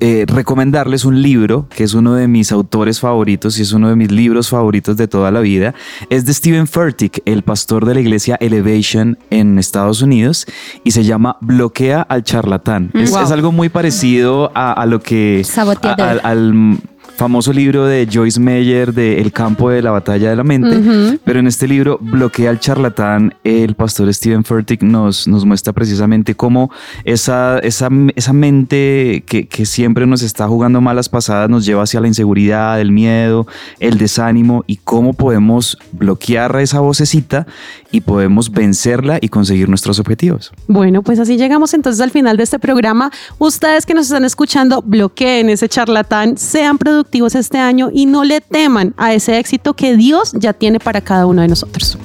eh, 0.00 0.24
recomendarles 0.26 1.04
un 1.04 1.22
libro 1.22 1.66
que 1.74 1.84
es 1.84 1.94
uno 1.94 2.14
de 2.14 2.26
mis 2.28 2.52
autores 2.52 3.00
favoritos 3.00 3.58
y 3.58 3.62
es 3.62 3.72
uno 3.72 3.88
de 3.88 3.96
mis 3.96 4.10
libros 4.10 4.48
favoritos 4.48 4.96
de 4.96 5.06
toda 5.08 5.30
la 5.30 5.40
vida. 5.40 5.74
Es 6.08 6.24
de 6.24 6.34
Steven 6.34 6.66
Furtick, 6.66 7.22
el 7.26 7.42
pastor 7.42 7.84
de 7.86 7.94
la 7.94 8.00
iglesia 8.00 8.36
Elevation 8.40 9.18
en 9.30 9.58
Estados 9.58 10.02
Unidos 10.02 10.46
y 10.84 10.90
se 10.92 11.04
llama 11.04 11.36
Bloquea 11.40 12.02
al 12.02 12.22
charlatán. 12.24 12.90
Mm. 12.94 12.98
Es, 12.98 13.10
Wow. 13.10 13.22
es 13.24 13.30
algo 13.30 13.52
muy 13.52 13.68
parecido 13.68 14.50
a, 14.54 14.72
a 14.72 14.86
lo 14.86 15.00
que... 15.00 15.42
Saboteador. 15.44 16.20
a- 16.24 16.28
al 16.28 16.52
famoso 17.20 17.52
libro 17.52 17.84
de 17.84 18.08
Joyce 18.10 18.40
Meyer 18.40 18.94
de 18.94 19.20
El 19.20 19.30
campo 19.30 19.68
de 19.68 19.82
la 19.82 19.90
batalla 19.90 20.30
de 20.30 20.36
la 20.36 20.42
mente, 20.42 21.18
pero 21.22 21.38
en 21.38 21.46
este 21.46 21.68
libro, 21.68 21.98
Bloquea 22.00 22.48
al 22.48 22.60
charlatán, 22.60 23.34
el 23.44 23.74
pastor 23.74 24.12
Steven 24.14 24.42
Furtick 24.42 24.82
nos, 24.82 25.28
nos 25.28 25.44
muestra 25.44 25.74
precisamente 25.74 26.34
cómo 26.34 26.70
esa, 27.04 27.58
esa, 27.58 27.90
esa 28.16 28.32
mente 28.32 29.22
que, 29.26 29.46
que 29.46 29.66
siempre 29.66 30.06
nos 30.06 30.22
está 30.22 30.48
jugando 30.48 30.80
malas 30.80 31.10
pasadas 31.10 31.50
nos 31.50 31.66
lleva 31.66 31.82
hacia 31.82 32.00
la 32.00 32.08
inseguridad, 32.08 32.80
el 32.80 32.90
miedo, 32.90 33.46
el 33.80 33.98
desánimo 33.98 34.64
y 34.66 34.76
cómo 34.76 35.12
podemos 35.12 35.76
bloquear 35.92 36.56
esa 36.56 36.80
vocecita 36.80 37.46
y 37.92 38.00
podemos 38.00 38.50
vencerla 38.50 39.18
y 39.20 39.28
conseguir 39.28 39.68
nuestros 39.68 39.98
objetivos. 39.98 40.52
Bueno, 40.68 41.02
pues 41.02 41.18
así 41.18 41.36
llegamos 41.36 41.74
entonces 41.74 42.00
al 42.00 42.10
final 42.10 42.38
de 42.38 42.44
este 42.44 42.58
programa. 42.58 43.10
Ustedes 43.38 43.84
que 43.84 43.92
nos 43.92 44.06
están 44.06 44.24
escuchando, 44.24 44.80
bloqueen 44.80 45.50
ese 45.50 45.68
charlatán, 45.68 46.38
sean 46.38 46.78
este 47.34 47.58
año 47.58 47.90
y 47.92 48.06
no 48.06 48.24
le 48.24 48.40
teman 48.40 48.94
a 48.96 49.12
ese 49.12 49.38
éxito 49.38 49.74
que 49.74 49.96
Dios 49.96 50.32
ya 50.34 50.52
tiene 50.52 50.78
para 50.78 51.00
cada 51.00 51.26
uno 51.26 51.42
de 51.42 51.48
nosotros. 51.48 51.98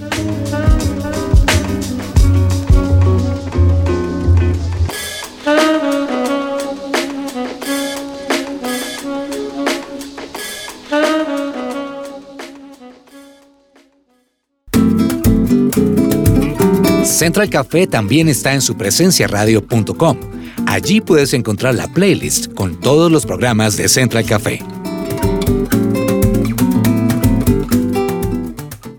Central 17.05 17.49
Café 17.49 17.87
también 17.87 18.27
está 18.27 18.53
en 18.53 18.61
su 18.61 18.75
presencia 18.75 19.27
radio.com. 19.27 20.17
Allí 20.67 20.99
puedes 20.99 21.33
encontrar 21.33 21.73
la 21.73 21.87
playlist 21.87 22.53
con 22.53 22.79
todos 22.79 23.11
los 23.11 23.25
programas 23.25 23.77
de 23.77 23.87
Central 23.87 24.25
Café. 24.25 24.74